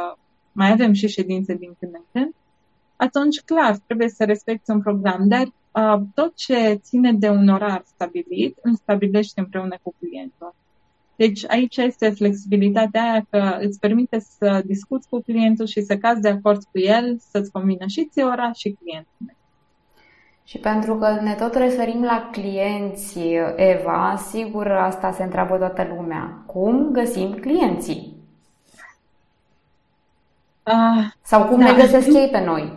mai 0.52 0.72
avem 0.72 0.94
și 0.94 1.08
ședințe 1.08 1.54
din 1.54 1.76
când 1.80 1.94
în 1.94 2.04
când, 2.12 2.34
atunci, 2.96 3.42
clar, 3.42 3.78
trebuie 3.86 4.10
să 4.10 4.24
respecti 4.24 4.72
un 4.72 4.82
program, 4.82 5.28
dar 5.28 5.44
uh, 5.44 6.02
tot 6.14 6.36
ce 6.36 6.74
ține 6.74 7.14
de 7.14 7.30
un 7.30 7.48
orar 7.48 7.82
stabilit, 7.86 8.58
îl 8.62 8.76
stabilești 8.76 9.40
împreună 9.40 9.76
cu 9.82 9.94
clientul. 10.00 10.56
Deci 11.16 11.44
aici 11.48 11.78
este 11.78 12.10
flexibilitatea 12.10 13.02
aia 13.02 13.26
că 13.30 13.58
îți 13.66 13.80
permite 13.80 14.20
să 14.20 14.62
discuți 14.66 15.10
cu 15.10 15.20
clientul 15.20 15.66
și 15.66 15.82
să 15.82 15.98
cazi 15.98 16.22
de 16.22 16.30
acord 16.30 16.64
cu 16.64 16.80
el, 16.80 17.18
să-ți 17.32 17.52
convină 17.52 17.86
și 17.88 18.06
ți 18.06 18.24
ora 18.24 18.52
și 18.52 18.78
clientul. 18.80 19.36
Și 20.44 20.58
pentru 20.58 20.96
că 20.96 21.20
ne 21.22 21.34
tot 21.34 21.56
referim 21.56 22.04
la 22.04 22.30
clienți, 22.32 23.20
Eva, 23.56 24.16
sigur 24.30 24.68
asta 24.68 25.12
se 25.12 25.24
întreabă 25.24 25.58
toată 25.58 25.88
lumea. 25.96 26.44
Cum 26.46 26.92
găsim 26.92 27.32
clienții? 27.32 28.21
Uh, 30.66 31.06
Sau 31.24 31.48
cum 31.48 31.60
da. 31.60 31.72
ne 31.72 31.82
găsesc 31.82 32.08
ei 32.08 32.30
pe 32.32 32.44
noi? 32.44 32.74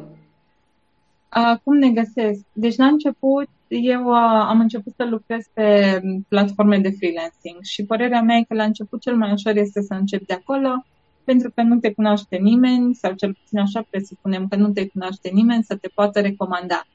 Uh, 1.37 1.59
cum 1.65 1.77
ne 1.77 1.91
găsesc? 1.91 2.45
Deci 2.53 2.77
la 2.77 2.87
început 2.87 3.49
eu 3.69 4.05
uh, 4.05 4.45
am 4.49 4.61
început 4.61 4.93
să 4.97 5.05
lucrez 5.05 5.47
pe 5.53 6.01
platforme 6.29 6.79
de 6.79 6.91
freelancing 6.91 7.63
și 7.63 7.85
părerea 7.85 8.23
mea 8.23 8.37
e 8.37 8.43
că 8.43 8.55
la 8.55 8.65
început 8.65 9.01
cel 9.01 9.17
mai 9.17 9.33
ușor 9.33 9.57
este 9.57 9.83
să 9.83 9.95
începi 9.95 10.25
de 10.25 10.35
acolo 10.35 10.85
pentru 11.25 11.51
că 11.55 11.63
nu 11.63 11.79
te 11.79 11.93
cunoaște 11.93 12.37
nimeni 12.37 12.95
sau 12.95 13.13
cel 13.13 13.35
puțin 13.35 13.59
așa 13.59 13.87
presupunem 13.91 14.49
că 14.49 14.57
nu 14.57 14.69
te 14.69 14.87
cunoaște 14.87 15.31
nimeni 15.33 15.63
să 15.63 15.77
te 15.77 15.89
poată 15.89 16.21
recomanda. 16.21 16.87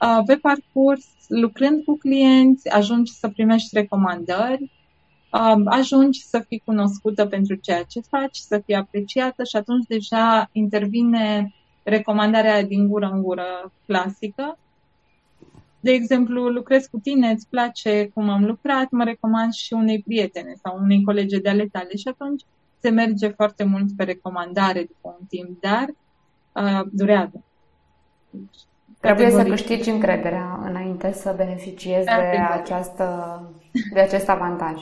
Uh, 0.00 0.22
pe 0.26 0.36
parcurs, 0.36 1.06
lucrând 1.28 1.84
cu 1.84 1.96
clienți, 1.96 2.68
ajungi 2.68 3.12
să 3.12 3.28
primești 3.28 3.68
recomandări, 3.72 4.62
uh, 4.62 4.83
ajungi 5.64 6.24
să 6.24 6.38
fii 6.48 6.62
cunoscută 6.64 7.26
pentru 7.26 7.54
ceea 7.54 7.82
ce 7.82 8.00
faci, 8.00 8.36
să 8.36 8.58
fii 8.58 8.74
apreciată 8.74 9.44
și 9.44 9.56
atunci 9.56 9.86
deja 9.86 10.48
intervine 10.52 11.54
recomandarea 11.82 12.62
din 12.62 12.88
gură 12.88 13.10
în 13.12 13.22
gură 13.22 13.72
clasică. 13.86 14.58
De 15.80 15.90
exemplu, 15.90 16.48
lucrez 16.48 16.86
cu 16.86 16.98
tine, 16.98 17.30
îți 17.30 17.48
place 17.48 18.10
cum 18.14 18.28
am 18.28 18.44
lucrat, 18.44 18.90
mă 18.90 19.04
recomand 19.04 19.52
și 19.52 19.72
unei 19.72 20.02
prietene 20.02 20.54
sau 20.62 20.78
unei 20.82 21.02
colege 21.04 21.38
de 21.38 21.48
ale 21.48 21.68
tale 21.72 21.96
și 21.96 22.08
atunci 22.08 22.42
se 22.80 22.90
merge 22.90 23.28
foarte 23.28 23.64
mult 23.64 23.96
pe 23.96 24.04
recomandare 24.04 24.80
după 24.80 25.16
un 25.20 25.26
timp, 25.28 25.60
dar 25.60 25.86
uh, 26.52 26.86
durează. 26.90 27.44
Trebuie 29.00 29.30
să 29.30 29.42
câștigi 29.42 29.90
încrederea 29.90 30.60
înainte 30.62 31.12
să 31.12 31.34
beneficiezi 31.36 32.04
de, 32.04 32.38
această, 32.52 33.06
de 33.92 34.00
acest 34.00 34.28
avantaj. 34.28 34.72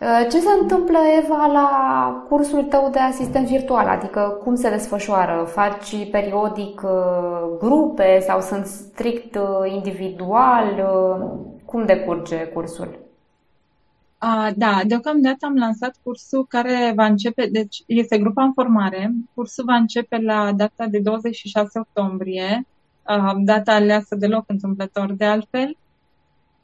Uh, 0.00 0.26
ce 0.30 0.40
se 0.40 0.48
întâmplă, 0.60 0.98
Eva, 1.22 1.46
la 1.46 2.26
cursul 2.28 2.62
tău 2.62 2.88
de 2.92 2.98
asistent 2.98 3.46
virtual? 3.46 3.86
Adică 3.86 4.38
cum 4.42 4.54
se 4.54 4.70
desfășoară? 4.70 5.44
Faci 5.48 6.10
periodic 6.10 6.82
uh, 6.84 7.58
grupe 7.58 8.20
sau 8.20 8.40
sunt 8.40 8.66
strict 8.66 9.34
uh, 9.34 9.72
individual? 9.72 10.66
Cum 11.64 11.86
decurge 11.86 12.36
cursul? 12.36 12.98
A, 14.18 14.50
da, 14.56 14.80
deocamdată 14.86 15.46
am 15.46 15.56
lansat 15.56 15.96
cursul 16.02 16.46
care 16.46 16.92
va 16.96 17.04
începe, 17.04 17.48
deci 17.52 17.82
este 17.86 18.18
grupa 18.18 18.42
în 18.42 18.52
formare. 18.52 19.12
Cursul 19.34 19.64
va 19.64 19.74
începe 19.74 20.16
la 20.16 20.52
data 20.52 20.86
de 20.86 20.98
26 20.98 21.78
octombrie 21.78 22.66
data 23.44 23.72
aleasă 23.72 24.14
deloc 24.14 24.44
întâmplător 24.46 25.12
de 25.12 25.24
altfel. 25.24 25.76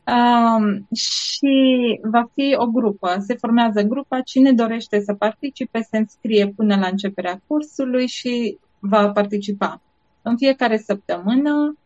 Um, 0.06 0.86
și 0.94 2.00
va 2.02 2.30
fi 2.34 2.54
o 2.58 2.66
grupă. 2.66 3.16
Se 3.18 3.34
formează 3.34 3.82
grupa. 3.82 4.20
Cine 4.20 4.52
dorește 4.52 5.00
să 5.00 5.14
participe 5.14 5.80
se 5.90 5.96
înscrie 5.98 6.46
până 6.56 6.76
la 6.76 6.86
începerea 6.86 7.40
cursului 7.46 8.06
și 8.06 8.58
va 8.78 9.10
participa. 9.10 9.80
În 10.22 10.36
fiecare 10.36 10.78
săptămână 10.78 11.76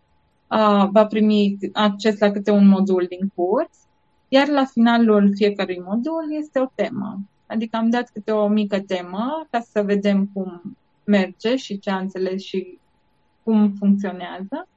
uh, 0.51 0.89
va 0.91 1.07
primi 1.07 1.59
acces 1.73 2.19
la 2.19 2.31
câte 2.31 2.51
un 2.51 2.69
modul 2.69 3.07
din 3.09 3.31
curs, 3.35 3.71
iar 4.29 4.49
la 4.49 4.65
finalul 4.65 5.33
fiecărui 5.35 5.83
modul 5.87 6.25
este 6.39 6.61
o 6.61 6.67
temă. 6.75 7.19
Adică 7.47 7.77
am 7.77 7.91
dat 7.91 8.11
câte 8.11 8.33
o 8.33 8.49
mică 8.49 8.81
temă 8.81 9.47
ca 9.51 9.61
să 9.61 9.83
vedem 9.83 10.31
cum 10.33 10.77
merge 11.05 11.57
și 11.57 11.79
ce 11.79 11.91
a 11.91 11.99
înțeles 11.99 12.43
și 12.43 12.79
cum 13.43 13.73
funcționează, 13.79 14.69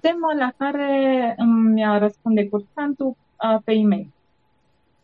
tema 0.00 0.34
la 0.38 0.52
care 0.56 1.34
îmi 1.36 1.98
răspunde 1.98 2.48
cursantul 2.48 3.16
pe 3.64 3.72
e-mail. 3.72 4.08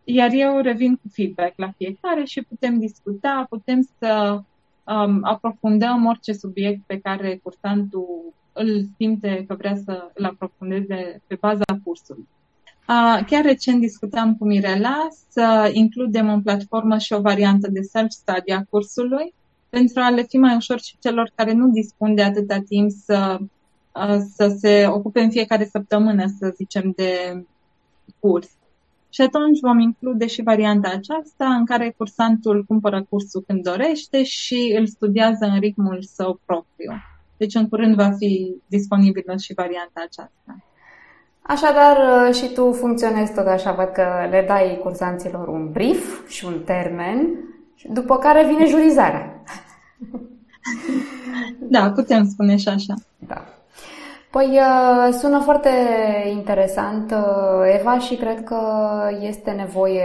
Iar 0.04 0.30
eu 0.32 0.60
revin 0.60 0.94
cu 0.94 1.08
feedback 1.12 1.52
la 1.56 1.70
fiecare 1.76 2.24
și 2.24 2.42
putem 2.42 2.78
discuta, 2.78 3.46
putem 3.48 3.88
să 3.98 4.40
um, 4.84 5.20
aprofundăm 5.22 6.06
orice 6.06 6.32
subiect 6.32 6.80
pe 6.86 6.98
care 6.98 7.40
cursantul 7.42 8.34
îl 8.52 8.86
simte 8.96 9.44
că 9.48 9.54
vrea 9.54 9.76
să 9.84 10.10
îl 10.14 10.24
aprofundeze 10.24 11.22
pe 11.26 11.36
baza 11.40 11.64
cursului. 11.84 12.28
Uh, 12.88 13.24
chiar 13.26 13.44
recent 13.44 13.80
discutam 13.80 14.36
cu 14.36 14.46
Mirela 14.46 15.08
să 15.28 15.70
includem 15.72 16.28
în 16.28 16.42
platformă 16.42 16.98
și 16.98 17.12
o 17.12 17.20
variantă 17.20 17.70
de 17.70 17.80
self-study 17.80 18.52
a 18.52 18.64
cursului, 18.70 19.34
pentru 19.68 20.00
a 20.00 20.10
le 20.10 20.22
fi 20.22 20.36
mai 20.36 20.56
ușor 20.56 20.80
și 20.80 20.96
celor 21.00 21.30
care 21.34 21.52
nu 21.52 21.68
dispun 21.68 22.14
de 22.14 22.22
atâta 22.22 22.58
timp 22.68 22.90
să, 22.90 23.38
să 24.34 24.56
se 24.58 24.86
ocupe 24.86 25.20
în 25.20 25.30
fiecare 25.30 25.64
săptămână, 25.64 26.24
să 26.38 26.52
zicem, 26.56 26.92
de 26.96 27.44
curs. 28.18 28.48
Și 29.10 29.20
atunci 29.22 29.60
vom 29.60 29.78
include 29.78 30.26
și 30.26 30.42
varianta 30.42 30.88
aceasta 30.88 31.54
în 31.54 31.64
care 31.64 31.94
cursantul 31.96 32.64
cumpără 32.68 33.06
cursul 33.08 33.44
când 33.46 33.62
dorește 33.62 34.22
și 34.22 34.74
îl 34.78 34.86
studiază 34.86 35.44
în 35.44 35.58
ritmul 35.58 36.02
său 36.02 36.40
propriu. 36.44 36.92
Deci 37.36 37.54
în 37.54 37.68
curând 37.68 37.94
va 37.94 38.10
fi 38.10 38.54
disponibilă 38.66 39.36
și 39.36 39.54
varianta 39.54 40.00
aceasta. 40.04 40.56
Așadar, 41.42 41.96
și 42.34 42.52
tu 42.54 42.72
funcționezi 42.72 43.34
tot 43.34 43.46
așa, 43.46 43.72
văd 43.72 43.88
că 43.88 44.26
le 44.30 44.44
dai 44.46 44.78
cursanților 44.82 45.48
un 45.48 45.72
brief 45.72 46.28
și 46.28 46.44
un 46.44 46.62
termen, 46.64 47.28
după 47.92 48.18
care 48.18 48.46
vine 48.46 48.66
jurizarea. 48.66 49.42
Da, 51.58 51.90
putem 51.90 52.28
spune 52.28 52.56
și 52.56 52.68
așa. 52.68 52.94
Da. 53.18 53.55
Păi 54.36 54.58
uh, 54.58 55.12
sună 55.12 55.38
foarte 55.38 55.70
interesant, 56.30 57.10
uh, 57.10 57.78
Eva, 57.78 57.98
și 57.98 58.14
cred 58.16 58.44
că 58.44 58.60
este 59.20 59.50
nevoie 59.50 60.02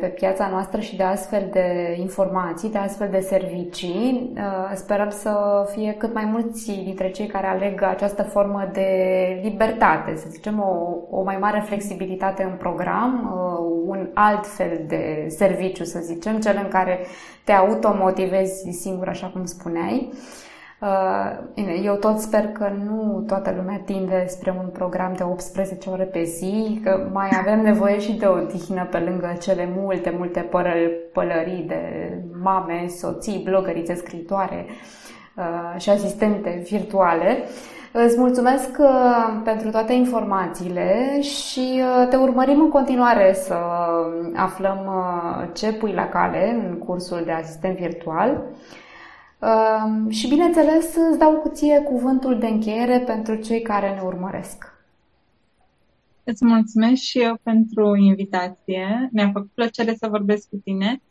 pe 0.00 0.06
piața 0.06 0.48
noastră 0.48 0.80
și 0.80 0.96
de 0.96 1.02
astfel 1.02 1.48
de 1.52 1.96
informații, 1.98 2.70
de 2.70 2.78
astfel 2.78 3.08
de 3.10 3.20
servicii. 3.20 4.32
Uh, 4.36 4.72
sperăm 4.74 5.10
să 5.10 5.64
fie 5.74 5.94
cât 5.98 6.14
mai 6.14 6.24
mulți 6.24 6.72
dintre 6.84 7.10
cei 7.10 7.26
care 7.26 7.46
aleg 7.46 7.82
această 7.82 8.22
formă 8.22 8.68
de 8.72 8.88
libertate, 9.42 10.16
să 10.16 10.26
zicem, 10.30 10.60
o, 10.60 10.96
o 11.18 11.22
mai 11.22 11.36
mare 11.40 11.62
flexibilitate 11.66 12.42
în 12.42 12.56
program, 12.58 13.34
un 13.86 14.08
alt 14.14 14.46
fel 14.46 14.80
de 14.86 15.26
serviciu, 15.28 15.84
să 15.84 15.98
zicem, 16.02 16.40
cel 16.40 16.60
în 16.62 16.68
care 16.68 16.98
te 17.44 17.52
automotivezi 17.52 18.70
singur, 18.70 19.08
așa 19.08 19.26
cum 19.26 19.44
spuneai. 19.44 20.08
Uh, 20.12 20.18
eu 21.82 21.94
tot 21.94 22.18
sper 22.18 22.46
că 22.46 22.72
nu 22.84 23.24
toată 23.26 23.54
lumea 23.56 23.80
tinde 23.84 24.24
spre 24.28 24.54
un 24.58 24.68
program 24.68 25.12
de 25.16 25.22
18 25.22 25.90
ore 25.90 26.04
pe 26.04 26.22
zi, 26.22 26.80
că 26.84 27.08
mai 27.12 27.28
avem 27.40 27.60
nevoie 27.60 27.98
și 27.98 28.12
de 28.12 28.26
o 28.26 28.38
tihnă 28.38 28.86
pe 28.90 28.98
lângă 28.98 29.36
cele 29.40 29.68
multe, 29.76 30.14
multe 30.16 30.40
părări, 30.40 30.90
pălării 31.12 31.64
de 31.68 32.12
mame, 32.42 32.86
soții, 32.88 33.42
blogărițe, 33.44 33.94
scritoare 33.94 34.66
uh, 35.36 35.80
și 35.80 35.90
asistente 35.90 36.62
virtuale. 36.68 37.38
Îți 37.92 38.18
mulțumesc 38.18 38.78
uh, 38.78 38.86
pentru 39.44 39.70
toate 39.70 39.92
informațiile 39.92 41.20
și 41.20 41.82
te 42.10 42.16
urmărim 42.16 42.60
în 42.60 42.70
continuare 42.70 43.32
să 43.32 43.56
aflăm 44.34 44.90
ce 45.52 45.72
pui 45.72 45.92
la 45.92 46.08
cale 46.08 46.50
în 46.50 46.78
cursul 46.78 47.22
de 47.24 47.32
asistent 47.32 47.78
virtual. 47.78 48.42
Uh, 49.44 50.12
și 50.12 50.28
bineînțeles 50.28 50.94
îți 51.10 51.18
dau 51.18 51.32
cu 51.32 51.48
ție 51.48 51.80
cuvântul 51.80 52.38
de 52.38 52.46
încheiere 52.46 52.98
pentru 52.98 53.34
cei 53.34 53.62
care 53.62 53.94
ne 53.94 54.00
urmăresc. 54.00 54.72
Îți 56.24 56.44
mulțumesc 56.44 57.02
și 57.02 57.20
eu 57.22 57.38
pentru 57.42 57.96
invitație. 57.96 59.08
Mi-a 59.12 59.30
făcut 59.32 59.50
plăcere 59.54 59.94
să 59.94 60.08
vorbesc 60.08 60.48
cu 60.48 60.56
tine. 60.64 61.02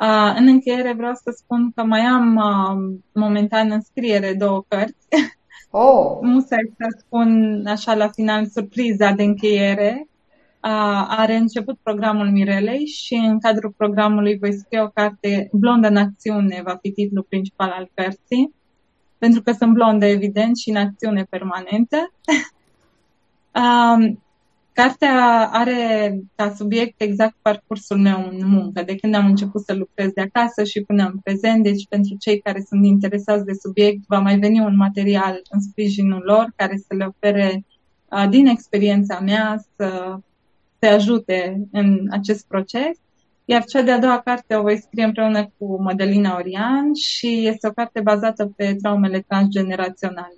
Uh, 0.00 0.34
în 0.36 0.46
încheiere 0.46 0.92
vreau 0.92 1.14
să 1.14 1.34
spun 1.36 1.72
că 1.74 1.82
mai 1.82 2.00
am 2.00 2.36
uh, 2.36 2.98
momentan 3.12 3.70
în 3.70 3.80
scriere 3.80 4.34
două 4.34 4.64
cărți. 4.68 5.06
Oh. 5.70 6.18
Musai 6.32 6.72
să 6.76 6.96
spun 6.98 7.62
așa 7.66 7.94
la 7.94 8.08
final 8.08 8.46
surpriza 8.46 9.12
de 9.12 9.22
încheiere 9.22 10.08
are 11.08 11.36
început 11.36 11.78
programul 11.82 12.30
Mirelei 12.30 12.86
și 12.86 13.14
în 13.14 13.40
cadrul 13.40 13.74
programului 13.76 14.38
voi 14.38 14.52
scrie 14.52 14.80
o 14.80 14.88
carte 14.88 15.48
Blondă 15.52 15.88
în 15.88 15.96
acțiune, 15.96 16.60
va 16.64 16.78
fi 16.82 16.90
titlul 16.90 17.26
principal 17.28 17.70
al 17.70 17.90
cărții, 17.94 18.54
pentru 19.18 19.42
că 19.42 19.52
sunt 19.52 19.72
blondă, 19.72 20.06
evident, 20.06 20.56
și 20.56 20.70
în 20.70 20.76
acțiune 20.76 21.26
permanentă. 21.30 22.12
Cartea 24.72 25.48
are 25.52 26.14
ca 26.34 26.54
subiect 26.54 27.00
exact 27.00 27.36
parcursul 27.42 27.98
meu 27.98 28.28
în 28.30 28.48
muncă, 28.48 28.82
de 28.82 28.96
când 28.96 29.14
am 29.14 29.26
început 29.26 29.64
să 29.64 29.74
lucrez 29.74 30.10
de 30.12 30.20
acasă 30.20 30.64
și 30.64 30.80
până 30.80 31.04
în 31.12 31.18
prezent. 31.22 31.62
Deci, 31.62 31.86
pentru 31.88 32.16
cei 32.18 32.40
care 32.40 32.64
sunt 32.68 32.84
interesați 32.84 33.44
de 33.44 33.52
subiect, 33.52 33.98
va 34.08 34.18
mai 34.18 34.38
veni 34.38 34.60
un 34.60 34.76
material 34.76 35.40
în 35.50 35.60
sprijinul 35.60 36.22
lor 36.24 36.52
care 36.56 36.76
să 36.76 36.94
le 36.94 37.04
ofere 37.04 37.64
din 38.28 38.46
experiența 38.46 39.20
mea 39.20 39.64
să 39.76 40.18
te 40.84 40.90
ajute 40.90 41.68
în 41.72 42.06
acest 42.10 42.46
proces. 42.46 42.98
Iar 43.44 43.64
cea 43.64 43.82
de-a 43.82 43.98
doua 43.98 44.20
carte 44.20 44.56
o 44.56 44.62
voi 44.62 44.78
scrie 44.78 45.04
împreună 45.04 45.50
cu 45.58 45.82
Madalina 45.82 46.36
Orian 46.36 46.94
și 46.94 47.46
este 47.46 47.68
o 47.68 47.72
carte 47.72 48.00
bazată 48.00 48.52
pe 48.56 48.74
traumele 48.82 49.24
transgeneraționale. 49.28 50.36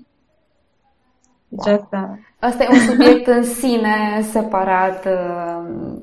Deci 1.49 1.67
wow. 1.67 1.75
asta... 1.75 2.19
asta 2.39 2.65
e 2.65 2.69
un 2.71 2.79
subiect 2.79 3.27
în 3.27 3.43
sine 3.43 4.23
separat 4.23 5.05
uh, 5.05 5.96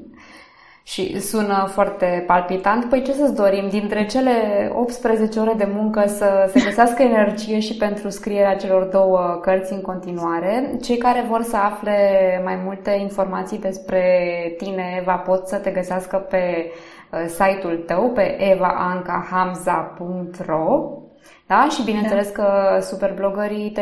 și 0.84 1.20
sună 1.20 1.68
foarte 1.72 2.24
palpitant. 2.28 2.86
Păi 2.86 3.02
ce 3.02 3.14
să-ți 3.14 3.36
dorim? 3.36 3.70
Dintre 3.70 4.06
cele 4.06 4.32
18 4.76 5.40
ore 5.40 5.54
de 5.58 5.68
muncă 5.74 6.04
să 6.08 6.50
se 6.54 6.62
găsească 6.64 7.02
energie 7.02 7.60
și 7.60 7.78
pentru 7.78 8.10
scrierea 8.10 8.56
celor 8.56 8.84
două 8.84 9.40
cărți 9.42 9.74
în 9.74 9.82
continuare. 9.82 10.78
Cei 10.82 10.98
care 10.98 11.26
vor 11.30 11.42
să 11.42 11.58
afle 11.58 11.98
mai 12.44 12.60
multe 12.64 12.92
informații 12.92 13.58
despre 13.58 14.30
tine, 14.58 14.98
Eva, 15.00 15.16
pot 15.16 15.48
să 15.48 15.56
te 15.56 15.72
găsească 15.72 16.18
pe 16.18 16.72
uh, 17.12 17.26
site-ul 17.28 17.84
tău, 17.86 18.12
pe 18.12 18.52
evaancahamza.ro 18.52 21.03
da? 21.48 21.68
Și 21.70 21.84
bineînțeles 21.84 22.32
da. 22.32 22.44
că 22.44 22.80
superblogării 22.82 23.72
te, 23.72 23.82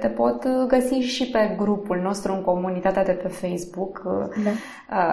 te 0.00 0.08
pot 0.08 0.66
găsi 0.66 0.94
și 0.94 1.30
pe 1.30 1.54
grupul 1.56 2.00
nostru 2.02 2.32
în 2.32 2.42
comunitatea 2.42 3.04
de 3.04 3.12
pe 3.12 3.28
Facebook, 3.28 4.02
da. 4.44 4.50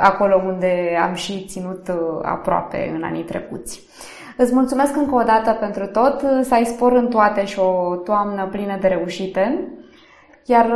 acolo 0.01 0.41
unde 0.45 0.97
am 1.03 1.13
și 1.13 1.45
ținut 1.45 1.91
aproape 2.21 2.91
în 2.95 3.03
anii 3.03 3.23
trecuți. 3.23 3.87
Îți 4.37 4.53
mulțumesc 4.53 4.95
încă 4.95 5.15
o 5.15 5.23
dată 5.23 5.51
pentru 5.51 5.85
tot, 5.85 6.19
să 6.41 6.53
ai 6.53 6.65
spor 6.65 6.91
în 6.91 7.07
toate 7.07 7.45
și 7.45 7.59
o 7.59 7.95
toamnă 7.95 8.47
plină 8.51 8.77
de 8.81 8.87
reușite. 8.87 9.67
Iar 10.45 10.67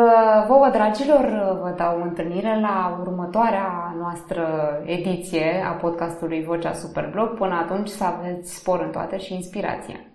vouă, 0.47 0.69
dragilor, 0.71 1.25
vă 1.61 1.73
dau 1.77 2.01
întâlnire 2.01 2.59
la 2.61 2.97
următoarea 3.01 3.95
noastră 3.99 4.47
ediție 4.85 5.63
a 5.69 5.71
podcastului 5.71 6.43
Vocea 6.43 6.73
Superblog. 6.73 7.37
Până 7.37 7.55
atunci 7.63 7.87
să 7.87 8.03
aveți 8.03 8.55
spor 8.55 8.81
în 8.81 8.91
toate 8.91 9.17
și 9.17 9.33
inspirație. 9.33 10.08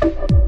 Bye. 0.00 0.38